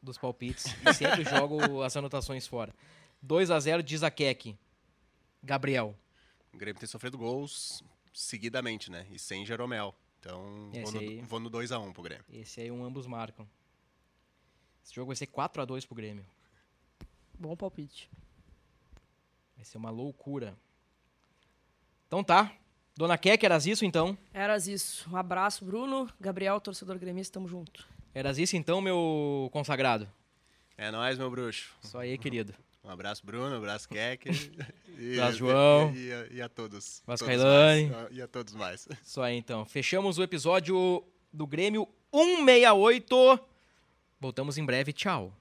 dos 0.01 0.17
palpites 0.17 0.65
e 0.65 0.93
sempre 0.95 1.23
jogo 1.23 1.83
as 1.83 1.95
anotações 1.95 2.47
fora. 2.47 2.73
2 3.21 3.51
a 3.51 3.59
0 3.59 3.83
diz 3.83 4.01
a 4.01 4.09
Keck. 4.09 4.57
Gabriel. 5.43 5.95
O 6.51 6.57
Grêmio 6.57 6.79
tem 6.79 6.89
sofrido 6.89 7.17
gols 7.17 7.83
seguidamente, 8.17 8.89
né? 8.89 9.05
E 9.11 9.19
sem 9.19 9.45
Jeromel. 9.45 9.93
Então, 10.19 10.71
Esse 10.73 10.91
vou 10.91 11.01
aí- 11.01 11.21
no, 11.21 11.27
vou 11.27 11.39
no 11.39 11.49
2x1 11.49 11.93
pro 11.93 12.01
Grêmio. 12.01 12.25
Esse 12.31 12.59
aí 12.61 12.71
um 12.71 12.83
ambos 12.83 13.05
marcam. 13.05 13.47
Esse 14.83 14.95
jogo 14.95 15.07
vai 15.07 15.15
ser 15.15 15.27
4 15.27 15.61
a 15.61 15.65
2 15.65 15.85
pro 15.85 15.95
Grêmio. 15.95 16.25
Bom 17.37 17.55
palpite. 17.55 18.09
Vai 19.55 19.63
ser 19.63 19.77
uma 19.77 19.91
loucura. 19.91 20.57
Então 22.07 22.23
tá. 22.23 22.51
Dona 22.95 23.17
Keck, 23.17 23.43
eras 23.45 23.67
isso 23.67 23.85
então? 23.85 24.17
Eras 24.33 24.67
isso. 24.67 25.07
Um 25.11 25.15
abraço, 25.17 25.63
Bruno. 25.63 26.11
Gabriel, 26.19 26.59
torcedor 26.59 26.97
gremista, 26.97 27.33
tamo 27.35 27.47
junto. 27.47 27.87
Eras 28.13 28.39
isso 28.39 28.55
então, 28.57 28.81
meu 28.81 29.49
consagrado? 29.51 30.11
É 30.75 30.89
nóis, 30.89 31.17
meu 31.19 31.29
bruxo. 31.29 31.75
Só 31.83 31.99
aí, 31.99 32.17
querido. 32.17 32.55
Um 32.87 32.91
abraço, 32.91 33.25
Bruno. 33.25 33.53
Um 33.53 33.57
abraço, 33.57 33.87
Keck. 33.89 34.25
E, 34.99 35.13
Abraço, 35.19 35.37
João. 35.37 35.93
E, 35.93 36.07
e 36.07 36.11
a- 36.13 36.27
e 36.31 36.41
a 36.41 36.49
todos. 36.49 37.03
Mais. 37.05 37.19
E 38.11 38.19
a 38.21 38.27
todos 38.27 38.53
mais. 38.55 38.87
Só 39.03 39.21
aí 39.21 39.35
então. 39.37 39.63
Fechamos 39.63 40.17
o 40.17 40.23
episódio 40.23 41.03
do 41.31 41.45
Grêmio 41.45 41.87
168. 42.11 43.39
Voltamos 44.19 44.57
em 44.57 44.65
breve. 44.65 44.91
Tchau. 44.93 45.31